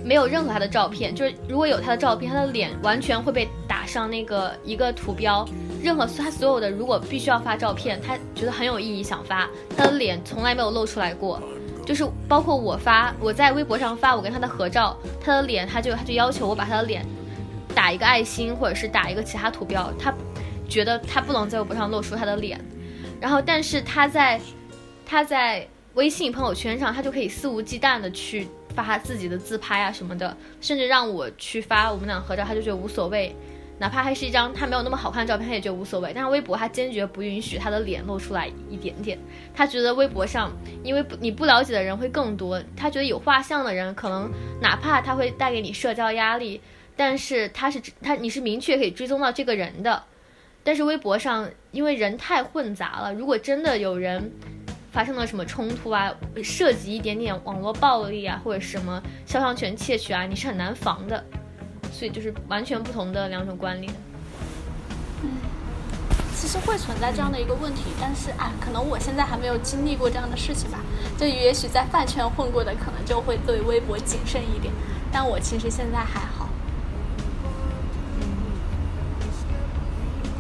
[0.04, 5.48] 没有任何他的照片，就是如果有他的照片，他的脸完全会被打上那个一个图标。
[5.82, 9.48] 任何他所有的，如果必须要发照片，他觉得很有意义，想发，
[9.78, 11.42] 他的脸从来没有露出来过，
[11.86, 17.06] 就是包括我发，我在微博上发我跟他的合照，他的脸他就他就要求我把他的脸
[17.74, 20.14] 打一个爱心，或者是打一个其他图标，他
[20.68, 22.60] 觉得他不能在微博上露出他的脸，
[23.22, 24.42] 然后但是他在
[25.10, 33.36] 他在微信朋友圈上，他就可以肆无忌惮的去发他自己的自拍啊什么的，甚至让我去发我们俩合照，他就觉得无所谓。
[33.80, 36.12] 哪怕还是一张他没有那么好看的照片，他也觉得无所谓。
[36.14, 39.18] 但是微博他坚决不允许他的脸露出来一点点，
[39.52, 44.30] 他觉得微博上因为不你不了解的人会更多，他觉得有画像的人可能
[44.62, 46.62] 哪怕他会带给你社交压力，
[46.96, 50.04] 但是他是他你是明确可以追踪到这个人的。
[50.62, 54.32] 但是微博上因为人太混杂了，如果真的有人
[54.92, 56.14] 发生了什么冲突啊，
[56.44, 61.24] 涉及一点点网络暴力啊，或者什么肖像权窃取啊，你是很难防的。
[61.92, 63.92] 所以就是完全不同的两种观念。
[65.24, 65.32] 嗯，
[66.36, 70.80] 其实会存在这样的一个问题，但是啊，可能我现在还没有经历过这样的事情吧。
[71.18, 74.74] 就也许在饭圈混过的，可能就会对微博谨慎一点。
[75.12, 76.48] 但我其实现在还好。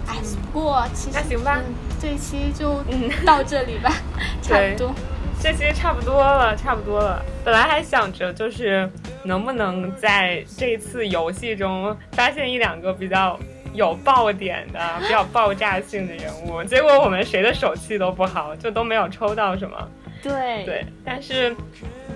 [0.07, 0.17] 哎，
[0.53, 1.59] 不过其实那行吧，
[1.99, 2.81] 这一期就
[3.25, 3.91] 到这里吧，
[4.41, 4.95] 差不多。
[5.41, 7.23] 这期差不多了，差不多了。
[7.45, 8.89] 本来还想着就是
[9.23, 13.39] 能不能在这次游戏中发现一两个比较
[13.73, 19.89] 有爆点的、比较爆炸性的人物，结果我们谁的手气都不好，就都没有抽到什么。
[20.21, 21.55] 对对，但是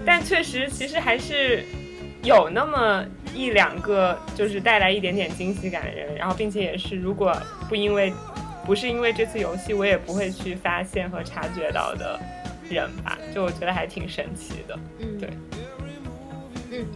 [0.05, 1.64] 但确实其实还是
[2.23, 7.34] 有那么一两个就是带来一点点惊喜感的人，然后并且也是如果
[7.69, 8.11] 不因为
[8.65, 12.19] 不是因为这次游戏，我也不会去发现和察觉到的。
[12.69, 15.30] 人吧，就我觉得还挺神奇的，嗯，对，
[16.72, 16.88] 嗯，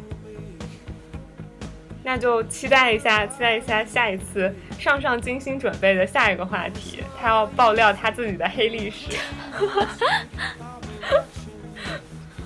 [2.04, 9.18] 那就期待一下，期待一下下一次上上精心准备的下一个话题，他要爆料他自己的黑历史。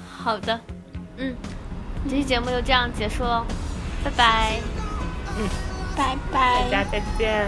[0.10, 0.60] 好的，
[1.18, 1.34] 嗯，
[2.10, 3.46] 这期节目就这样结束喽，
[4.04, 4.60] 拜拜，
[5.38, 5.48] 嗯，
[5.96, 7.46] 拜拜，大家再见。